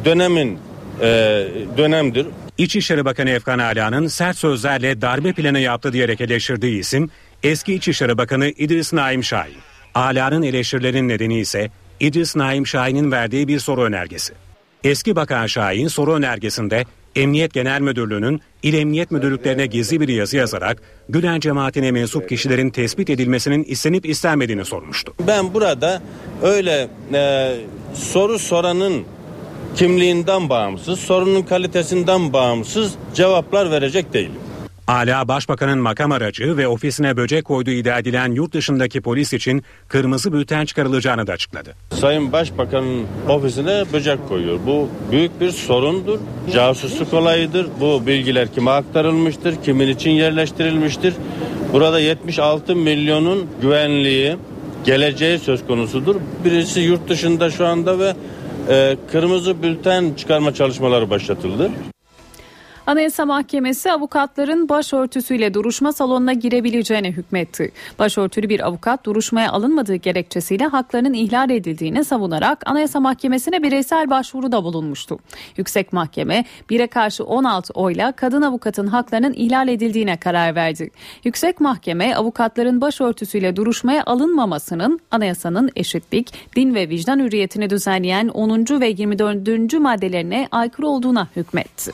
dönemin 0.05 0.59
e, 1.01 1.07
dönemdir. 1.77 2.27
İçişleri 2.59 3.05
Bakanı 3.05 3.31
Efkan 3.31 3.59
Ala'nın 3.59 4.07
sert 4.07 4.39
sözlerle 4.39 5.01
darbe 5.01 5.33
planı 5.33 5.59
yaptı 5.59 5.93
diyerek 5.93 6.21
eleştirdiği 6.21 6.79
isim 6.79 7.11
eski 7.43 7.75
İçişleri 7.75 8.19
Bakanı 8.19 8.49
İdris 8.49 8.93
Naim 8.93 9.25
Şahin. 9.25 9.57
Ala'nın 9.95 10.43
eleştirilerinin 10.43 11.09
nedeni 11.09 11.39
ise 11.39 11.71
İdris 12.01 12.37
Naim 12.37 12.67
Şahin'in 12.67 13.13
verdiği 13.13 13.49
bir 13.49 13.59
soru 13.59 13.83
önergesi. 13.83 14.35
Eski 14.85 15.17
Bakan 15.17 15.47
Şahin 15.47 15.89
soru 15.89 16.15
önergesinde 16.15 16.85
Emniyet 17.17 17.55
Genel 17.55 17.81
Müdürlüğü'nün 17.81 18.41
il 18.63 18.75
emniyet 18.75 19.11
müdürlüklerine 19.11 19.67
gizli 19.67 20.01
bir 20.01 20.09
yazı 20.09 20.37
yazarak 20.37 20.83
Gülen 21.09 21.41
cemaatine 21.41 21.91
mensup 21.93 22.29
kişilerin 22.29 22.71
tespit 22.71 23.11
edilmesinin 23.11 23.65
istenip 23.65 24.07
istenmediğini 24.07 24.65
sormuştu. 24.65 25.15
Ben 25.27 25.55
burada 25.55 26.03
öyle 26.43 26.89
e, 27.15 27.55
soru 27.95 28.39
soranın 28.39 29.05
kimliğinden 29.77 30.49
bağımsız, 30.49 31.01
sorunun 31.01 31.43
kalitesinden 31.43 32.33
bağımsız 32.33 32.95
cevaplar 33.14 33.70
verecek 33.70 34.12
değilim. 34.12 34.41
Ala 34.87 35.29
Başbakan'ın 35.29 35.79
makam 35.79 36.12
aracı 36.12 36.57
ve 36.57 36.68
ofisine 36.68 37.16
böcek 37.16 37.45
koyduğu 37.45 37.70
iddia 37.70 37.99
edilen 37.99 38.33
yurt 38.33 38.53
dışındaki 38.53 39.01
polis 39.01 39.33
için 39.33 39.64
kırmızı 39.89 40.33
bülten 40.33 40.64
çıkarılacağını 40.64 41.27
da 41.27 41.33
açıkladı. 41.33 41.75
Sayın 42.01 42.33
Başbakan'ın 42.33 43.07
ofisine 43.29 43.85
böcek 43.93 44.29
koyuyor. 44.29 44.59
Bu 44.66 44.89
büyük 45.11 45.41
bir 45.41 45.51
sorundur. 45.51 46.18
Casusluk 46.53 47.14
olayıdır. 47.14 47.66
Bu 47.81 48.07
bilgiler 48.07 48.55
kime 48.55 48.70
aktarılmıştır, 48.70 49.55
kimin 49.64 49.89
için 49.89 50.11
yerleştirilmiştir. 50.11 51.14
Burada 51.72 52.01
76 52.01 52.77
milyonun 52.77 53.47
güvenliği, 53.62 54.37
geleceği 54.85 55.39
söz 55.39 55.66
konusudur. 55.66 56.16
Birisi 56.45 56.81
yurt 56.81 57.09
dışında 57.09 57.51
şu 57.51 57.66
anda 57.66 57.99
ve 57.99 58.14
e, 58.69 58.97
kırmızı 59.12 59.62
bülten 59.62 60.15
çıkarma 60.15 60.55
çalışmaları 60.55 61.11
başlatıldı. 61.11 61.71
Anayasa 62.87 63.26
Mahkemesi 63.26 63.93
avukatların 63.93 64.68
başörtüsüyle 64.68 65.55
duruşma 65.55 65.93
salonuna 65.93 66.32
girebileceğine 66.32 67.12
hükmetti. 67.12 67.72
Başörtülü 67.99 68.49
bir 68.49 68.66
avukat 68.66 69.05
duruşmaya 69.07 69.53
alınmadığı 69.53 69.95
gerekçesiyle 69.95 70.66
haklarının 70.66 71.12
ihlal 71.12 71.51
edildiğini 71.51 72.05
savunarak 72.05 72.62
Anayasa 72.66 73.01
Mahkemesi'ne 73.01 73.62
bireysel 73.62 74.11
başvuruda 74.11 74.64
bulunmuştu. 74.64 75.18
Yüksek 75.57 75.93
Mahkeme 75.93 76.45
1'e 76.70 76.87
karşı 76.87 77.24
16 77.24 77.72
oyla 77.72 78.12
kadın 78.12 78.43
avukatın 78.43 78.87
haklarının 78.87 79.32
ihlal 79.32 79.68
edildiğine 79.68 80.16
karar 80.16 80.55
verdi. 80.55 80.91
Yüksek 81.24 81.61
Mahkeme 81.61 82.14
avukatların 82.14 82.80
başörtüsüyle 82.80 83.57
duruşmaya 83.57 84.05
alınmamasının 84.05 85.01
anayasanın 85.11 85.70
eşitlik, 85.76 86.32
din 86.57 86.74
ve 86.74 86.89
vicdan 86.89 87.18
hürriyetini 87.18 87.70
düzenleyen 87.70 88.28
10. 88.28 88.80
ve 88.80 88.89
24. 88.89 89.72
maddelerine 89.72 90.49
aykırı 90.51 90.87
olduğuna 90.87 91.28
hükmetti. 91.37 91.93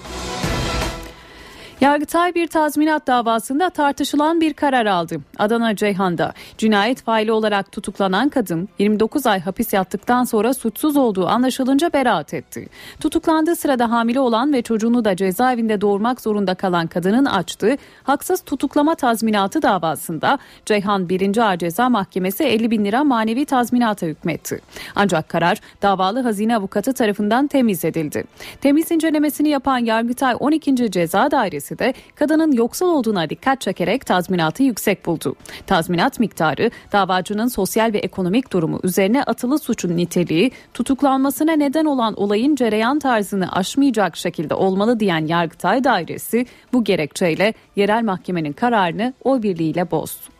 Yargıtay 1.81 2.35
bir 2.35 2.47
tazminat 2.47 3.07
davasında 3.07 3.70
tartışılan 3.70 4.41
bir 4.41 4.55
karar 4.55 4.87
aldı. 4.87 5.20
Adana 5.39 5.76
Ceyhan'da 5.76 6.33
cinayet 6.59 7.03
faili 7.03 7.33
olarak 7.33 7.72
tutuklanan 7.72 8.28
kadın 8.28 8.68
29 8.78 9.26
ay 9.26 9.41
hapis 9.41 9.72
yattıktan 9.72 10.24
sonra 10.24 10.55
suçsuz 10.55 10.97
olduğu 10.97 11.26
anlaşılınca 11.26 11.93
beraat 11.93 12.35
etti. 12.35 12.68
Tutuklandığı 13.01 13.57
sırada 13.57 13.91
hamile 13.91 14.20
olan 14.20 14.53
ve 14.53 14.62
çocuğunu 14.62 15.05
da 15.05 15.16
cezaevinde 15.16 15.81
doğurmak 15.81 16.20
zorunda 16.20 16.55
kalan 16.55 16.87
kadının 16.87 17.24
açtığı 17.24 17.76
haksız 18.03 18.41
tutuklama 18.41 18.95
tazminatı 18.95 19.62
davasında 19.62 20.39
Ceyhan 20.66 21.09
1. 21.09 21.37
Ağır 21.37 21.57
Ceza 21.57 21.89
Mahkemesi 21.89 22.45
50 22.45 22.70
bin 22.70 22.85
lira 22.85 23.05
manevi 23.05 23.45
tazminata 23.45 24.07
hükmetti. 24.07 24.61
Ancak 24.95 25.28
karar 25.28 25.61
davalı 25.83 26.20
hazine 26.22 26.57
avukatı 26.57 26.93
tarafından 26.93 27.47
temiz 27.47 27.85
edildi. 27.85 28.24
Temiz 28.61 28.91
incelemesini 28.91 29.49
yapan 29.49 29.78
Yargıtay 29.78 30.37
12. 30.41 30.91
Ceza 30.91 31.31
Dairesi 31.31 31.70
de 31.79 31.95
kadının 32.14 32.53
yoksul 32.53 32.87
olduğuna 32.87 33.31
dikkat 33.31 33.61
çekerek 33.61 34.07
tazminatı 34.07 34.62
yüksek 34.62 35.07
buldu. 35.07 35.37
Tazminat 35.66 36.21
miktarı 36.21 36.71
davacının 36.93 37.49
sosyal 37.49 37.93
ve 37.93 37.99
ekonomik 37.99 38.53
durumu 38.53 38.81
üzerine 38.83 39.23
atılı 39.23 39.59
suçun 39.59 39.97
niteliği 39.97 40.51
tutuklanmasına 40.75 41.53
neden 41.53 41.85
olan 41.85 42.14
olayın 42.14 42.55
cereyan 42.55 42.99
tarzını 42.99 43.53
aşmayacak 43.53 44.16
şekilde 44.16 44.55
olmalı 44.55 45.01
diyen 45.01 45.27
Yargıtay 45.27 45.85
Dairesi 45.85 46.47
bu 46.73 46.85
gerekçeyle 46.85 47.55
yerel 47.77 48.05
mahkemenin 48.05 48.53
kararını 48.53 49.14
oy 49.25 49.43
birliğiyle 49.43 49.91
bozdu. 49.91 50.31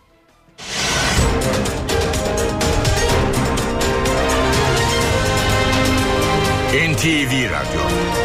NTV 7.01 7.33
Radyo, 7.51 7.81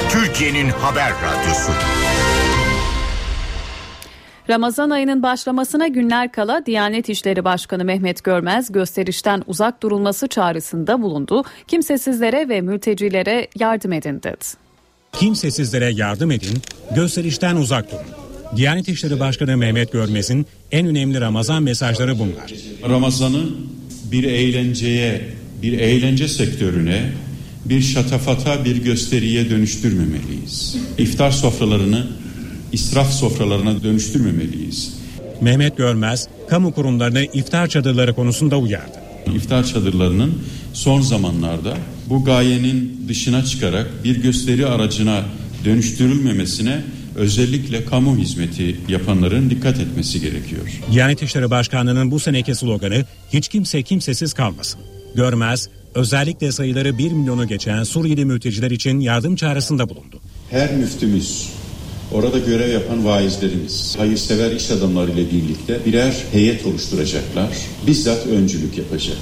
Türkiye'nin 0.09 0.69
haber 0.69 1.11
radyosu. 1.11 1.71
Ramazan 4.49 4.89
ayının 4.89 5.23
başlamasına 5.23 5.87
günler 5.87 6.31
kala 6.31 6.65
Diyanet 6.65 7.09
İşleri 7.09 7.43
Başkanı 7.43 7.85
Mehmet 7.85 8.23
Görmez 8.23 8.71
gösterişten 8.71 9.43
uzak 9.47 9.83
durulması 9.83 10.27
çağrısında 10.27 11.01
bulundu. 11.01 11.43
Kimsesizlere 11.67 12.49
ve 12.49 12.61
mültecilere 12.61 13.47
yardım 13.59 13.93
edin 13.93 14.23
dedi. 14.23 14.45
Kimsesizlere 15.11 15.91
yardım 15.91 16.31
edin, 16.31 16.61
gösterişten 16.95 17.55
uzak 17.55 17.91
durun. 17.91 18.01
Diyanet 18.55 18.87
İşleri 18.87 19.19
Başkanı 19.19 19.57
Mehmet 19.57 19.91
Görmez'in 19.91 20.45
en 20.71 20.87
önemli 20.87 21.21
Ramazan 21.21 21.63
mesajları 21.63 22.19
bunlar. 22.19 22.53
Ramazan'ı 22.89 23.43
bir 24.11 24.23
eğlenceye, 24.23 25.21
bir 25.61 25.79
eğlence 25.79 26.27
sektörüne, 26.27 27.11
bir 27.65 27.81
şatafata, 27.81 28.65
bir 28.65 28.83
gösteriye 28.83 29.49
dönüştürmemeliyiz. 29.49 30.77
İftar 30.97 31.31
sofralarını 31.31 32.07
israf 32.75 33.13
sofralarına 33.13 33.83
dönüştürmemeliyiz. 33.83 34.93
Mehmet 35.41 35.77
Görmez, 35.77 36.27
kamu 36.49 36.73
kurumlarını 36.73 37.23
iftar 37.23 37.67
çadırları 37.67 38.13
konusunda 38.13 38.57
uyardı. 38.57 38.97
İftar 39.35 39.65
çadırlarının 39.65 40.41
son 40.73 41.01
zamanlarda 41.01 41.77
bu 42.09 42.23
gayenin 42.23 43.05
dışına 43.07 43.45
çıkarak 43.45 43.87
bir 44.03 44.21
gösteri 44.21 44.67
aracına 44.67 45.23
dönüştürülmemesine 45.65 46.81
özellikle 47.15 47.85
kamu 47.85 48.17
hizmeti 48.17 48.77
yapanların 48.87 49.49
dikkat 49.49 49.79
etmesi 49.79 50.21
gerekiyor. 50.21 50.81
Diyanet 50.91 51.21
İşleri 51.21 51.49
Başkanlığı'nın 51.49 52.11
bu 52.11 52.19
seneki 52.19 52.55
sloganı 52.55 53.05
hiç 53.33 53.47
kimse 53.47 53.83
kimsesiz 53.83 54.33
kalmasın. 54.33 54.81
Görmez, 55.15 55.69
özellikle 55.95 56.51
sayıları 56.51 56.97
1 56.97 57.11
milyonu 57.11 57.47
geçen 57.47 57.83
Suriyeli 57.83 58.25
mülteciler 58.25 58.71
için 58.71 58.99
yardım 58.99 59.35
çağrısında 59.35 59.89
bulundu. 59.89 60.19
Her 60.49 60.73
müftümüz 60.73 61.49
Orada 62.11 62.39
görev 62.39 62.73
yapan 62.73 63.05
vaizlerimiz, 63.05 63.95
hayırsever 63.97 64.51
iş 64.51 64.71
adamları 64.71 65.11
ile 65.11 65.31
birlikte 65.31 65.79
birer 65.85 66.13
heyet 66.31 66.65
oluşturacaklar. 66.65 67.49
Bizzat 67.87 68.27
öncülük 68.27 68.77
yapacak. 68.77 69.17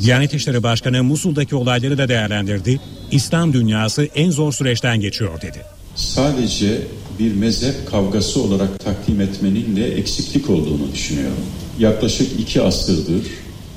Diyanet 0.00 0.34
İşleri 0.34 0.62
Başkanı 0.62 1.04
Musul'daki 1.04 1.56
olayları 1.56 1.98
da 1.98 2.08
değerlendirdi. 2.08 2.80
İslam 3.10 3.52
dünyası 3.52 4.08
en 4.14 4.30
zor 4.30 4.52
süreçten 4.52 5.00
geçiyor 5.00 5.40
dedi. 5.40 5.58
Sadece 5.96 6.78
bir 7.18 7.34
mezhep 7.34 7.74
kavgası 7.90 8.42
olarak 8.42 8.80
takdim 8.84 9.20
etmenin 9.20 9.76
de 9.76 9.94
eksiklik 9.96 10.50
olduğunu 10.50 10.92
düşünüyorum. 10.92 11.44
Yaklaşık 11.78 12.40
iki 12.40 12.62
asırdır 12.62 13.22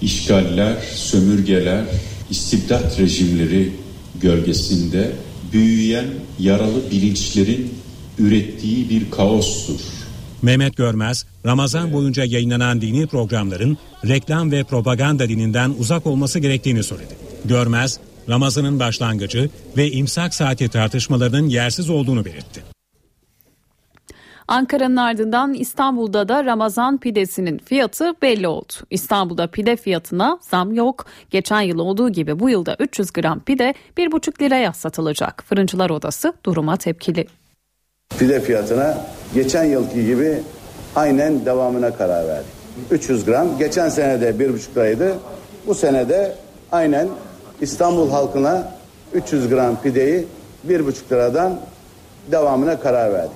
işgaller, 0.01 0.75
sömürgeler, 0.95 1.85
istibdat 2.29 2.99
rejimleri 2.99 3.71
gölgesinde 4.21 5.11
büyüyen 5.53 6.05
yaralı 6.39 6.91
bilinçlerin 6.91 7.73
ürettiği 8.19 8.89
bir 8.89 9.11
kaostur. 9.11 9.79
Mehmet 10.41 10.77
Görmez, 10.77 11.25
Ramazan 11.45 11.93
boyunca 11.93 12.23
yayınlanan 12.23 12.81
dini 12.81 13.07
programların 13.07 13.77
reklam 14.07 14.51
ve 14.51 14.63
propaganda 14.63 15.29
dininden 15.29 15.73
uzak 15.79 16.07
olması 16.07 16.39
gerektiğini 16.39 16.83
söyledi. 16.83 17.15
Görmez, 17.45 17.99
Ramazan'ın 18.29 18.79
başlangıcı 18.79 19.49
ve 19.77 19.91
imsak 19.91 20.33
saati 20.33 20.69
tartışmalarının 20.69 21.49
yersiz 21.49 21.89
olduğunu 21.89 22.25
belirtti. 22.25 22.77
Ankara'nın 24.47 24.95
ardından 24.95 25.53
İstanbul'da 25.53 26.29
da 26.29 26.45
Ramazan 26.45 26.97
pidesinin 26.97 27.57
fiyatı 27.57 28.13
belli 28.21 28.47
oldu. 28.47 28.73
İstanbul'da 28.89 29.47
pide 29.47 29.75
fiyatına 29.75 30.39
zam 30.41 30.73
yok. 30.73 31.05
Geçen 31.29 31.61
yıl 31.61 31.79
olduğu 31.79 32.09
gibi 32.09 32.39
bu 32.39 32.49
yılda 32.49 32.75
300 32.79 33.11
gram 33.13 33.39
pide 33.39 33.73
1,5 33.97 34.41
liraya 34.41 34.73
satılacak. 34.73 35.43
Fırıncılar 35.47 35.89
Odası 35.89 36.33
duruma 36.45 36.77
tepkili. 36.77 37.27
Pide 38.19 38.41
fiyatına 38.41 38.97
geçen 39.33 39.63
yılki 39.63 40.05
gibi 40.05 40.41
aynen 40.95 41.45
devamına 41.45 41.93
karar 41.93 42.27
verdik. 42.27 42.49
300 42.91 43.25
gram. 43.25 43.57
Geçen 43.57 43.89
senede 43.89 44.29
1,5 44.29 44.75
liraydı. 44.75 45.15
Bu 45.67 45.75
senede 45.75 46.35
aynen 46.71 47.09
İstanbul 47.61 48.11
halkına 48.11 48.73
300 49.13 49.49
gram 49.49 49.81
pideyi 49.81 50.27
1,5 50.69 51.11
liradan 51.11 51.59
devamına 52.31 52.79
karar 52.79 53.13
verdik. 53.13 53.31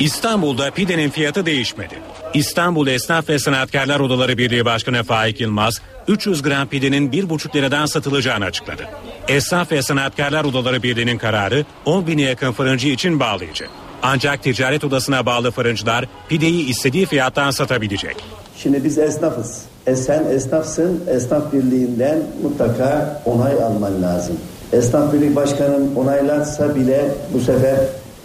İstanbul'da 0.00 0.70
pidenin 0.70 1.10
fiyatı 1.10 1.46
değişmedi. 1.46 1.94
İstanbul 2.34 2.86
Esnaf 2.86 3.28
ve 3.28 3.38
Sanatkarlar 3.38 4.00
Odaları 4.00 4.38
Birliği 4.38 4.64
Başkanı 4.64 5.04
Faik 5.04 5.40
Yılmaz 5.40 5.80
300 6.08 6.42
gram 6.42 6.68
pidenin 6.68 7.10
1,5 7.12 7.56
liradan 7.56 7.86
satılacağını 7.86 8.44
açıkladı. 8.44 8.82
Esnaf 9.28 9.72
ve 9.72 9.82
Sanatkarlar 9.82 10.44
Odaları 10.44 10.82
Birliği'nin 10.82 11.18
kararı 11.18 11.64
10 11.84 12.06
bine 12.06 12.22
yakın 12.22 12.52
fırıncı 12.52 12.88
için 12.88 13.20
bağlayıcı. 13.20 13.66
Ancak 14.08 14.42
ticaret 14.42 14.84
odasına 14.84 15.26
bağlı 15.26 15.50
fırıncılar 15.50 16.04
pideyi 16.28 16.68
istediği 16.68 17.06
fiyattan 17.06 17.50
satabilecek. 17.50 18.16
Şimdi 18.56 18.84
biz 18.84 18.98
esnafız. 18.98 19.62
E 19.86 19.96
sen 19.96 20.24
esnafsın, 20.24 21.04
esnaf 21.08 21.52
birliğinden 21.52 22.18
mutlaka 22.42 23.22
onay 23.24 23.52
alman 23.52 24.02
lazım. 24.02 24.36
Esnaf 24.72 25.12
Birliği 25.12 25.36
Başkanım 25.36 25.96
onaylarsa 25.96 26.74
bile 26.76 27.04
bu 27.34 27.40
sefer 27.40 27.76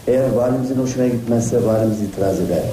eğer 0.07 0.31
valimizin 0.31 0.75
hoşuna 0.75 1.07
gitmezse 1.07 1.65
valimiz 1.65 2.01
itiraz 2.01 2.39
eder. 2.39 2.63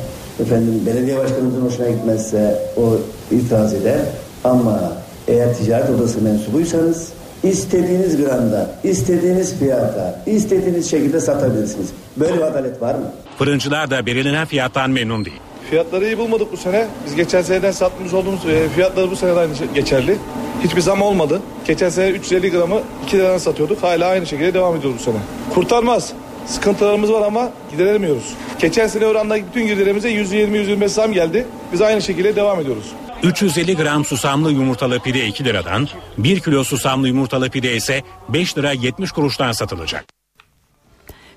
Efendim 0.41 0.83
belediye 0.87 1.19
başkanımızın 1.19 1.67
hoşuna 1.67 1.91
gitmezse 1.91 2.59
o 2.77 2.97
itiraz 3.35 3.75
eder. 3.75 3.99
Ama 4.45 4.93
eğer 5.29 5.55
ticaret 5.55 5.91
odası 5.91 6.23
mensubuysanız 6.23 7.09
istediğiniz 7.43 8.17
gramda, 8.17 8.71
istediğiniz 8.85 9.59
fiyata, 9.59 10.23
istediğiniz 10.27 10.91
şekilde 10.91 11.21
satabilirsiniz. 11.21 11.89
Böyle 12.17 12.37
bir 12.37 12.43
adalet 12.43 12.83
var 12.83 12.95
mı? 12.95 13.13
Fırıncılar 13.39 13.91
da 13.91 14.07
belirlenen 14.07 14.47
fiyattan 14.47 14.91
memnun 14.91 15.25
değil. 15.25 15.37
Fiyatları 15.71 16.05
iyi 16.07 16.19
bulmadık 16.19 16.53
bu 16.53 16.57
sene. 16.57 16.87
Biz 17.07 17.15
geçen 17.15 17.43
seneden 17.43 17.71
satmış 17.71 18.13
olduğumuz 18.15 18.47
e, 18.47 18.69
fiyatları 18.69 19.11
bu 19.11 19.17
sene 19.17 19.35
de 19.37 19.39
aynı 19.41 19.57
şey- 19.57 19.67
geçerli. 19.75 20.17
Hiçbir 20.65 20.81
zam 20.81 21.03
olmadı. 21.03 21.41
Geçen 21.67 21.89
sene 21.89 22.09
350 22.11 22.51
gramı 22.51 22.81
2 23.07 23.19
liradan 23.19 23.39
satıyorduk. 23.39 23.83
Hala 23.83 24.07
aynı 24.07 24.27
şekilde 24.27 24.55
devam 24.55 24.77
ediyoruz 24.77 24.99
bu 25.01 25.05
sene. 25.05 25.17
Kurtarmaz. 25.55 26.13
Sıkıntılarımız 26.47 27.13
var 27.13 27.23
ama 27.23 27.51
gideremiyoruz. 27.71 28.35
Geçen 28.59 28.87
sene 28.87 29.07
oranla 29.07 29.37
bütün 29.37 29.67
girdilerimize 29.67 30.11
%20-%25 30.11 30.89
zam 30.89 31.13
geldi. 31.13 31.47
Biz 31.73 31.83
aynı 31.83 32.03
şekilde 32.03 32.37
devam 32.37 32.61
ediyoruz. 32.61 32.93
350 33.23 33.77
gram 33.77 34.05
susamlı 34.05 34.53
yumurtalı 34.53 35.01
pide 35.01 35.27
2 35.27 35.45
liradan, 35.45 35.89
1 36.19 36.41
kilo 36.41 36.65
susamlı 36.65 37.09
yumurtalı 37.09 37.51
pide 37.51 37.77
ise 37.77 38.03
5 38.29 38.59
lira 38.59 38.73
70 38.73 39.13
kuruştan 39.13 39.53
satılacak. 39.53 40.05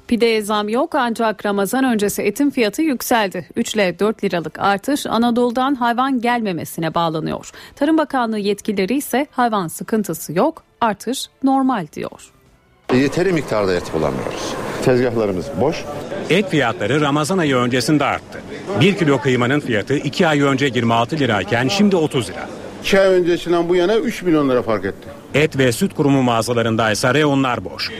Pideye 0.08 0.42
zam 0.42 0.70
yok 0.70 0.96
ancak 0.96 1.46
Ramazan 1.46 1.84
öncesi 1.84 2.22
etin 2.22 2.50
fiyatı 2.50 2.82
yükseldi. 2.82 3.48
3 3.56 3.76
ile 3.76 4.00
4 4.00 4.24
liralık 4.24 4.60
artış 4.60 5.06
Anadolu'dan 5.06 5.76
hayvan 5.76 6.22
gelmemesine 6.22 6.94
bağlanıyor. 6.94 7.52
Tarım 7.76 7.98
Bakanlığı 7.98 8.40
yetkilileri 8.40 8.98
ise 8.98 9.28
hayvan 9.32 9.68
sıkıntısı 9.68 10.34
yok, 10.34 10.64
artış 10.82 11.26
normal 11.44 11.88
diyor. 11.94 12.32
Yeteri 12.94 13.34
miktarda 13.34 13.74
et 13.74 13.94
bulamıyoruz. 13.94 14.54
Tezgahlarımız 14.86 15.46
boş. 15.62 15.86
Et 16.30 16.50
fiyatları 16.50 17.02
Ramazan 17.02 17.38
ayı 17.38 17.56
öncesinde 17.56 18.06
arttı. 18.06 18.42
1 18.82 18.98
kilo 18.98 19.22
kıymanın 19.22 19.60
fiyatı 19.60 19.96
2 19.96 20.28
ay 20.28 20.42
önce 20.42 20.66
26 20.66 21.18
lirayken 21.18 21.68
şimdi 21.68 21.96
30 21.96 22.30
lira. 22.30 22.48
2 22.84 23.00
ay 23.00 23.08
öncesinden 23.08 23.70
bu 23.70 23.76
yana 23.76 23.96
3 23.96 24.24
milyon 24.24 24.50
lira 24.50 24.62
fark 24.62 24.86
etti. 24.86 25.08
Et 25.34 25.58
ve 25.58 25.72
süt 25.72 25.94
kurumu 25.94 26.22
mağazalarında 26.24 26.92
ise 26.92 27.14
reyonlar 27.14 27.66
boş. 27.66 27.92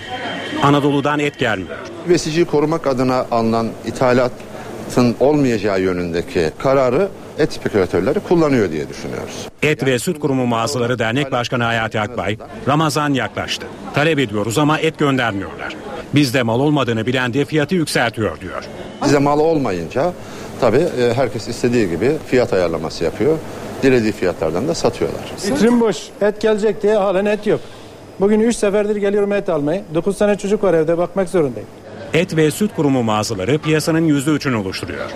Anadolu'dan 0.64 1.20
et 1.20 1.40
gelmiyor. 1.40 1.78
Besiciyi 2.10 2.46
korumak 2.46 2.88
adına 2.88 3.26
alınan 3.32 3.68
ithalatın 3.86 5.16
olmayacağı 5.20 5.82
yönündeki 5.82 6.52
kararı 6.60 7.10
et 7.38 7.54
spekülatörleri 7.54 8.20
kullanıyor 8.20 8.72
diye 8.72 8.90
düşünüyoruz. 8.90 9.48
Et 9.64 9.86
ve 9.86 10.00
Süt 10.00 10.20
Kurumu 10.20 10.46
Mağazaları 10.46 11.00
Dernek 11.00 11.32
Başkanı 11.32 11.64
Hayati 11.64 12.00
Akbay, 12.00 12.38
Ramazan 12.68 13.14
yaklaştı. 13.14 13.66
Talep 13.94 14.20
ediyoruz 14.20 14.58
ama 14.58 14.80
et 14.80 14.98
göndermiyorlar. 14.98 15.76
Bizde 16.16 16.44
mal 16.44 16.60
olmadığını 16.60 17.06
bilen 17.06 17.34
de 17.34 17.46
fiyatı 17.46 17.76
yükseltiyor 17.76 18.40
diyor. 18.40 18.64
Bize 19.06 19.20
mal 19.20 19.40
olmayınca 19.40 20.14
tabii 20.62 20.78
e, 20.78 21.14
herkes 21.14 21.48
istediği 21.48 21.90
gibi 21.90 22.12
fiyat 22.28 22.54
ayarlaması 22.54 23.04
yapıyor. 23.04 23.38
Dilediği 23.84 24.12
fiyatlardan 24.12 24.68
da 24.68 24.76
satıyorlar. 24.76 25.22
Vitrin 25.46 25.82
boş. 25.82 25.98
Et 26.22 26.42
gelecek 26.42 26.84
diye 26.84 26.96
halen 26.96 27.26
et 27.26 27.48
yok. 27.48 27.62
Bugün 28.20 28.40
3 28.40 28.56
seferdir 28.56 28.96
geliyorum 28.96 29.32
et 29.32 29.50
almayı. 29.50 29.84
9 29.94 30.18
tane 30.18 30.38
çocuk 30.38 30.64
var 30.64 30.74
evde 30.74 30.98
bakmak 30.98 31.30
zorundayım. 31.30 31.68
Et 32.14 32.36
ve 32.36 32.52
Süt 32.52 32.76
Kurumu 32.76 33.04
mağazaları 33.04 33.58
piyasanın 33.60 34.08
%3'ünü 34.08 34.56
oluşturuyor. 34.56 35.12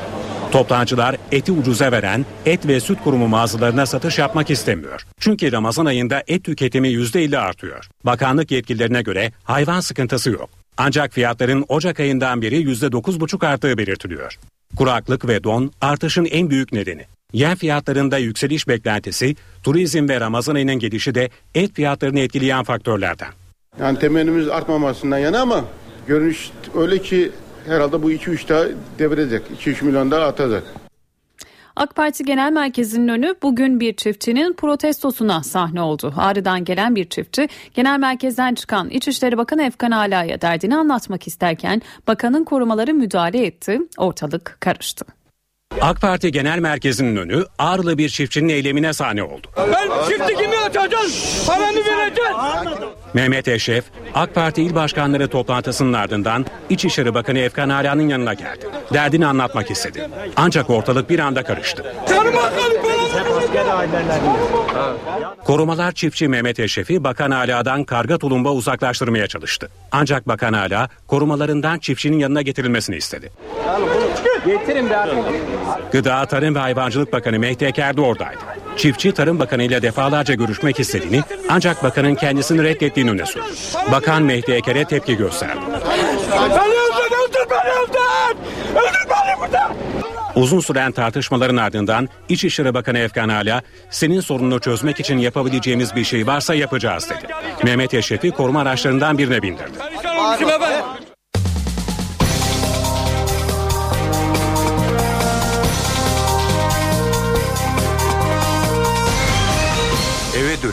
Toptancılar 0.51 1.15
eti 1.31 1.51
ucuza 1.51 1.91
veren 1.91 2.25
et 2.45 2.67
ve 2.67 2.79
süt 2.79 3.03
kurumu 3.03 3.27
mağazalarına 3.27 3.85
satış 3.85 4.19
yapmak 4.19 4.49
istemiyor. 4.49 5.05
Çünkü 5.19 5.51
Ramazan 5.51 5.85
ayında 5.85 6.23
et 6.27 6.43
tüketimi 6.43 6.87
%50 6.87 7.37
artıyor. 7.37 7.89
Bakanlık 8.03 8.51
yetkililerine 8.51 9.01
göre 9.01 9.31
hayvan 9.43 9.79
sıkıntısı 9.79 10.29
yok. 10.29 10.49
Ancak 10.77 11.13
fiyatların 11.13 11.65
Ocak 11.69 11.99
ayından 11.99 12.41
beri 12.41 12.63
%9,5 12.63 13.47
arttığı 13.47 13.77
belirtiliyor. 13.77 14.37
Kuraklık 14.77 15.27
ve 15.27 15.43
don 15.43 15.71
artışın 15.81 16.25
en 16.25 16.49
büyük 16.49 16.73
nedeni. 16.73 17.05
Yem 17.33 17.55
fiyatlarında 17.55 18.17
yükseliş 18.17 18.67
beklentisi, 18.67 19.35
turizm 19.63 20.09
ve 20.09 20.19
Ramazan 20.19 20.55
ayının 20.55 20.79
gelişi 20.79 21.15
de 21.15 21.29
et 21.55 21.73
fiyatlarını 21.73 22.19
etkileyen 22.19 22.63
faktörlerden. 22.63 23.27
Yani 23.79 23.99
temennimiz 23.99 24.47
artmamasından 24.47 25.17
yana 25.17 25.41
ama 25.41 25.65
görünüş 26.07 26.49
öyle 26.75 27.01
ki 27.01 27.31
herhalde 27.67 28.03
bu 28.03 28.11
2-3 28.11 28.49
daha 28.49 28.65
devirecek. 28.99 29.41
2-3 29.65 29.85
milyon 29.85 30.11
daha 30.11 30.25
atacak. 30.25 30.63
AK 31.75 31.95
Parti 31.95 32.25
Genel 32.25 32.51
Merkezi'nin 32.51 33.07
önü 33.07 33.35
bugün 33.41 33.79
bir 33.79 33.93
çiftçinin 33.95 34.53
protestosuna 34.53 35.43
sahne 35.43 35.81
oldu. 35.81 36.13
Ağrı'dan 36.17 36.65
gelen 36.65 36.95
bir 36.95 37.09
çiftçi 37.09 37.49
genel 37.73 37.99
merkezden 37.99 38.55
çıkan 38.55 38.89
İçişleri 38.89 39.37
Bakanı 39.37 39.63
Efkan 39.63 39.91
Ala'ya 39.91 40.41
derdini 40.41 40.75
anlatmak 40.75 41.27
isterken 41.27 41.81
bakanın 42.07 42.43
korumaları 42.43 42.93
müdahale 42.93 43.45
etti. 43.45 43.79
Ortalık 43.97 44.57
karıştı. 44.59 45.05
AK 45.81 46.01
Parti 46.01 46.31
Genel 46.31 46.59
Merkezi'nin 46.59 47.15
önü 47.15 47.45
Ağrılı 47.59 47.97
bir 47.97 48.09
çiftçinin 48.09 48.49
eylemine 48.49 48.93
sahne 48.93 49.23
oldu. 49.23 49.47
Ben 49.57 50.09
çiftlikimi 50.09 50.57
açacağım. 50.57 51.11
Paranı 51.47 51.77
vereceğim. 51.85 52.33
Mehmet 53.15 53.47
Eşref, 53.47 53.85
AK 54.13 54.35
Parti 54.35 54.63
il 54.63 54.75
başkanları 54.75 55.27
toplantısının 55.27 55.93
ardından 55.93 56.45
İçişleri 56.69 57.13
Bakanı 57.13 57.39
Efkan 57.39 57.69
Ala'nın 57.69 58.09
yanına 58.09 58.33
geldi. 58.33 58.65
Derdini 58.93 59.25
anlatmak 59.25 59.71
istedi. 59.71 60.09
Ancak 60.35 60.69
ortalık 60.69 61.09
bir 61.09 61.19
anda 61.19 61.43
karıştı. 61.43 61.95
Korumalar 65.45 65.91
çiftçi 65.91 66.27
Mehmet 66.27 66.59
Eşref'i 66.59 67.03
Bakan 67.03 67.31
Ala'dan 67.31 67.83
karga 67.83 68.17
tulumba 68.17 68.51
uzaklaştırmaya 68.51 69.27
çalıştı. 69.27 69.69
Ancak 69.91 70.27
Bakan 70.27 70.53
Ala 70.53 70.89
korumalarından 71.07 71.79
çiftçinin 71.79 72.19
yanına 72.19 72.41
getirilmesini 72.41 72.95
istedi. 72.95 73.31
Getirin 74.45 74.89
Gıda, 75.91 76.25
Tarım 76.25 76.55
ve 76.55 76.59
Hayvancılık 76.59 77.13
Bakanı 77.13 77.39
Mehdi 77.39 77.65
Eker 77.65 77.97
de 77.97 78.01
oradaydı. 78.01 78.39
Çiftçi 78.77 79.11
Tarım 79.11 79.39
Bakanı 79.39 79.63
ile 79.63 79.81
defalarca 79.81 80.33
görüşmek 80.33 80.79
istediğini 80.79 81.23
ancak 81.49 81.83
bakanın 81.83 82.15
kendisini 82.15 82.63
reddettiğini 82.63 83.11
öne 83.11 83.25
sürdü. 83.25 83.45
Bakan 83.91 84.23
Mehdi 84.23 84.51
Eker'e 84.51 84.85
tepki 84.85 85.17
gösterdi. 85.17 85.59
Uzun 90.35 90.59
süren 90.59 90.91
tartışmaların 90.91 91.57
ardından 91.57 92.09
İçişleri 92.29 92.73
Bakanı 92.73 92.97
Efkan 92.97 93.29
Ala, 93.29 93.61
senin 93.89 94.19
sorununu 94.19 94.59
çözmek 94.59 94.99
için 94.99 95.17
yapabileceğimiz 95.17 95.95
bir 95.95 96.03
şey 96.03 96.27
varsa 96.27 96.55
yapacağız 96.55 97.09
dedi. 97.09 97.33
Mehmet 97.63 97.93
Eşref'i 97.93 98.31
koruma 98.31 98.61
araçlarından 98.61 99.17
birine 99.17 99.41
bindirdi. 99.41 99.71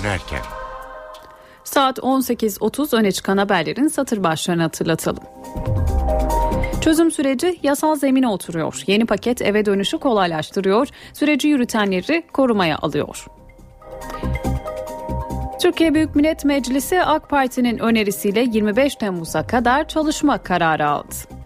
Dönerken. 0.03 0.41
Saat 1.65 1.99
18.30 1.99 2.97
öne 2.97 3.13
çıkan 3.13 3.39
haberlerin 3.39 3.89
satır 3.89 4.25
başlarını 4.25 4.63
hatırlatalım. 4.63 5.23
Çözüm 6.81 7.11
süreci 7.11 7.59
yasal 7.63 7.97
zemine 7.97 8.29
oturuyor. 8.29 8.83
Yeni 8.87 9.07
paket 9.07 9.43
eve 9.43 9.67
dönüşü 9.67 9.99
kolaylaştırıyor. 9.99 10.89
Süreci 11.13 11.49
yürütenleri 11.49 12.23
korumaya 12.33 12.79
alıyor. 12.79 13.27
Türkiye 15.63 15.95
Büyük 15.95 16.17
Millet 16.17 16.45
Meclisi 16.45 17.03
AK 17.03 17.29
Parti'nin 17.31 17.79
önerisiyle 17.79 18.41
25 18.53 18.95
Temmuz'a 18.95 19.47
kadar 19.47 19.89
çalışma 19.89 20.39
kararı 20.39 20.89
aldı. 20.89 21.42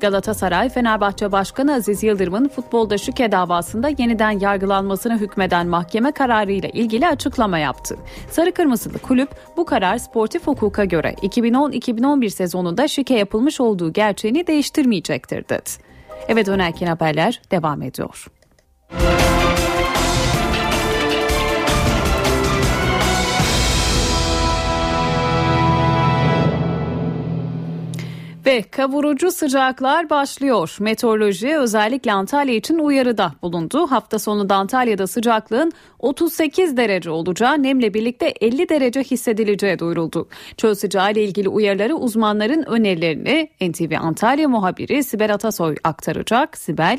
Galatasaray 0.00 0.68
Fenerbahçe 0.68 1.32
Başkanı 1.32 1.74
Aziz 1.74 2.02
Yıldırım'ın 2.02 2.48
futbolda 2.48 2.98
şüke 2.98 3.32
davasında 3.32 3.88
yeniden 3.98 4.30
yargılanmasına 4.30 5.16
hükmeden 5.18 5.66
mahkeme 5.66 6.12
kararıyla 6.12 6.68
ilgili 6.68 7.08
açıklama 7.08 7.58
yaptı. 7.58 7.96
Sarı 8.30 8.52
Kırmızılı 8.52 8.98
kulüp 8.98 9.28
bu 9.56 9.64
karar 9.64 9.98
sportif 9.98 10.46
hukuka 10.46 10.84
göre 10.84 11.14
2010-2011 11.22 12.30
sezonunda 12.30 12.88
şike 12.88 13.14
yapılmış 13.14 13.60
olduğu 13.60 13.92
gerçeğini 13.92 14.46
değiştirmeyecektir 14.46 15.48
dedi. 15.48 15.70
Eve 16.28 16.46
dönerken 16.46 16.86
haberler 16.86 17.40
devam 17.50 17.82
ediyor. 17.82 18.26
Ve 28.46 28.62
kavurucu 28.62 29.30
sıcaklar 29.30 30.10
başlıyor. 30.10 30.76
Meteoroloji 30.80 31.56
özellikle 31.56 32.12
Antalya 32.12 32.54
için 32.54 32.78
uyarıda 32.78 33.32
bulundu. 33.42 33.86
Hafta 33.86 34.18
sonunda 34.18 34.54
Antalya'da 34.54 35.06
sıcaklığın 35.06 35.72
38 35.98 36.76
derece 36.76 37.10
olacağı, 37.10 37.62
nemle 37.62 37.94
birlikte 37.94 38.26
50 38.40 38.68
derece 38.68 39.00
hissedileceği 39.00 39.78
duyuruldu. 39.78 40.28
Çöl 40.56 40.74
sıcağı 40.74 41.12
ile 41.12 41.24
ilgili 41.24 41.48
uyarıları 41.48 41.94
uzmanların 41.96 42.62
önerilerini 42.62 43.50
NTV 43.60 43.96
Antalya 44.00 44.48
muhabiri 44.48 45.04
Sibel 45.04 45.34
Atasoy 45.34 45.76
aktaracak. 45.84 46.58
Sibel 46.58 46.98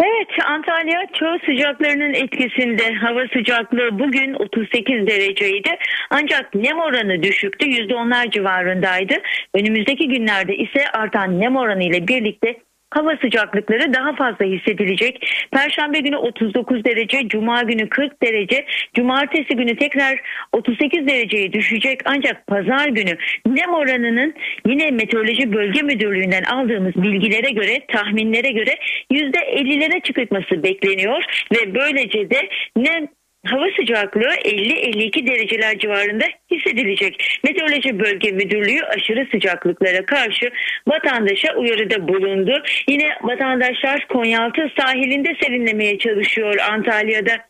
Evet 0.00 0.28
Antalya 0.46 1.06
çöl 1.14 1.38
sıcaklarının 1.46 2.14
etkisinde. 2.14 2.94
Hava 2.94 3.20
sıcaklığı 3.32 3.98
bugün 3.98 4.34
38 4.34 5.06
dereceydi. 5.06 5.70
Ancak 6.10 6.54
nem 6.54 6.78
oranı 6.78 7.22
düşüktü. 7.22 7.66
%10'lar 7.66 8.30
civarındaydı. 8.30 9.14
Önümüzdeki 9.54 10.08
günlerde 10.08 10.56
ise 10.56 10.84
artan 10.92 11.40
nem 11.40 11.56
oranı 11.56 11.84
ile 11.84 12.08
birlikte 12.08 12.56
hava 12.90 13.16
sıcaklıkları 13.16 13.94
daha 13.94 14.12
fazla 14.14 14.44
hissedilecek. 14.44 15.30
Perşembe 15.52 15.98
günü 15.98 16.16
39 16.16 16.84
derece, 16.84 17.28
cuma 17.28 17.62
günü 17.62 17.88
40 17.88 18.22
derece, 18.22 18.66
cumartesi 18.94 19.56
günü 19.56 19.76
tekrar 19.76 20.20
38 20.52 21.06
dereceye 21.06 21.52
düşecek. 21.52 22.00
Ancak 22.04 22.46
pazar 22.46 22.88
günü 22.88 23.16
nem 23.46 23.74
oranının 23.74 24.34
yine 24.66 24.90
Meteoroloji 24.90 25.52
Bölge 25.52 25.82
Müdürlüğü'nden 25.82 26.42
aldığımız 26.42 26.96
bilgilere 26.96 27.50
göre, 27.50 27.80
tahminlere 27.88 28.50
göre 28.50 28.74
%50'lere 29.10 30.02
çıkması 30.02 30.62
bekleniyor 30.62 31.24
ve 31.52 31.74
böylece 31.74 32.30
de 32.30 32.48
nem 32.76 33.08
hava 33.46 33.66
sıcaklığı 33.80 34.34
50-52 34.44 35.26
dereceler 35.26 35.78
civarında 35.78 36.24
hissedilecek. 36.50 37.40
Meteoroloji 37.44 37.98
Bölge 38.00 38.32
Müdürlüğü 38.32 38.82
aşırı 38.84 39.26
sıcaklıklara 39.30 40.06
karşı 40.06 40.50
vatandaşa 40.88 41.54
uyarıda 41.54 42.08
bulundu. 42.08 42.62
Yine 42.88 43.08
vatandaşlar 43.22 44.06
Konyaaltı 44.08 44.70
sahilinde 44.78 45.36
serinlemeye 45.42 45.98
çalışıyor 45.98 46.56
Antalya'da 46.70 47.49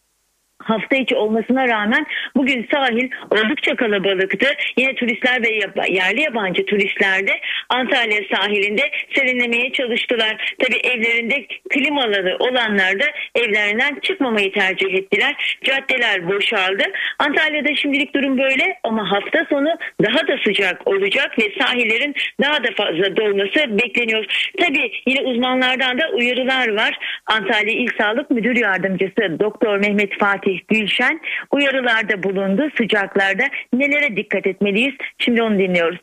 hafta 0.62 0.96
içi 0.96 1.16
olmasına 1.16 1.68
rağmen 1.68 2.06
bugün 2.36 2.68
sahil 2.72 3.10
oldukça 3.30 3.76
kalabalıktı. 3.76 4.46
Yine 4.76 4.94
turistler 4.94 5.42
ve 5.42 5.48
yerli 5.88 6.22
yabancı 6.22 6.66
turistler 6.66 7.26
de 7.26 7.32
Antalya 7.68 8.20
sahilinde 8.34 8.82
serinlemeye 9.14 9.72
çalıştılar. 9.72 10.54
Tabi 10.58 10.76
evlerinde 10.76 11.46
klimaları 11.70 12.36
olanlar 12.38 13.00
da 13.00 13.04
evlerinden 13.34 13.98
çıkmamayı 14.02 14.52
tercih 14.52 14.94
ettiler. 14.94 15.58
Caddeler 15.64 16.28
boşaldı. 16.28 16.82
Antalya'da 17.18 17.74
şimdilik 17.74 18.14
durum 18.14 18.38
böyle 18.38 18.78
ama 18.84 19.10
hafta 19.12 19.46
sonu 19.50 19.78
daha 20.02 20.28
da 20.28 20.38
sıcak 20.44 20.88
olacak 20.88 21.38
ve 21.38 21.44
sahillerin 21.60 22.14
daha 22.42 22.64
da 22.64 22.68
fazla 22.76 23.16
dolması 23.16 23.78
bekleniyor. 23.78 24.24
Tabi 24.60 24.92
yine 25.06 25.20
uzmanlardan 25.20 25.98
da 25.98 26.08
uyarılar 26.14 26.68
var. 26.76 26.98
Antalya 27.26 27.74
İl 27.74 27.88
Sağlık 27.98 28.30
Müdür 28.30 28.56
Yardımcısı 28.56 29.40
Doktor 29.40 29.78
Mehmet 29.78 30.18
Fatih 30.18 30.49
Gülşen 30.68 31.20
uyarılarda 31.50 32.22
bulundu 32.22 32.62
sıcaklarda 32.76 33.44
nelere 33.72 34.16
dikkat 34.16 34.46
etmeliyiz 34.46 34.94
şimdi 35.18 35.42
onu 35.42 35.58
dinliyoruz. 35.58 35.98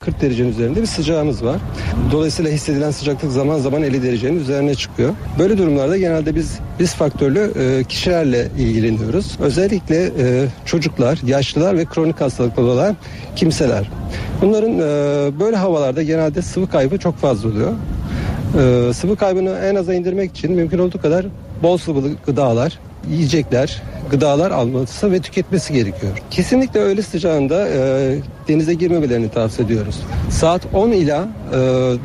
40 0.00 0.20
derecenin 0.20 0.48
üzerinde 0.48 0.80
bir 0.80 0.86
sıcağımız 0.86 1.44
var. 1.44 1.56
Dolayısıyla 2.12 2.50
hissedilen 2.50 2.90
sıcaklık 2.90 3.32
zaman 3.32 3.58
zaman 3.58 3.82
50 3.82 4.02
derecenin 4.02 4.40
üzerine 4.40 4.74
çıkıyor. 4.74 5.14
Böyle 5.38 5.58
durumlarda 5.58 5.98
genelde 5.98 6.34
biz 6.34 6.60
risk 6.80 6.96
faktörlü 6.96 7.52
e, 7.60 7.84
kişilerle 7.84 8.48
ilgileniyoruz. 8.58 9.40
Özellikle 9.40 9.96
e, 10.04 10.46
çocuklar, 10.66 11.18
yaşlılar 11.26 11.78
ve 11.78 11.84
kronik 11.84 12.20
hastalıkları 12.20 12.66
olan 12.66 12.96
kimseler. 13.36 13.90
Bunların 14.42 14.74
e, 14.78 15.40
böyle 15.40 15.56
havalarda 15.56 16.02
genelde 16.02 16.42
sıvı 16.42 16.70
kaybı 16.70 16.98
çok 16.98 17.16
fazla 17.16 17.48
oluyor. 17.48 17.72
Sıvı 18.92 19.16
kaybını 19.16 19.58
en 19.64 19.74
aza 19.74 19.94
indirmek 19.94 20.30
için 20.30 20.52
mümkün 20.52 20.78
olduğu 20.78 21.00
kadar 21.00 21.26
bol 21.62 21.76
sıvılı 21.76 22.08
gıdalar, 22.26 22.78
yiyecekler, 23.10 23.82
gıdalar 24.10 24.50
alması 24.50 25.12
ve 25.12 25.20
tüketmesi 25.20 25.72
gerekiyor. 25.72 26.12
Kesinlikle 26.30 26.80
öğle 26.80 27.02
sıcağında 27.02 27.68
e, 27.68 28.18
denize 28.48 28.74
girmemelerini 28.74 29.28
tavsiye 29.28 29.66
ediyoruz. 29.66 30.00
Saat 30.30 30.62
10 30.74 30.90
ila 30.90 31.28
e, 31.52 31.56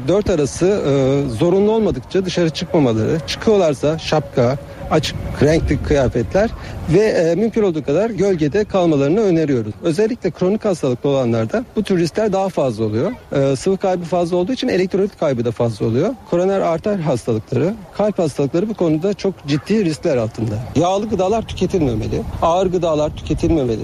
4 0.08 0.30
arası 0.30 0.66
e, 0.66 1.30
zorunlu 1.30 1.72
olmadıkça 1.72 2.26
dışarı 2.26 2.50
çıkmamaları, 2.50 3.20
çıkıyorlarsa 3.28 4.00
şapka, 4.00 4.58
açık 4.94 5.16
renkli 5.42 5.84
kıyafetler 5.84 6.50
ve 6.94 7.00
e, 7.00 7.36
mümkün 7.36 7.64
olduğu 7.64 7.86
kadar 7.86 8.10
gölgede 8.10 8.64
kalmalarını 8.66 9.20
öneriyoruz. 9.20 9.74
Özellikle 9.84 10.32
kronik 10.32 10.66
hastalıklı 10.66 11.10
olanlarda 11.10 11.66
bu 11.76 11.84
tür 11.84 12.00
riskler 12.00 12.34
daha 12.34 12.50
fazla 12.50 12.84
oluyor. 12.84 13.12
E, 13.32 13.56
sıvı 13.56 13.78
kaybı 13.78 14.04
fazla 14.04 14.38
olduğu 14.38 14.52
için 14.54 14.68
elektrolit 14.68 15.20
kaybı 15.20 15.46
da 15.46 15.52
fazla 15.52 15.86
oluyor. 15.86 16.16
Koroner 16.30 16.62
arter 16.62 17.00
hastalıkları, 17.00 17.74
kalp 17.98 18.20
hastalıkları 18.20 18.70
bu 18.70 18.74
konuda 18.74 19.14
çok 19.14 19.48
ciddi 19.48 19.86
riskler 19.86 20.18
altında. 20.18 20.56
Yağlı 20.76 21.10
gıdalar 21.10 21.48
tüketilmemeli, 21.48 22.22
ağır 22.42 22.68
gıdalar 22.68 23.16
tüketilmemeli. 23.16 23.80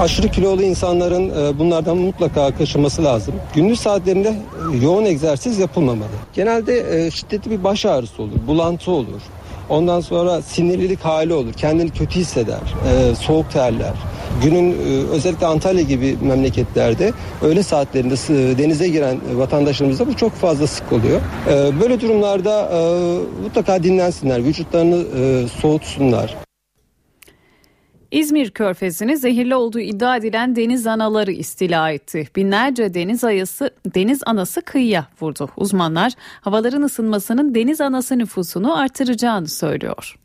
Aşırı 0.00 0.28
kilolu 0.28 0.62
insanların 0.62 1.30
e, 1.30 1.58
bunlardan 1.58 1.96
mutlaka 1.96 2.56
kaçınması 2.56 3.04
lazım. 3.04 3.34
Gündüz 3.54 3.80
saatlerinde 3.80 4.28
e, 4.28 4.84
yoğun 4.84 5.04
egzersiz 5.04 5.58
yapılmamalı. 5.58 6.08
Genelde 6.32 7.06
e, 7.06 7.10
şiddetli 7.10 7.50
bir 7.50 7.64
baş 7.64 7.86
ağrısı 7.86 8.22
olur, 8.22 8.46
bulantı 8.46 8.90
olur. 8.90 9.22
Ondan 9.68 10.00
sonra 10.00 10.42
sinirlilik 10.42 11.00
hali 11.00 11.34
olur. 11.34 11.52
Kendini 11.52 11.90
kötü 11.90 12.20
hisseder. 12.20 12.60
E, 12.60 13.14
soğuk 13.14 13.50
terler. 13.50 13.92
Günün 14.42 14.72
e, 14.72 15.08
özellikle 15.10 15.46
Antalya 15.46 15.82
gibi 15.82 16.16
memleketlerde 16.22 17.12
öğle 17.42 17.62
saatlerinde 17.62 18.14
e, 18.14 18.58
denize 18.58 18.88
giren 18.88 19.18
vatandaşlarımızda 19.32 20.06
bu 20.06 20.16
çok 20.16 20.32
fazla 20.32 20.66
sık 20.66 20.92
oluyor. 20.92 21.20
E, 21.50 21.80
böyle 21.80 22.00
durumlarda 22.00 22.70
e, 22.72 22.78
mutlaka 23.42 23.82
dinlensinler. 23.82 24.44
Vücutlarını 24.44 25.04
e, 25.18 25.48
soğutsunlar. 25.48 26.45
İzmir 28.16 28.50
Körfezi'ni 28.50 29.16
zehirli 29.16 29.54
olduğu 29.54 29.80
iddia 29.80 30.16
edilen 30.16 30.56
deniz 30.56 30.86
anaları 30.86 31.32
istila 31.32 31.90
etti. 31.90 32.28
Binlerce 32.36 32.94
deniz 32.94 33.24
ayısı, 33.24 33.70
deniz 33.94 34.20
anası 34.26 34.62
kıyıya 34.62 35.06
vurdu. 35.20 35.48
Uzmanlar 35.56 36.12
havaların 36.40 36.82
ısınmasının 36.82 37.54
deniz 37.54 37.80
anası 37.80 38.18
nüfusunu 38.18 38.78
artıracağını 38.78 39.48
söylüyor. 39.48 40.16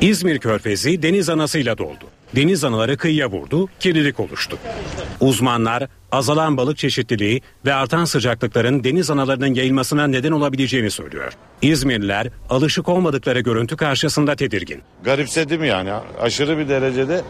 İzmir 0.00 0.38
Körfezi 0.38 1.02
deniz 1.02 1.28
anasıyla 1.28 1.78
doldu. 1.78 2.04
Deniz 2.34 2.64
anaları 2.64 2.96
kıyıya 2.96 3.30
vurdu, 3.30 3.68
kirlilik 3.80 4.20
oluştu. 4.20 4.58
Uzmanlar 5.20 5.88
azalan 6.12 6.56
balık 6.56 6.78
çeşitliliği 6.78 7.42
ve 7.64 7.74
artan 7.74 8.04
sıcaklıkların 8.04 8.84
deniz 8.84 9.10
analarının 9.10 9.54
yayılmasına 9.54 10.06
neden 10.06 10.32
olabileceğini 10.32 10.90
söylüyor. 10.90 11.32
İzmirliler 11.62 12.28
alışık 12.50 12.88
olmadıkları 12.88 13.40
görüntü 13.40 13.76
karşısında 13.76 14.36
tedirgin. 14.36 14.82
Garipsedim 15.04 15.64
yani 15.64 15.90
aşırı 16.20 16.58
bir 16.58 16.68
derecede 16.68 17.22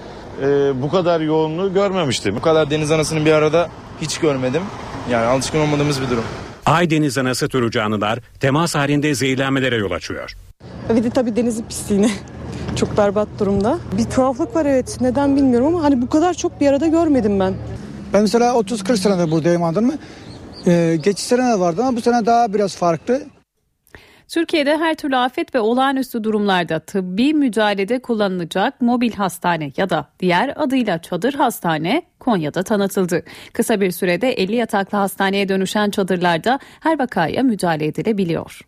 e, 0.43 0.47
bu 0.83 0.91
kadar 0.91 1.21
yoğunluğu 1.21 1.75
görmemiştim. 1.75 2.37
Bu 2.37 2.41
kadar 2.41 2.71
deniz 2.71 2.91
anasını 2.91 3.25
bir 3.27 3.33
arada 3.33 3.69
hiç 4.01 4.19
görmedim. 4.19 4.63
Yani 5.11 5.27
alışkın 5.27 5.61
olmadığımız 5.61 6.03
bir 6.03 6.11
durum. 6.11 6.25
Ay 6.67 6.91
deniz 6.91 7.19
anası 7.19 7.49
türü 7.49 7.71
canlılar 7.71 8.19
temas 8.41 8.75
halinde 8.75 9.15
zehirlenmelere 9.15 9.77
yol 9.77 9.91
açıyor. 9.91 10.33
Bir 10.97 11.05
de 11.05 11.11
tabii 11.11 11.37
denizin 11.37 11.65
pisliğine 11.65 12.11
çok 12.77 12.97
berbat 12.97 13.29
durumda. 13.39 13.79
Bir 13.99 14.05
tuhaflık 14.05 14.57
var 14.57 14.67
evet 14.67 14.99
neden 15.01 15.37
bilmiyorum 15.37 15.67
ama 15.67 15.83
hani 15.83 16.03
bu 16.03 16.09
kadar 16.09 16.35
çok 16.35 16.61
bir 16.61 16.67
arada 16.67 16.87
görmedim 16.87 17.41
ben. 17.41 17.55
Ben 18.13 18.23
mesela 18.23 18.53
30-40 18.53 18.97
senedir 18.97 19.31
buradayım 19.31 19.63
anladın 19.63 19.87
mı? 19.87 19.95
Ee, 20.67 20.97
geçiş 21.03 21.25
sene 21.25 21.53
de 21.53 21.61
vardı 21.61 21.83
ama 21.83 21.97
bu 21.97 22.01
sene 22.01 22.27
daha 22.27 22.55
biraz 22.55 22.77
farklı. 22.77 23.23
Türkiye'de 24.29 24.77
her 24.77 24.95
türlü 24.95 25.17
afet 25.17 25.55
ve 25.55 25.61
olağanüstü 25.61 26.25
durumlarda 26.25 26.81
tıbbi 26.81 27.35
müdahalede 27.35 28.03
kullanılacak 28.03 28.81
mobil 28.81 29.13
hastane 29.13 29.73
ya 29.77 29.91
da 29.91 30.09
diğer 30.21 30.53
adıyla 30.57 31.03
çadır 31.03 31.35
hastane 31.35 32.03
Konya'da 32.21 32.63
tanıtıldı. 32.63 33.23
Kısa 33.53 33.81
bir 33.81 33.91
sürede 33.91 34.33
50 34.33 34.57
yataklı 34.57 34.99
hastaneye 34.99 35.49
dönüşen 35.49 35.91
çadırlarda 35.91 36.59
her 36.81 36.99
vakaya 36.99 37.43
müdahale 37.43 37.87
edilebiliyor. 37.87 38.61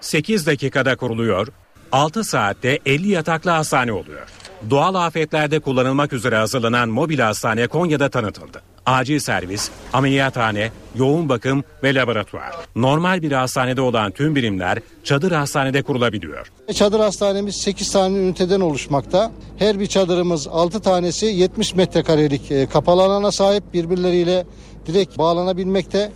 8 0.00 0.46
dakikada 0.46 0.96
kuruluyor, 0.96 1.48
6 1.92 2.24
saatte 2.24 2.78
50 2.86 3.08
yataklı 3.08 3.50
hastane 3.50 3.92
oluyor. 3.92 4.28
Doğal 4.70 4.94
afetlerde 4.94 5.60
kullanılmak 5.60 6.12
üzere 6.12 6.36
hazırlanan 6.36 6.88
mobil 6.88 7.18
hastane 7.18 7.66
Konya'da 7.66 8.08
tanıtıldı. 8.08 8.62
Acil 8.86 9.18
servis, 9.18 9.70
ameliyathane, 9.92 10.70
yoğun 10.94 11.28
bakım 11.28 11.64
ve 11.82 11.94
laboratuvar. 11.94 12.52
Normal 12.76 13.22
bir 13.22 13.32
hastanede 13.32 13.80
olan 13.80 14.10
tüm 14.10 14.36
birimler 14.36 14.78
çadır 15.04 15.32
hastanede 15.32 15.82
kurulabiliyor. 15.82 16.52
Çadır 16.74 17.00
hastanemiz 17.00 17.56
8 17.56 17.92
tane 17.92 18.18
üniteden 18.18 18.60
oluşmakta. 18.60 19.32
Her 19.58 19.80
bir 19.80 19.86
çadırımız 19.86 20.48
6 20.48 20.80
tanesi 20.80 21.26
70 21.26 21.74
metrekarelik 21.74 22.50
e, 22.50 22.66
kapalı 22.66 23.02
alana 23.02 23.32
sahip 23.32 23.74
birbirleriyle 23.74 24.46
direkt 24.86 25.18
bağlanabilmekte. 25.18 26.12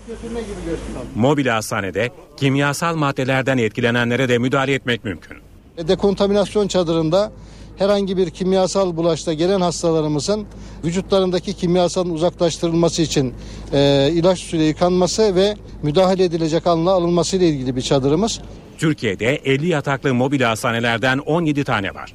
Mobil 1.14 1.47
hastanede 1.47 2.11
kimyasal 2.37 2.97
maddelerden 2.97 3.59
etkilenenlere 3.59 4.29
de 4.29 4.39
müdahale 4.39 4.75
etmek 4.75 5.05
mümkün. 5.05 5.53
Dekontaminasyon 5.79 6.68
çadırında 6.68 7.33
herhangi 7.77 8.16
bir 8.16 8.31
kimyasal 8.31 8.97
bulaşta 8.97 9.33
gelen 9.33 9.61
hastalarımızın 9.61 10.47
vücutlarındaki 10.85 11.53
kimyasalın 11.55 12.11
uzaklaştırılması 12.11 13.03
için 13.03 13.35
e, 13.72 14.11
ilaç 14.12 14.39
suyla 14.39 14.64
yıkanması 14.64 15.35
ve 15.35 15.55
müdahale 15.83 16.25
edilecek 16.25 16.66
alına 16.66 16.91
alınması 16.91 17.37
ile 17.37 17.49
ilgili 17.49 17.77
bir 17.77 17.83
çadırımız. 17.83 18.41
Türkiye'de 18.79 19.35
50 19.37 19.66
yataklı 19.66 20.14
mobil 20.14 20.41
hastanelerden 20.41 21.18
17 21.18 21.64
tane 21.64 21.95
var. 21.95 22.12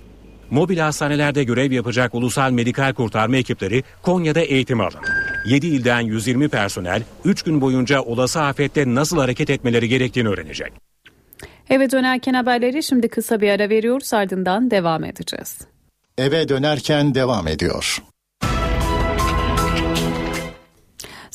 Mobil 0.51 0.77
hastanelerde 0.77 1.43
görev 1.43 1.71
yapacak 1.71 2.15
ulusal 2.15 2.51
medikal 2.51 2.93
kurtarma 2.93 3.37
ekipleri 3.37 3.83
Konya'da 4.01 4.39
eğitim 4.39 4.81
alın. 4.81 5.01
7 5.45 5.67
ilden 5.67 6.01
120 6.01 6.49
personel 6.49 7.03
3 7.25 7.43
gün 7.43 7.61
boyunca 7.61 8.01
olası 8.01 8.41
afette 8.41 8.95
nasıl 8.95 9.17
hareket 9.17 9.49
etmeleri 9.49 9.89
gerektiğini 9.89 10.27
öğrenecek. 10.27 10.88
Eve 11.69 11.91
dönerken 11.91 12.33
haberleri 12.33 12.83
şimdi 12.83 13.09
kısa 13.09 13.41
bir 13.41 13.49
ara 13.49 13.69
veriyoruz 13.69 14.13
ardından 14.13 14.71
devam 14.71 15.03
edeceğiz. 15.03 15.59
Eve 16.17 16.49
dönerken 16.49 17.15
devam 17.15 17.47
ediyor. 17.47 18.03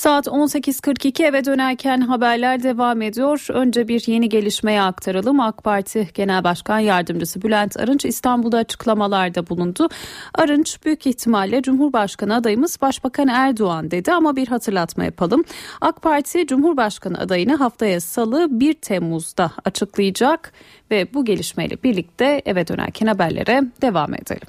Saat 0.04 0.26
18.42 0.26 1.24
eve 1.24 1.44
dönerken 1.44 2.00
haberler 2.00 2.62
devam 2.62 3.02
ediyor. 3.02 3.46
Önce 3.48 3.88
bir 3.88 4.04
yeni 4.06 4.28
gelişmeye 4.28 4.82
aktaralım. 4.82 5.40
AK 5.40 5.64
Parti 5.64 6.08
Genel 6.14 6.44
Başkan 6.44 6.78
Yardımcısı 6.78 7.42
Bülent 7.42 7.76
Arınç 7.76 8.04
İstanbul'da 8.04 8.58
açıklamalarda 8.58 9.48
bulundu. 9.48 9.88
Arınç 10.34 10.84
büyük 10.84 11.06
ihtimalle 11.06 11.62
Cumhurbaşkanı 11.62 12.34
adayımız 12.34 12.80
Başbakan 12.80 13.28
Erdoğan 13.28 13.90
dedi 13.90 14.12
ama 14.12 14.36
bir 14.36 14.48
hatırlatma 14.48 15.04
yapalım. 15.04 15.44
AK 15.80 16.02
Parti 16.02 16.46
Cumhurbaşkanı 16.46 17.18
adayını 17.18 17.54
haftaya 17.54 18.00
salı 18.00 18.48
1 18.50 18.74
Temmuz'da 18.74 19.50
açıklayacak 19.64 20.52
ve 20.90 21.14
bu 21.14 21.24
gelişmeyle 21.24 21.82
birlikte 21.82 22.42
eve 22.46 22.66
dönerken 22.66 23.06
haberlere 23.06 23.62
devam 23.82 24.14
edelim. 24.14 24.48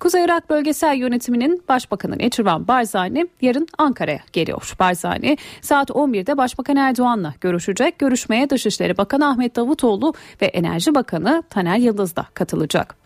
Kuzey 0.00 0.24
Irak 0.24 0.50
Bölgesel 0.50 0.96
Yönetimi'nin 0.96 1.64
Başbakanı 1.68 2.18
Neçirvan 2.18 2.68
Barzani 2.68 3.26
yarın 3.40 3.66
Ankara'ya 3.78 4.20
geliyor. 4.32 4.74
Barzani 4.80 5.36
saat 5.60 5.90
11'de 5.90 6.36
Başbakan 6.36 6.76
Erdoğan'la 6.76 7.34
görüşecek. 7.40 7.98
Görüşmeye 7.98 8.50
Dışişleri 8.50 8.96
Bakanı 8.96 9.28
Ahmet 9.28 9.56
Davutoğlu 9.56 10.14
ve 10.42 10.46
Enerji 10.46 10.94
Bakanı 10.94 11.42
Taner 11.50 11.76
Yıldız 11.76 12.16
da 12.16 12.26
katılacak. 12.34 13.01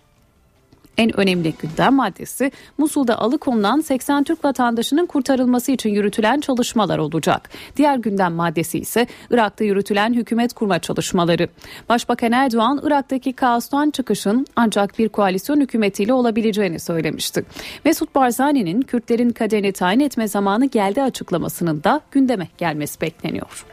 En 0.99 1.20
önemli 1.20 1.53
gündem 1.53 1.94
maddesi 1.94 2.53
Musul'da 2.78 3.18
alıkonulan 3.18 3.80
80 3.80 4.24
Türk 4.24 4.44
vatandaşının 4.44 5.07
kurtarılması 5.07 5.72
için 5.72 5.90
yürütülen 5.90 6.40
çalışmalar 6.40 6.99
olacak. 6.99 7.51
Diğer 7.76 7.97
gündem 7.97 8.32
maddesi 8.32 8.78
ise 8.78 9.07
Irak'ta 9.30 9.64
yürütülen 9.64 10.14
hükümet 10.14 10.53
kurma 10.53 10.78
çalışmaları. 10.78 11.49
Başbakan 11.88 12.32
Erdoğan 12.32 12.80
Irak'taki 12.82 13.32
kaostan 13.32 13.90
çıkışın 13.90 14.47
ancak 14.57 14.99
bir 14.99 15.09
koalisyon 15.09 15.61
hükümetiyle 15.61 16.12
olabileceğini 16.12 16.80
söylemişti. 16.80 17.44
Mesut 17.84 18.14
Barzani'nin 18.14 18.82
Kürtlerin 18.82 19.30
kaderini 19.30 19.72
tayin 19.72 20.01
etme 20.01 20.28
zamanı 20.28 20.66
geldi 20.66 21.03
açıklamasının 21.03 21.84
da 21.84 22.01
gündeme 22.11 22.49
gelmesi 22.59 23.01
bekleniyor. 23.01 23.66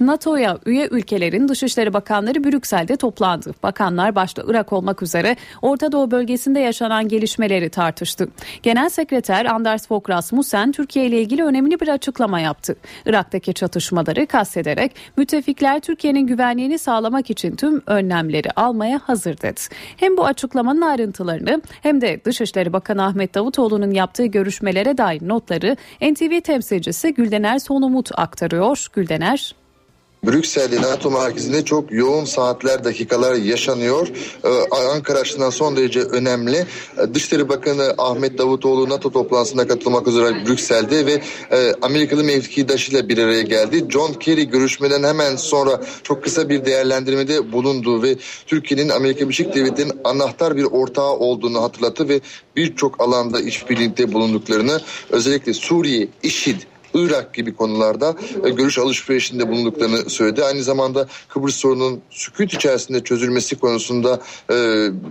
NATO'ya 0.00 0.58
üye 0.66 0.88
ülkelerin 0.90 1.48
Dışişleri 1.48 1.92
Bakanları 1.92 2.44
Brüksel'de 2.44 2.96
toplandı. 2.96 3.54
Bakanlar 3.62 4.14
başta 4.14 4.42
Irak 4.46 4.72
olmak 4.72 5.02
üzere 5.02 5.36
Orta 5.62 5.92
Doğu 5.92 6.10
bölgesinde 6.10 6.60
yaşanan 6.60 7.08
gelişmeleri 7.08 7.70
tartıştı. 7.70 8.28
Genel 8.62 8.88
Sekreter 8.88 9.44
Anders 9.44 9.88
Fogh 9.88 10.10
Rasmussen 10.10 10.72
Türkiye 10.72 11.06
ile 11.06 11.20
ilgili 11.20 11.44
önemli 11.44 11.80
bir 11.80 11.88
açıklama 11.88 12.40
yaptı. 12.40 12.76
Irak'taki 13.06 13.54
çatışmaları 13.54 14.26
kastederek 14.26 14.92
müttefikler 15.16 15.80
Türkiye'nin 15.80 16.26
güvenliğini 16.26 16.78
sağlamak 16.78 17.30
için 17.30 17.56
tüm 17.56 17.82
önlemleri 17.86 18.50
almaya 18.50 19.00
hazır 19.04 19.40
dedi. 19.40 19.60
Hem 19.96 20.16
bu 20.16 20.26
açıklamanın 20.26 20.80
ayrıntılarını 20.80 21.62
hem 21.82 22.00
de 22.00 22.20
Dışişleri 22.24 22.72
Bakanı 22.72 23.04
Ahmet 23.04 23.34
Davutoğlu'nun 23.34 23.90
yaptığı 23.90 24.26
görüşmelere 24.26 24.98
dair 24.98 25.28
notları 25.28 25.76
NTV 26.02 26.40
temsilcisi 26.40 27.14
Güldener 27.14 27.58
Sonumut 27.58 28.10
aktarıyor. 28.18 28.86
Güldener 28.92 29.54
Brüksel'de 30.26 30.82
NATO 30.82 31.10
merkezinde 31.10 31.64
çok 31.64 31.92
yoğun 31.92 32.24
saatler, 32.24 32.84
dakikalar 32.84 33.34
yaşanıyor. 33.34 34.08
Ee, 34.44 34.48
Ankara 34.94 35.18
açısından 35.18 35.50
son 35.50 35.76
derece 35.76 36.00
önemli. 36.00 36.56
Ee, 36.98 37.14
Dışişleri 37.14 37.48
Bakanı 37.48 37.94
Ahmet 37.98 38.38
Davutoğlu 38.38 38.88
NATO 38.88 39.10
toplantısına 39.10 39.66
katılmak 39.66 40.08
üzere 40.08 40.46
Brüksel'de 40.46 41.06
ve 41.06 41.22
e, 41.50 41.74
Amerikalı 41.82 42.24
mevkidaşıyla 42.24 43.08
bir 43.08 43.18
araya 43.18 43.42
geldi. 43.42 43.84
John 43.90 44.12
Kerry 44.12 44.48
görüşmeden 44.48 45.02
hemen 45.02 45.36
sonra 45.36 45.80
çok 46.02 46.24
kısa 46.24 46.48
bir 46.48 46.64
değerlendirmede 46.64 47.52
bulundu 47.52 48.02
ve 48.02 48.16
Türkiye'nin 48.46 48.88
Amerika 48.88 49.20
Birleşik 49.20 49.54
Devletleri'nin 49.54 50.00
anahtar 50.04 50.56
bir 50.56 50.64
ortağı 50.64 51.12
olduğunu 51.12 51.62
hatırlattı 51.62 52.08
ve 52.08 52.20
birçok 52.56 53.00
alanda 53.00 53.40
işbirlikte 53.40 54.12
bulunduklarını 54.12 54.80
özellikle 55.10 55.54
Suriye, 55.54 56.08
IŞİD, 56.22 56.60
Irak 56.94 57.34
gibi 57.34 57.54
konularda 57.54 58.14
e, 58.44 58.50
görüş 58.50 58.78
alışverişinde 58.78 59.48
bulunduklarını 59.48 60.10
söyledi. 60.10 60.44
Aynı 60.44 60.62
zamanda 60.62 61.06
Kıbrıs 61.28 61.56
sorunun 61.56 62.00
sükut 62.10 62.54
içerisinde 62.54 63.04
çözülmesi 63.04 63.56
konusunda 63.56 64.20
e, 64.50 64.54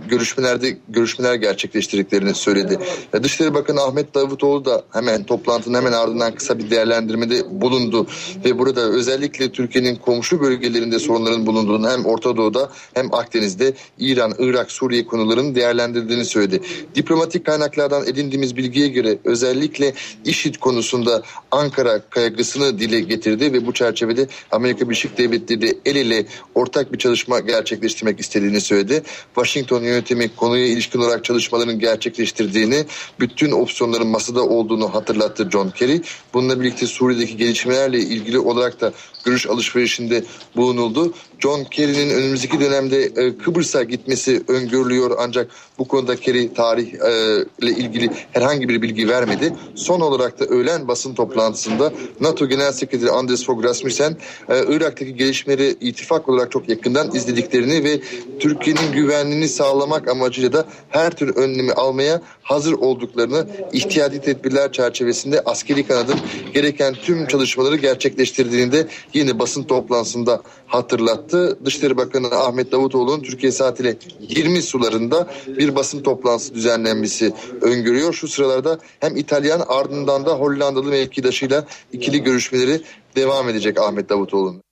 görüşmelerde 0.08 0.76
görüşmeler 0.88 1.34
gerçekleştirdiklerini 1.34 2.34
söyledi. 2.34 2.78
E, 3.14 3.22
Dışişleri 3.22 3.54
Bakanı 3.54 3.82
Ahmet 3.82 4.14
Davutoğlu 4.14 4.64
da 4.64 4.82
hemen 4.92 5.24
toplantının 5.24 5.78
hemen 5.78 5.92
ardından 5.92 6.34
kısa 6.34 6.58
bir 6.58 6.70
değerlendirmede 6.70 7.60
bulundu 7.60 8.06
ve 8.44 8.58
burada 8.58 8.80
özellikle 8.80 9.52
Türkiye'nin 9.52 9.96
komşu 9.96 10.40
bölgelerinde 10.40 10.98
sorunların 10.98 11.46
bulunduğunu 11.46 11.90
hem 11.90 12.04
Orta 12.06 12.36
Doğu'da 12.36 12.70
hem 12.94 13.14
Akdeniz'de 13.14 13.74
İran, 13.98 14.34
Irak, 14.38 14.72
Suriye 14.72 15.06
konularının 15.06 15.54
değerlendirdiğini 15.54 16.24
söyledi. 16.24 16.60
Diplomatik 16.94 17.46
kaynaklardan 17.46 18.06
edindiğimiz 18.06 18.56
bilgiye 18.56 18.88
göre 18.88 19.18
özellikle 19.24 19.94
IŞİD 20.24 20.54
konusunda 20.54 21.22
Ankara 21.50 21.67
Ankara 21.68 22.00
kaygısını 22.10 22.78
dile 22.78 23.00
getirdi 23.00 23.52
ve 23.52 23.66
bu 23.66 23.72
çerçevede 23.72 24.26
Amerika 24.50 24.88
Birleşik 24.88 25.18
Devletleri 25.18 25.78
el 25.84 25.96
ile 25.96 26.26
ortak 26.54 26.92
bir 26.92 26.98
çalışma 26.98 27.40
gerçekleştirmek 27.40 28.20
istediğini 28.20 28.60
söyledi. 28.60 29.02
Washington 29.34 29.82
yönetimi 29.82 30.36
konuya 30.36 30.66
ilişkin 30.66 30.98
olarak 30.98 31.24
çalışmaların 31.24 31.78
gerçekleştirdiğini, 31.78 32.84
bütün 33.20 33.50
opsiyonların 33.50 34.06
masada 34.06 34.42
olduğunu 34.42 34.94
hatırlattı 34.94 35.48
John 35.50 35.70
Kerry. 35.70 36.02
Bununla 36.34 36.60
birlikte 36.60 36.86
Suriye'deki 36.86 37.36
gelişmelerle 37.36 37.98
ilgili 37.98 38.38
olarak 38.38 38.80
da 38.80 38.92
görüş 39.24 39.46
alışverişinde 39.46 40.24
bulunuldu. 40.56 41.14
John 41.38 41.64
Kerry'nin 41.64 42.10
önümüzdeki 42.10 42.60
dönemde 42.60 43.02
e, 43.02 43.38
Kıbrıs'a 43.38 43.82
gitmesi 43.82 44.42
öngörülüyor 44.48 45.16
ancak 45.18 45.50
bu 45.78 45.88
konuda 45.88 46.16
Kerry 46.16 46.54
tarihle 46.54 47.70
e, 47.70 47.70
ilgili 47.70 48.10
herhangi 48.32 48.68
bir 48.68 48.82
bilgi 48.82 49.08
vermedi. 49.08 49.54
Son 49.74 50.00
olarak 50.00 50.40
da 50.40 50.44
öğlen 50.44 50.88
basın 50.88 51.14
toplantısında 51.14 51.92
NATO 52.20 52.48
Genel 52.48 52.72
Sekreteri 52.72 53.10
Anders 53.10 53.44
Fogh 53.44 53.64
Rasmussen 53.64 54.16
e, 54.48 54.64
Irak'taki 54.68 55.16
gelişmeleri 55.16 55.76
ittifak 55.80 56.28
olarak 56.28 56.52
çok 56.52 56.68
yakından 56.68 57.14
izlediklerini 57.14 57.84
ve 57.84 58.00
Türkiye'nin 58.40 58.92
güvenliğini 58.92 59.48
sağlamak 59.48 60.08
amacıyla 60.08 60.52
da 60.52 60.64
her 60.88 61.10
tür 61.10 61.36
önlemi 61.36 61.72
almaya 61.72 62.22
hazır 62.42 62.72
olduklarını 62.72 63.46
ihtiyati 63.72 64.20
tedbirler 64.20 64.72
çerçevesinde 64.72 65.40
askeri 65.40 65.86
kanadın 65.86 66.16
gereken 66.54 66.94
tüm 66.94 67.26
çalışmaları 67.26 67.76
gerçekleştirdiğini 67.76 68.72
de 68.72 68.88
yeni 69.14 69.38
basın 69.38 69.62
toplantısında 69.62 70.42
hatırlattı. 70.68 71.58
Dışişleri 71.64 71.96
Bakanı 71.96 72.26
Ahmet 72.26 72.72
Davutoğlu'nun 72.72 73.22
Türkiye 73.22 73.52
saatiyle 73.52 73.96
20 74.20 74.62
sularında 74.62 75.28
bir 75.46 75.74
basın 75.76 76.02
toplantısı 76.02 76.54
düzenlenmesi 76.54 77.32
öngörüyor. 77.60 78.12
Şu 78.12 78.28
sıralarda 78.28 78.78
hem 79.00 79.16
İtalyan 79.16 79.62
ardından 79.68 80.26
da 80.26 80.34
Hollandalı 80.34 80.88
mevkidaşıyla 80.88 81.64
ikili 81.92 82.22
görüşmeleri 82.22 82.80
devam 83.16 83.48
edecek 83.48 83.80
Ahmet 83.80 84.08
Davutoğlu'nun. 84.08 84.62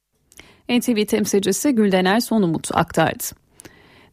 NTV 0.68 1.04
temsilcisi 1.04 1.72
Güldener 1.72 2.20
Sonumut 2.20 2.68
aktardı. 2.74 3.45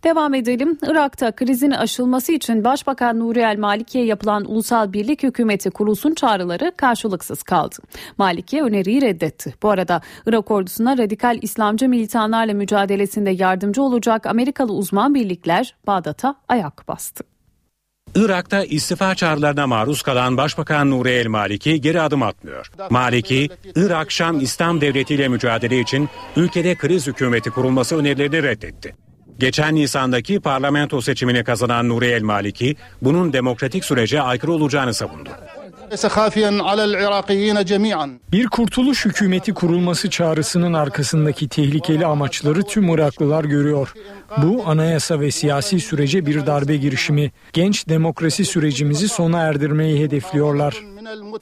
Devam 0.04 0.34
edelim. 0.34 0.78
Irak'ta 0.88 1.32
krizin 1.32 1.72
aşılması 1.72 2.32
için 2.32 2.64
Başbakan 2.64 3.20
Nuri 3.20 3.40
El 3.40 3.58
Maliki'ye 3.58 4.06
yapılan 4.06 4.52
Ulusal 4.52 4.94
Birlik 4.94 5.24
Hükümeti 5.24 5.70
kurulsun 5.70 6.14
çağrıları 6.14 6.72
karşılıksız 6.78 7.44
kaldı. 7.44 7.76
Maliki 8.18 8.62
öneriyi 8.62 9.02
reddetti. 9.02 9.54
Bu 9.64 9.70
arada 9.70 10.02
Irak 10.26 10.52
ordusuna 10.52 10.98
radikal 10.98 11.38
İslamcı 11.42 11.90
militanlarla 11.90 12.54
mücadelesinde 12.54 13.30
yardımcı 13.30 13.82
olacak 13.82 14.26
Amerikalı 14.26 14.74
uzman 14.74 15.16
birlikler 15.16 15.76
Bağdat'a 15.88 16.36
ayak 16.48 16.88
bastı. 16.88 17.24
Irak'ta 18.16 18.64
istifa 18.64 19.16
çağrılarına 19.16 19.68
maruz 19.68 20.02
kalan 20.02 20.38
Başbakan 20.38 20.92
Nuri 20.92 21.10
El 21.10 21.28
Maliki 21.28 21.82
geri 21.82 22.02
adım 22.02 22.24
atmıyor. 22.24 22.72
Maliki, 22.90 23.50
Irak 23.76 24.12
Şam 24.12 24.40
İslam 24.40 24.82
Devleti 24.82 25.16
ile 25.16 25.28
mücadele 25.28 25.80
için 25.80 26.10
ülkede 26.36 26.76
kriz 26.76 27.08
hükümeti 27.08 27.50
kurulması 27.50 27.98
önerilerini 27.98 28.44
reddetti. 28.44 29.03
Geçen 29.40 29.76
Nisan'daki 29.76 30.40
parlamento 30.40 31.02
seçimini 31.02 31.44
kazanan 31.44 31.90
Nuri 31.90 32.06
El 32.06 32.24
Maliki 32.24 32.76
bunun 33.02 33.34
demokratik 33.34 33.86
sürece 33.86 34.22
aykırı 34.22 34.52
olacağını 34.52 34.94
savundu. 34.94 35.30
Bir 38.32 38.48
kurtuluş 38.48 39.06
hükümeti 39.06 39.54
kurulması 39.54 40.10
çağrısının 40.10 40.74
arkasındaki 40.74 41.48
tehlikeli 41.48 42.06
amaçları 42.06 42.64
tüm 42.64 42.94
Iraklılar 42.94 43.44
görüyor. 43.44 43.94
Bu 44.38 44.64
anayasa 44.68 45.20
ve 45.20 45.32
siyasi 45.32 45.80
sürece 45.80 46.26
bir 46.26 46.46
darbe 46.46 46.78
girişimi. 46.78 47.32
Genç 47.54 47.88
demokrasi 47.90 48.46
sürecimizi 48.46 49.08
sona 49.08 49.40
erdirmeyi 49.40 50.04
hedefliyorlar. 50.04 50.76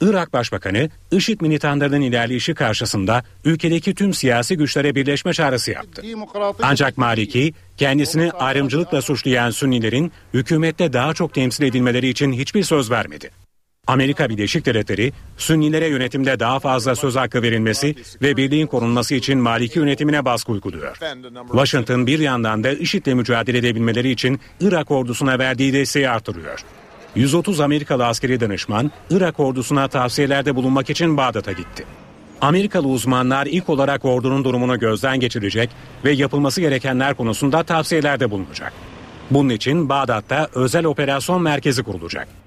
Irak 0.00 0.32
Başbakanı, 0.32 0.90
IŞİD 1.10 1.40
militanlarının 1.40 2.00
ilerleyişi 2.00 2.54
karşısında 2.54 3.22
ülkedeki 3.44 3.94
tüm 3.94 4.14
siyasi 4.14 4.56
güçlere 4.56 4.94
birleşme 4.94 5.32
çağrısı 5.32 5.70
yaptı. 5.70 6.02
Ancak 6.62 6.98
Maliki, 6.98 7.54
kendisini 7.76 8.32
ayrımcılıkla 8.32 9.02
suçlayan 9.02 9.50
Sünnilerin 9.50 10.12
hükümette 10.34 10.92
daha 10.92 11.14
çok 11.14 11.34
temsil 11.34 11.64
edilmeleri 11.64 12.08
için 12.08 12.32
hiçbir 12.32 12.62
söz 12.62 12.90
vermedi. 12.90 13.41
Amerika 13.86 14.28
Birleşik 14.28 14.66
Devletleri, 14.66 15.12
Sünnilere 15.36 15.88
yönetimde 15.88 16.40
daha 16.40 16.60
fazla 16.60 16.94
söz 16.96 17.16
hakkı 17.16 17.42
verilmesi 17.42 17.94
ve 18.22 18.36
birliğin 18.36 18.66
korunması 18.66 19.14
için 19.14 19.38
Maliki 19.38 19.78
yönetimine 19.78 20.24
baskı 20.24 20.52
uyguluyor. 20.52 20.98
Washington 21.50 22.06
bir 22.06 22.18
yandan 22.18 22.64
da 22.64 22.70
IŞİD'le 22.72 23.14
mücadele 23.14 23.58
edebilmeleri 23.58 24.10
için 24.10 24.40
Irak 24.60 24.90
ordusuna 24.90 25.38
verdiği 25.38 25.72
desteği 25.72 26.08
artırıyor. 26.08 26.60
130 27.14 27.60
Amerikalı 27.60 28.06
askeri 28.06 28.40
danışman 28.40 28.90
Irak 29.10 29.40
ordusuna 29.40 29.88
tavsiyelerde 29.88 30.54
bulunmak 30.54 30.90
için 30.90 31.16
Bağdat'a 31.16 31.52
gitti. 31.52 31.84
Amerikalı 32.40 32.88
uzmanlar 32.88 33.46
ilk 33.46 33.68
olarak 33.68 34.04
ordunun 34.04 34.44
durumunu 34.44 34.78
gözden 34.78 35.20
geçirecek 35.20 35.70
ve 36.04 36.12
yapılması 36.12 36.60
gerekenler 36.60 37.14
konusunda 37.14 37.62
tavsiyelerde 37.62 38.30
bulunacak. 38.30 38.72
Bunun 39.30 39.48
için 39.48 39.88
Bağdat'ta 39.88 40.48
özel 40.54 40.84
operasyon 40.84 41.42
merkezi 41.42 41.82
kurulacak. 41.82 42.41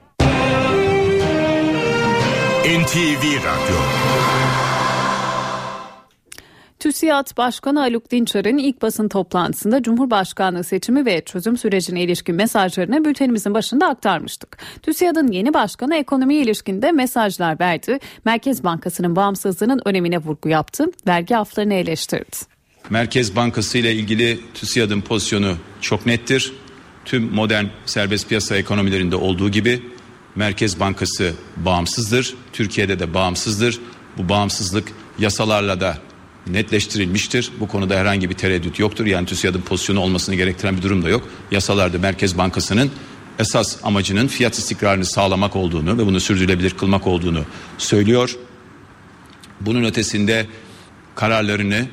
NTV 2.66 3.24
Radyo 3.24 3.78
TÜSİAD 6.80 7.38
Başkanı 7.38 7.80
Haluk 7.80 8.12
Dinçer'in 8.12 8.58
ilk 8.58 8.82
basın 8.82 9.08
toplantısında 9.08 9.84
Cumhurbaşkanlığı 9.84 10.64
seçimi 10.64 11.06
ve 11.06 11.22
çözüm 11.26 11.58
sürecine 11.58 12.04
ilişkin 12.04 12.36
mesajlarını 12.36 13.06
bültenimizin 13.06 13.54
başında 13.54 13.88
aktarmıştık. 13.88 14.58
TÜSİAD'ın 14.82 15.32
yeni 15.32 15.54
başkanı 15.54 15.96
ekonomiye 15.96 16.42
ilişkinde 16.42 16.92
mesajlar 16.92 17.60
verdi. 17.60 18.00
Merkez 18.26 18.64
Bankası'nın 18.64 19.16
bağımsızlığının 19.16 19.82
önemine 19.86 20.18
vurgu 20.18 20.50
yaptı. 20.50 20.86
Vergi 21.08 21.38
aflarını 21.38 21.74
eleştirdi. 21.74 22.38
Merkez 22.90 23.36
Bankası 23.36 23.78
ile 23.78 23.94
ilgili 23.94 24.40
TÜSİAD'ın 24.54 25.02
pozisyonu 25.02 25.56
çok 25.82 26.06
nettir. 26.06 26.54
Tüm 27.06 27.34
modern 27.34 27.66
serbest 27.86 28.30
piyasa 28.30 28.58
ekonomilerinde 28.58 29.16
olduğu 29.16 29.50
gibi 29.50 29.82
Merkez 30.36 30.80
Bankası 30.80 31.34
bağımsızdır. 31.58 32.36
Türkiye'de 32.54 33.00
de 33.00 33.14
bağımsızdır. 33.14 33.80
Bu 34.18 34.30
bağımsızlık 34.30 34.92
yasalarla 35.20 35.82
da 35.82 35.98
netleştirilmiştir. 36.48 37.52
Bu 37.60 37.68
konuda 37.68 37.96
herhangi 37.96 38.30
bir 38.30 38.36
tereddüt 38.36 38.80
yoktur. 38.80 39.06
Yani 39.06 39.26
TÜSİAD'ın 39.26 39.62
pozisyonu 39.62 40.00
olmasını 40.00 40.36
gerektiren 40.36 40.78
bir 40.78 40.82
durum 40.82 41.04
da 41.04 41.10
yok. 41.10 41.28
Yasalarda 41.52 42.00
Merkez 42.00 42.38
Bankası'nın 42.38 42.92
esas 43.40 43.78
amacının 43.84 44.28
fiyat 44.28 44.58
istikrarını 44.58 45.06
sağlamak 45.06 45.56
olduğunu 45.56 45.98
ve 45.98 46.06
bunu 46.06 46.20
sürdürülebilir 46.20 46.70
kılmak 46.72 47.08
olduğunu 47.08 47.42
söylüyor. 47.78 48.36
Bunun 49.62 49.84
ötesinde 49.84 50.48
kararlarını 51.16 51.88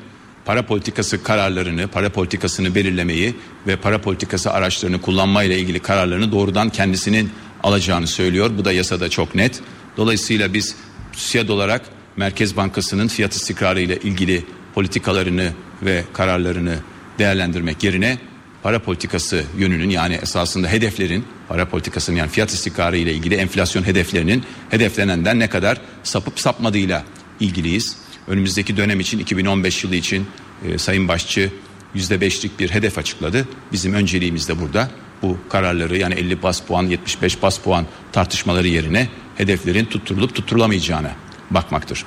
para 0.45 0.65
politikası 0.65 1.23
kararlarını, 1.23 1.87
para 1.87 2.09
politikasını 2.09 2.75
belirlemeyi 2.75 3.35
ve 3.67 3.75
para 3.75 4.01
politikası 4.01 4.51
araçlarını 4.51 5.01
kullanmayla 5.01 5.55
ilgili 5.55 5.79
kararlarını 5.79 6.31
doğrudan 6.31 6.69
kendisinin 6.69 7.31
alacağını 7.63 8.07
söylüyor. 8.07 8.51
Bu 8.57 8.65
da 8.65 8.71
yasada 8.71 9.09
çok 9.09 9.35
net. 9.35 9.59
Dolayısıyla 9.97 10.53
biz 10.53 10.75
TÜSİAD 11.13 11.49
olarak 11.49 11.81
Merkez 12.17 12.57
Bankası'nın 12.57 13.07
fiyat 13.07 13.33
istikrarı 13.33 13.81
ile 13.81 13.97
ilgili 13.97 14.45
politikalarını 14.75 15.53
ve 15.81 16.03
kararlarını 16.13 16.75
değerlendirmek 17.19 17.83
yerine 17.83 18.17
para 18.63 18.79
politikası 18.79 19.43
yönünün 19.57 19.89
yani 19.89 20.15
esasında 20.15 20.67
hedeflerin 20.67 21.25
para 21.47 21.69
politikasının 21.69 22.17
yani 22.17 22.29
fiyat 22.29 22.51
istikrarı 22.51 22.97
ile 22.97 23.13
ilgili 23.13 23.35
enflasyon 23.35 23.83
hedeflerinin 23.83 24.43
hedeflenenden 24.69 25.39
ne 25.39 25.49
kadar 25.49 25.81
sapıp 26.03 26.39
sapmadığıyla 26.39 27.03
ilgiliyiz. 27.39 27.97
Önümüzdeki 28.27 28.77
dönem 28.77 28.99
için 28.99 29.19
2015 29.19 29.83
yılı 29.83 29.95
için 29.95 30.27
e, 30.67 30.77
Sayın 30.77 31.07
Başçı 31.07 31.51
%5'lik 31.95 32.59
bir 32.59 32.69
hedef 32.69 32.97
açıkladı. 32.97 33.47
Bizim 33.71 33.93
önceliğimiz 33.93 34.49
de 34.49 34.59
burada 34.59 34.89
bu 35.23 35.37
kararları 35.49 35.97
yani 35.97 36.13
50 36.13 36.43
bas 36.43 36.61
puan 36.61 36.83
75 36.83 37.41
bas 37.41 37.57
puan 37.57 37.85
tartışmaları 38.11 38.67
yerine 38.67 39.07
hedeflerin 39.35 39.85
tutturulup 39.85 40.35
tutturulamayacağına 40.35 41.11
bakmaktır. 41.51 42.05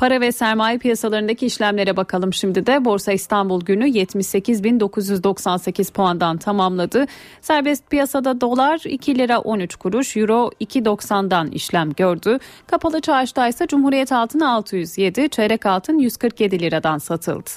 Para 0.00 0.20
ve 0.20 0.32
sermaye 0.32 0.78
piyasalarındaki 0.78 1.46
işlemlere 1.46 1.96
bakalım 1.96 2.32
şimdi 2.32 2.66
de. 2.66 2.84
Borsa 2.84 3.12
İstanbul 3.12 3.60
günü 3.60 3.84
78.998 3.84 5.92
puandan 5.92 6.38
tamamladı. 6.38 7.06
Serbest 7.40 7.90
piyasada 7.90 8.40
dolar 8.40 8.80
2 8.84 9.18
lira 9.18 9.38
13 9.38 9.76
kuruş, 9.76 10.16
euro 10.16 10.50
2.90'dan 10.60 11.46
işlem 11.46 11.92
gördü. 11.92 12.38
Kapalı 12.66 13.00
çarşıda 13.00 13.48
ise 13.48 13.66
Cumhuriyet 13.66 14.12
altını 14.12 14.52
607, 14.52 15.28
çeyrek 15.28 15.66
altın 15.66 15.98
147 15.98 16.60
liradan 16.60 16.98
satıldı. 16.98 17.50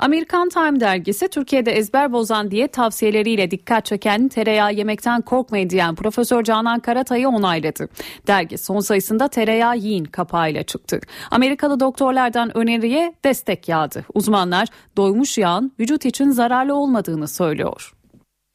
Amerikan 0.00 0.48
Time 0.48 0.80
dergisi 0.80 1.28
Türkiye'de 1.28 1.72
ezber 1.72 2.12
bozan 2.12 2.50
diye 2.50 2.68
tavsiyeleriyle 2.68 3.50
dikkat 3.50 3.84
çeken 3.84 4.28
tereyağı 4.28 4.74
yemekten 4.74 5.22
korkmayın 5.22 5.70
diyen 5.70 5.94
Profesör 5.94 6.44
Canan 6.44 6.80
Karatay'ı 6.80 7.28
onayladı. 7.28 7.88
Dergi 8.26 8.58
son 8.58 8.80
sayısında 8.80 9.28
tereyağı 9.28 9.76
yiyin 9.76 10.04
kapağıyla 10.04 10.62
çıktı. 10.62 11.00
Amerikalı 11.30 11.80
doktorlardan 11.80 12.56
öneriye 12.56 13.14
destek 13.24 13.68
yağdı. 13.68 14.04
Uzmanlar 14.14 14.68
doymuş 14.96 15.38
yağın 15.38 15.72
vücut 15.80 16.04
için 16.04 16.30
zararlı 16.30 16.74
olmadığını 16.74 17.28
söylüyor. 17.28 17.92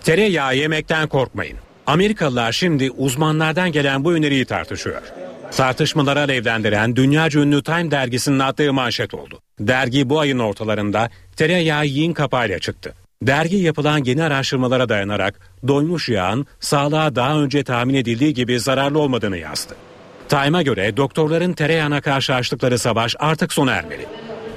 Tereyağı 0.04 0.56
yemekten 0.56 1.08
korkmayın. 1.08 1.58
Amerikalılar 1.88 2.52
şimdi 2.52 2.92
uzmanlardan 2.92 3.72
gelen 3.72 4.04
bu 4.04 4.14
öneriyi 4.14 4.46
tartışıyor. 4.46 5.02
Tartışmaları 5.52 6.20
alevlendiren 6.20 6.96
dünya 6.96 7.28
ünlü 7.36 7.64
Time 7.64 7.92
dergisinin 7.92 8.40
attığı 8.40 8.74
manşet 8.74 9.14
oldu. 9.14 9.40
Dergi 9.60 10.10
bu 10.10 10.20
ayın 10.20 10.40
ortalarında 10.40 11.10
tereyağı 11.36 11.86
yiyin 11.86 12.14
kapağıyla 12.14 12.60
çıktı. 12.60 12.94
Dergi 13.22 13.56
yapılan 13.56 14.04
yeni 14.04 14.24
araştırmalara 14.24 14.90
dayanarak 14.90 15.40
doymuş 15.68 16.10
yağın 16.10 16.48
sağlığa 16.60 17.16
daha 17.16 17.42
önce 17.42 17.64
tahmin 17.64 17.94
edildiği 17.94 18.34
gibi 18.34 18.60
zararlı 18.60 19.00
olmadığını 19.00 19.38
yazdı. 19.38 19.76
Time'a 20.30 20.62
göre 20.62 20.98
doktorların 20.98 21.54
tereyağına 21.54 22.02
karşı 22.02 22.34
açtıkları 22.34 22.80
savaş 22.80 23.16
artık 23.20 23.54
sona 23.54 23.72
ermeli. 23.72 24.06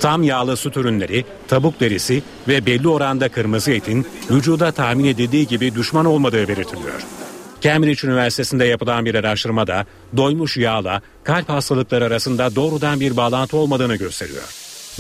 Tam 0.01 0.23
yağlı 0.23 0.57
süt 0.57 0.77
ürünleri, 0.77 1.25
tavuk 1.49 1.81
derisi 1.81 2.23
ve 2.49 2.67
belli 2.67 2.89
oranda 2.89 3.29
kırmızı 3.29 3.73
etin 3.73 4.07
vücuda 4.31 4.73
tahmin 4.73 5.05
edildiği 5.05 5.47
gibi 5.47 5.75
düşman 5.75 6.05
olmadığı 6.05 6.49
belirtiliyor. 6.49 7.18
Cambridge 7.61 8.09
Üniversitesi'nde 8.09 8.65
yapılan 8.65 9.05
bir 9.05 9.15
araştırmada 9.15 9.87
doymuş 10.17 10.57
yağla 10.57 11.03
kalp 11.25 11.49
hastalıkları 11.49 12.05
arasında 12.05 12.57
doğrudan 12.57 13.01
bir 13.01 13.17
bağlantı 13.17 13.57
olmadığını 13.57 13.97
gösteriyor. 13.97 14.55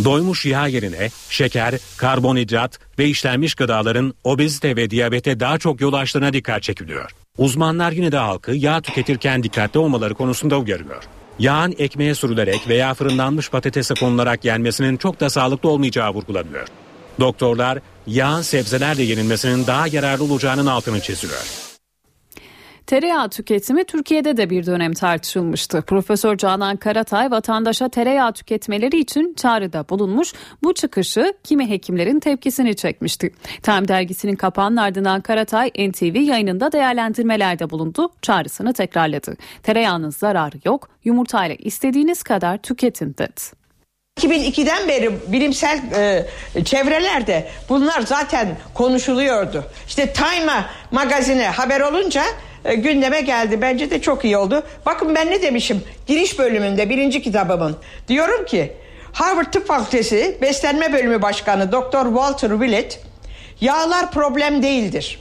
Doymuş 0.05 0.47
yağ 0.47 0.67
yerine 0.67 1.11
şeker, 1.31 1.75
karbonhidrat 1.97 2.79
ve 2.99 3.07
işlenmiş 3.07 3.55
gıdaların 3.55 4.15
obezite 4.25 4.77
ve 4.77 4.91
diyabete 4.91 5.41
daha 5.41 5.59
çok 5.59 5.81
yol 5.81 5.93
açtığına 5.93 6.33
dikkat 6.33 6.63
çekiliyor. 6.63 7.11
Uzmanlar 7.39 7.93
yine 7.93 8.13
de 8.13 8.17
halkı 8.17 8.53
yağ 8.53 8.81
tüketirken 8.81 9.43
dikkatli 9.43 9.81
olmaları 9.81 10.15
konusunda 10.15 10.59
uyarıyor. 10.59 11.05
Yağın 11.39 11.75
ekmeğe 11.79 12.15
sürülerek 12.15 12.69
veya 12.69 12.95
fırınlanmış 12.95 13.51
patatese 13.51 13.95
konularak 13.95 14.45
yenmesinin 14.45 14.97
çok 14.97 15.21
da 15.21 15.31
sağlıklı 15.31 15.69
olmayacağı 15.69 16.11
vurgulanıyor. 16.15 16.67
Doktorlar 17.21 17.79
yağın 18.07 18.43
sebzelerle 18.43 19.03
yenilmesinin 19.03 19.67
daha 19.67 19.87
yararlı 19.87 20.25
olacağının 20.25 20.67
altını 20.67 21.01
çiziyor. 21.01 21.68
Tereyağı 22.89 23.29
tüketimi 23.29 23.85
Türkiye'de 23.85 24.37
de 24.37 24.51
bir 24.51 24.67
dönem 24.67 24.93
tartışılmıştı. 24.93 25.83
Profesör 25.83 26.37
Canan 26.37 26.77
Karatay 26.77 27.31
vatandaşa 27.31 27.89
tereyağı 27.89 28.33
tüketmeleri 28.33 28.99
için 28.99 29.35
çağrıda 29.35 29.89
bulunmuş. 29.89 30.33
Bu 30.63 30.75
çıkışı 30.75 31.35
kimi 31.45 31.71
hekimlerin 31.71 32.21
tepkisini 32.21 32.77
çekmişti. 32.77 33.35
Time 33.63 33.89
dergisinin 33.89 34.37
kapağının 34.37 34.77
ardından 34.77 35.21
Karatay 35.21 35.69
NTV 35.69 36.17
yayınında 36.17 36.73
değerlendirmelerde 36.73 37.71
bulundu. 37.71 38.09
Çağrısını 38.23 38.73
tekrarladı. 38.73 39.37
Tereyağının 39.63 40.11
zararı 40.11 40.57
yok. 40.65 40.89
Yumurtayla 41.05 41.57
istediğiniz 41.59 42.23
kadar 42.23 42.59
tüketin 42.59 43.15
dedi. 43.19 43.58
2002'den 44.19 44.89
beri 44.89 45.33
bilimsel 45.33 45.81
e, 46.57 46.65
çevrelerde 46.65 47.49
bunlar 47.69 48.01
zaten 48.01 48.49
konuşuluyordu. 48.75 49.65
İşte 49.89 50.13
Time 50.13 50.65
magazine 50.91 51.49
haber 51.49 51.81
olunca 51.81 52.25
e, 52.65 52.75
gündeme 52.75 53.21
geldi. 53.21 53.61
Bence 53.61 53.91
de 53.91 54.01
çok 54.03 54.25
iyi 54.25 54.37
oldu. 54.37 54.63
Bakın 54.87 55.15
ben 55.15 55.31
ne 55.31 55.43
demişim 55.43 55.83
giriş 56.07 56.39
bölümünde 56.39 56.91
birinci 56.91 57.23
kitabımın. 57.23 57.77
Diyorum 58.09 58.47
ki 58.47 58.73
Harvard 59.13 59.53
Tıp 59.53 59.67
Fakültesi 59.67 60.39
Beslenme 60.43 60.93
Bölümü 60.93 61.23
Başkanı 61.23 61.73
Doktor 61.73 62.05
Walter 62.05 62.51
Willett 62.51 63.01
yağlar 63.61 64.11
problem 64.11 64.63
değildir. 64.63 65.21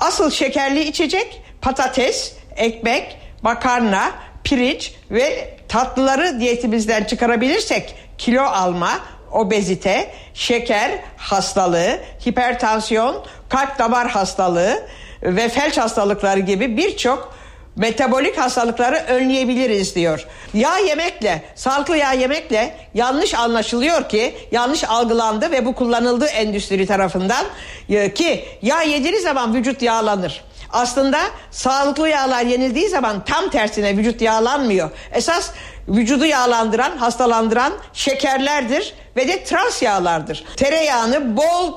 Asıl 0.00 0.30
şekerli 0.30 0.82
içecek 0.82 1.42
patates, 1.62 2.32
ekmek, 2.56 3.18
makarna, 3.42 4.12
pirinç 4.46 4.92
ve 5.10 5.56
tatlıları 5.68 6.40
diyetimizden 6.40 7.04
çıkarabilirsek 7.04 7.94
kilo 8.18 8.42
alma, 8.42 8.90
obezite, 9.32 10.10
şeker 10.34 10.90
hastalığı, 11.16 11.98
hipertansiyon, 12.26 13.24
kalp 13.48 13.78
damar 13.78 14.08
hastalığı 14.08 14.86
ve 15.22 15.48
felç 15.48 15.78
hastalıkları 15.78 16.40
gibi 16.40 16.76
birçok 16.76 17.36
metabolik 17.76 18.38
hastalıkları 18.38 18.96
önleyebiliriz 18.96 19.94
diyor. 19.94 20.26
Yağ 20.54 20.78
yemekle, 20.78 21.42
sağlıklı 21.54 21.96
yağ 21.96 22.12
yemekle 22.12 22.76
yanlış 22.94 23.34
anlaşılıyor 23.34 24.08
ki, 24.08 24.34
yanlış 24.52 24.84
algılandı 24.84 25.50
ve 25.50 25.66
bu 25.66 25.74
kullanıldı 25.74 26.26
endüstri 26.26 26.86
tarafından 26.86 27.46
e, 27.88 28.14
ki 28.14 28.44
yağ 28.62 28.82
yediğiniz 28.82 29.22
zaman 29.22 29.54
vücut 29.54 29.82
yağlanır. 29.82 30.44
Aslında 30.70 31.20
sağlıklı 31.50 32.08
yağlar 32.08 32.42
yenildiği 32.42 32.88
zaman 32.88 33.24
tam 33.24 33.50
tersine 33.50 33.96
vücut 33.96 34.20
yağlanmıyor. 34.20 34.90
Esas 35.12 35.50
vücudu 35.88 36.24
yağlandıran, 36.24 36.96
hastalandıran 36.96 37.72
şekerlerdir 37.92 38.94
ve 39.16 39.28
de 39.28 39.44
trans 39.44 39.82
yağlardır. 39.82 40.44
Tereyağını 40.56 41.36
bol 41.36 41.72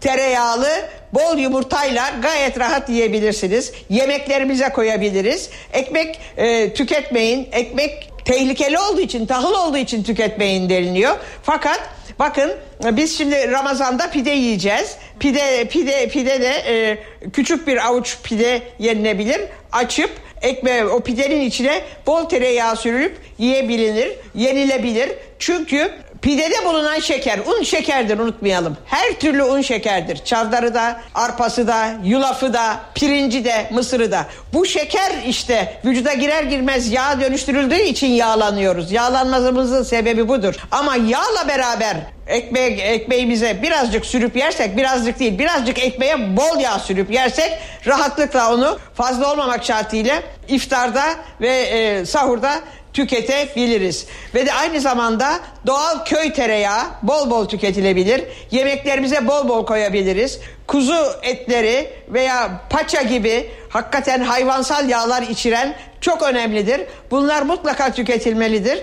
tereyağlı 0.00 0.68
bol 1.12 1.38
yumurtayla 1.38 2.10
gayet 2.22 2.60
rahat 2.60 2.88
yiyebilirsiniz. 2.88 3.72
Yemeklerimize 3.88 4.68
koyabiliriz. 4.68 5.50
Ekmek 5.72 6.20
e, 6.36 6.74
tüketmeyin. 6.74 7.48
Ekmek 7.52 8.11
tehlikeli 8.24 8.78
olduğu 8.78 9.00
için, 9.00 9.26
tahıl 9.26 9.54
olduğu 9.54 9.76
için 9.76 10.02
tüketmeyin 10.02 10.68
deniliyor. 10.68 11.16
Fakat 11.42 11.80
bakın 12.18 12.52
biz 12.92 13.18
şimdi 13.18 13.50
Ramazan'da 13.50 14.10
pide 14.10 14.30
yiyeceğiz. 14.30 14.96
Pide 15.20 15.68
pide 15.68 16.08
pide 16.08 16.40
de 16.40 16.50
e, 16.66 16.98
küçük 17.32 17.66
bir 17.66 17.86
avuç 17.86 18.18
pide 18.22 18.62
yenilebilir. 18.78 19.40
Açıp 19.72 20.10
ekmeği 20.42 20.84
o 20.84 21.00
pidenin 21.00 21.40
içine 21.40 21.80
bol 22.06 22.24
tereyağı 22.24 22.76
sürülüp 22.76 23.16
yiyebilir, 23.38 24.12
yenilebilir. 24.34 25.10
Çünkü 25.38 25.92
Pidede 26.22 26.64
bulunan 26.64 26.98
şeker, 26.98 27.38
un 27.38 27.62
şekerdir 27.62 28.18
unutmayalım. 28.18 28.76
Her 28.86 29.12
türlü 29.12 29.42
un 29.42 29.60
şekerdir. 29.60 30.24
Çavdarı 30.24 30.74
da, 30.74 31.00
arpası 31.14 31.66
da, 31.66 31.94
yulafı 32.04 32.52
da, 32.52 32.80
pirinci 32.94 33.44
de, 33.44 33.66
mısırı 33.70 34.12
da. 34.12 34.26
Bu 34.52 34.66
şeker 34.66 35.12
işte 35.26 35.80
vücuda 35.84 36.14
girer 36.14 36.42
girmez 36.42 36.92
yağ 36.92 37.20
dönüştürüldüğü 37.20 37.80
için 37.80 38.06
yağlanıyoruz. 38.06 38.92
Yağlanmamızın 38.92 39.82
sebebi 39.82 40.28
budur. 40.28 40.54
Ama 40.70 40.96
yağla 40.96 41.48
beraber 41.48 41.96
ekmek 42.26 42.80
ekmeğimize 42.80 43.62
birazcık 43.62 44.06
sürüp 44.06 44.36
yersek, 44.36 44.76
birazcık 44.76 45.18
değil, 45.18 45.38
birazcık 45.38 45.78
ekmeğe 45.78 46.36
bol 46.36 46.60
yağ 46.60 46.78
sürüp 46.78 47.10
yersek 47.10 47.58
rahatlıkla 47.86 48.54
onu 48.54 48.78
fazla 48.94 49.32
olmamak 49.32 49.64
şartıyla 49.64 50.22
iftarda 50.48 51.04
ve 51.40 51.50
e, 51.50 52.06
sahurda 52.06 52.52
tüketebiliriz. 52.92 54.06
Ve 54.34 54.46
de 54.46 54.52
aynı 54.52 54.80
zamanda 54.80 55.40
doğal 55.66 56.04
köy 56.04 56.32
tereyağı 56.32 56.84
bol 57.02 57.30
bol 57.30 57.48
tüketilebilir. 57.48 58.24
Yemeklerimize 58.50 59.26
bol 59.26 59.48
bol 59.48 59.66
koyabiliriz. 59.66 60.40
Kuzu 60.66 61.04
etleri 61.22 61.90
veya 62.08 62.60
paça 62.70 63.02
gibi 63.02 63.50
hakikaten 63.68 64.20
hayvansal 64.20 64.88
yağlar 64.88 65.22
içeren 65.22 65.74
çok 66.00 66.22
önemlidir. 66.22 66.80
Bunlar 67.10 67.42
mutlaka 67.42 67.92
tüketilmelidir. 67.92 68.82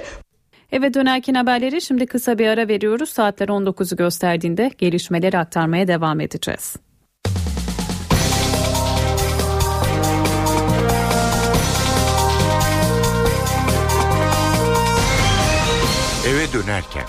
Eve 0.71 0.93
dönerken 0.93 1.33
haberleri 1.33 1.81
şimdi 1.81 2.05
kısa 2.05 2.37
bir 2.37 2.47
ara 2.47 2.67
veriyoruz. 2.67 3.09
Saatler 3.09 3.47
19'u 3.47 3.97
gösterdiğinde 3.97 4.71
gelişmeleri 4.77 5.37
aktarmaya 5.37 5.87
devam 5.87 6.19
edeceğiz. 6.19 6.75
Eve 16.29 16.53
dönerken. 16.53 17.03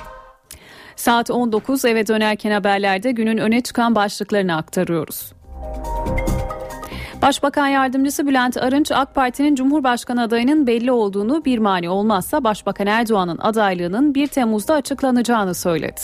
Saat 0.96 1.30
19 1.30 1.84
eve 1.84 2.06
dönerken 2.06 2.50
haberlerde 2.50 3.12
günün 3.12 3.38
öne 3.38 3.60
çıkan 3.60 3.94
başlıklarını 3.94 4.56
aktarıyoruz. 4.56 5.32
Başbakan 7.22 7.66
Yardımcısı 7.66 8.26
Bülent 8.26 8.56
Arınç 8.56 8.92
AK 8.92 9.14
Parti'nin 9.14 9.54
Cumhurbaşkanı 9.54 10.22
adayının 10.22 10.66
belli 10.66 10.92
olduğunu 10.92 11.44
bir 11.44 11.58
mani 11.58 11.90
olmazsa 11.90 12.44
Başbakan 12.44 12.86
Erdoğan'ın 12.86 13.38
adaylığının 13.38 14.14
1 14.14 14.26
Temmuz'da 14.26 14.74
açıklanacağını 14.74 15.54
söyledi. 15.54 16.00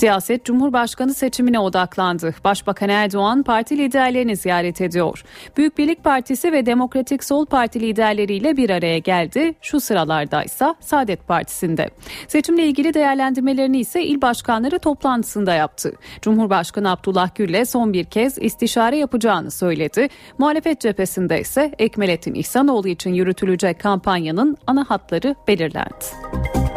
Siyaset 0.00 0.44
Cumhurbaşkanı 0.44 1.14
seçimine 1.14 1.58
odaklandı. 1.58 2.34
Başbakan 2.44 2.88
Erdoğan 2.88 3.42
parti 3.42 3.78
liderlerini 3.78 4.36
ziyaret 4.36 4.80
ediyor. 4.80 5.24
Büyük 5.56 5.78
Birlik 5.78 6.04
Partisi 6.04 6.52
ve 6.52 6.66
Demokratik 6.66 7.24
Sol 7.24 7.46
Parti 7.46 7.80
liderleriyle 7.80 8.56
bir 8.56 8.70
araya 8.70 8.98
geldi. 8.98 9.54
Şu 9.60 9.80
sıralarda 9.80 10.42
ise 10.42 10.74
Saadet 10.80 11.28
Partisi'nde. 11.28 11.90
Seçimle 12.28 12.66
ilgili 12.66 12.94
değerlendirmelerini 12.94 13.78
ise 13.78 14.04
il 14.04 14.20
başkanları 14.22 14.78
toplantısında 14.78 15.54
yaptı. 15.54 15.92
Cumhurbaşkanı 16.22 16.90
Abdullah 16.90 17.34
Gül'le 17.34 17.64
son 17.64 17.92
bir 17.92 18.04
kez 18.04 18.38
istişare 18.38 18.96
yapacağını 18.96 19.50
söyledi. 19.50 20.08
Muhalefet 20.38 20.80
cephesinde 20.80 21.40
ise 21.40 21.72
Ekmelettin 21.78 22.34
İhsanoğlu 22.34 22.88
için 22.88 23.14
yürütülecek 23.14 23.80
kampanyanın 23.80 24.56
ana 24.66 24.84
hatları 24.90 25.34
belirlendi. 25.48 26.69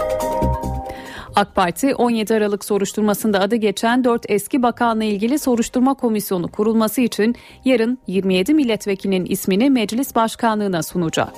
AK 1.36 1.56
Parti 1.56 1.96
17 1.96 2.34
Aralık 2.34 2.66
soruşturmasında 2.66 3.40
adı 3.40 3.56
geçen 3.56 4.04
4 4.04 4.26
eski 4.30 4.64
bakanla 4.64 5.04
ilgili 5.04 5.40
soruşturma 5.40 5.94
komisyonu 5.94 6.48
kurulması 6.48 7.02
için 7.02 7.36
yarın 7.66 7.98
27 8.08 8.54
milletvekilinin 8.54 9.26
ismini 9.26 9.70
meclis 9.70 10.16
başkanlığına 10.16 10.84
sunacak. 10.84 11.34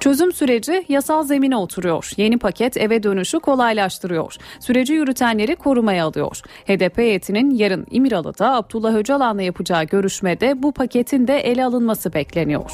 Çözüm 0.00 0.32
süreci 0.32 0.84
yasal 0.88 1.22
zemine 1.22 1.56
oturuyor. 1.56 2.10
Yeni 2.16 2.38
paket 2.38 2.76
eve 2.76 3.02
dönüşü 3.02 3.40
kolaylaştırıyor. 3.40 4.36
Süreci 4.60 4.92
yürütenleri 4.92 5.56
korumaya 5.56 6.06
alıyor. 6.06 6.40
HDP 6.66 6.98
heyetinin 6.98 7.50
yarın 7.50 7.86
İmralı'da 7.90 8.54
Abdullah 8.54 8.94
Öcalan'la 8.94 9.42
yapacağı 9.42 9.84
görüşmede 9.84 10.62
bu 10.62 10.72
paketin 10.72 11.26
de 11.26 11.38
ele 11.38 11.64
alınması 11.64 12.14
bekleniyor. 12.14 12.70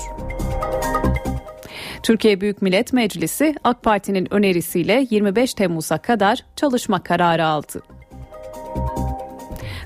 Türkiye 2.03 2.41
Büyük 2.41 2.63
Millet 2.63 2.93
Meclisi 2.93 3.55
AK 3.65 3.83
Parti'nin 3.83 4.35
önerisiyle 4.35 5.07
25 5.11 5.55
Temmuz'a 5.55 5.99
kadar 5.99 6.45
çalışma 6.57 7.03
kararı 7.03 7.47
aldı. 7.47 7.83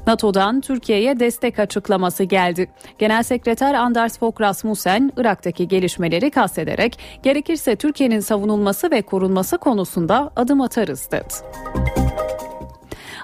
NATO'dan 0.06 0.60
Türkiye'ye 0.60 1.20
destek 1.20 1.58
açıklaması 1.58 2.24
geldi. 2.24 2.70
Genel 2.98 3.22
Sekreter 3.22 3.74
Anders 3.74 4.18
Fogh 4.18 4.40
Rasmussen 4.40 5.12
Irak'taki 5.16 5.68
gelişmeleri 5.68 6.30
kastederek 6.30 6.98
gerekirse 7.22 7.76
Türkiye'nin 7.76 8.20
savunulması 8.20 8.90
ve 8.90 9.02
korunması 9.02 9.58
konusunda 9.58 10.30
adım 10.36 10.60
atarız 10.60 11.08
dedi. 11.12 11.34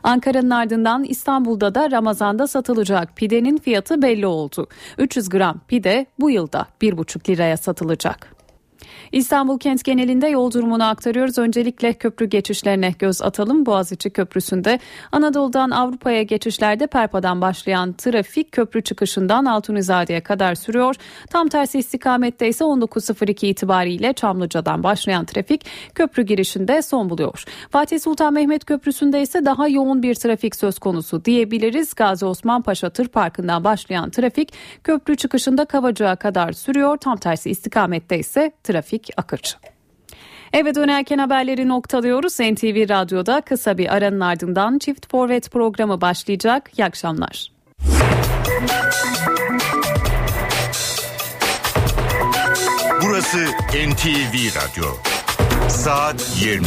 Ankara'nın 0.02 0.50
ardından 0.50 1.04
İstanbul'da 1.04 1.74
da 1.74 1.90
Ramazan'da 1.90 2.46
satılacak 2.46 3.16
pidenin 3.16 3.56
fiyatı 3.56 4.02
belli 4.02 4.26
oldu. 4.26 4.66
300 4.98 5.28
gram 5.28 5.60
pide 5.68 6.06
bu 6.20 6.30
yılda 6.30 6.66
1,5 6.82 7.28
liraya 7.28 7.56
satılacak. 7.56 8.37
İstanbul 9.12 9.58
kent 9.58 9.84
genelinde 9.84 10.28
yol 10.28 10.50
durumunu 10.50 10.84
aktarıyoruz. 10.84 11.38
Öncelikle 11.38 11.92
köprü 11.92 12.26
geçişlerine 12.26 12.94
göz 12.98 13.22
atalım. 13.22 13.66
Boğaziçi 13.66 14.10
Köprüsü'nde 14.10 14.78
Anadolu'dan 15.12 15.70
Avrupa'ya 15.70 16.22
geçişlerde 16.22 16.86
Perpa'dan 16.86 17.40
başlayan 17.40 17.92
trafik 17.92 18.52
köprü 18.52 18.82
çıkışından 18.82 19.44
Altunizade'ye 19.44 20.20
kadar 20.20 20.54
sürüyor. 20.54 20.94
Tam 21.30 21.48
tersi 21.48 21.78
istikamette 21.78 22.48
ise 22.48 22.64
19.02 22.64 23.46
itibariyle 23.46 24.12
Çamlıca'dan 24.12 24.82
başlayan 24.82 25.24
trafik 25.24 25.64
köprü 25.94 26.22
girişinde 26.22 26.82
son 26.82 27.10
buluyor. 27.10 27.44
Fatih 27.70 28.00
Sultan 28.00 28.32
Mehmet 28.32 28.64
Köprüsü'nde 28.64 29.22
ise 29.22 29.44
daha 29.44 29.68
yoğun 29.68 30.02
bir 30.02 30.14
trafik 30.14 30.56
söz 30.56 30.78
konusu 30.78 31.24
diyebiliriz. 31.24 31.94
Gazi 31.94 32.24
Osman 32.24 32.62
Paşa 32.62 32.90
Tır 32.90 33.08
Parkı'ndan 33.08 33.64
başlayan 33.64 34.10
trafik 34.10 34.52
köprü 34.84 35.16
çıkışında 35.16 35.64
Kavacık'a 35.64 36.16
kadar 36.16 36.52
sürüyor. 36.52 36.96
Tam 36.96 37.16
tersi 37.16 37.50
istikamette 37.50 38.18
ise 38.18 38.52
trafik 38.64 38.97
akıcı. 39.16 39.56
Eve 40.52 40.74
dönerken 40.74 41.18
haberleri 41.18 41.68
noktalıyoruz. 41.68 42.40
NTV 42.40 42.88
Radyo'da 42.88 43.40
kısa 43.40 43.78
bir 43.78 43.94
aranın 43.94 44.20
ardından 44.20 44.78
Çift 44.78 45.10
Forvet 45.10 45.50
programı 45.50 46.00
başlayacak. 46.00 46.70
İyi 46.78 46.84
akşamlar. 46.84 47.52
Burası 53.02 53.38
NTV 53.72 54.34
Radyo. 54.56 54.86
Saat 55.68 56.36
20. 56.40 56.66